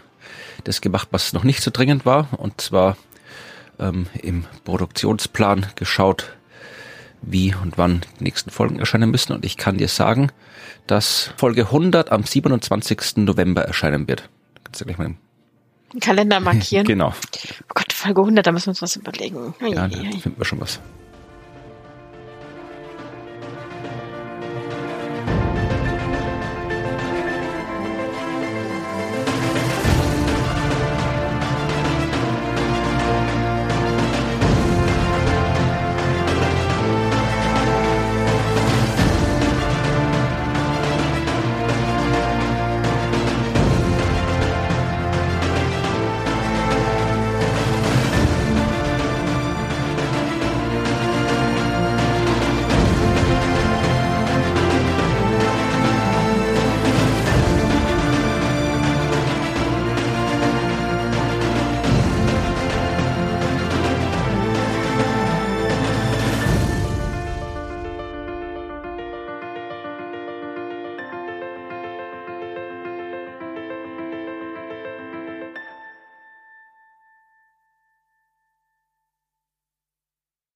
das 0.64 0.82
gemacht, 0.82 1.08
was 1.12 1.32
noch 1.32 1.42
nicht 1.42 1.62
so 1.62 1.70
dringend 1.72 2.04
war, 2.04 2.28
und 2.36 2.60
zwar 2.60 2.98
ähm, 3.78 4.06
im 4.20 4.44
Produktionsplan 4.64 5.64
geschaut, 5.76 6.36
wie 7.22 7.54
und 7.54 7.78
wann 7.78 8.02
die 8.20 8.24
nächsten 8.24 8.50
Folgen 8.50 8.78
erscheinen 8.78 9.10
müssen. 9.10 9.32
Und 9.32 9.46
ich 9.46 9.56
kann 9.56 9.78
dir 9.78 9.88
sagen, 9.88 10.30
dass 10.86 11.32
Folge 11.38 11.62
100 11.62 12.12
am 12.12 12.24
27. 12.24 13.24
November 13.24 13.62
erscheinen 13.62 14.06
wird. 14.08 14.28
Kannst 14.62 14.82
du 14.82 14.84
gleich 14.84 14.98
mal 14.98 15.06
im 15.06 16.00
Kalender 16.00 16.38
markieren. 16.40 16.84
genau. 16.86 17.14
Oh 17.14 17.72
Gott, 17.74 17.94
Folge 17.94 18.20
100, 18.20 18.46
da 18.46 18.52
müssen 18.52 18.66
wir 18.66 18.72
uns 18.72 18.82
was 18.82 18.96
überlegen. 18.96 19.54
Ja, 19.62 19.88
da 19.88 19.96
finden 20.18 20.36
wir 20.36 20.44
schon 20.44 20.60
was. 20.60 20.80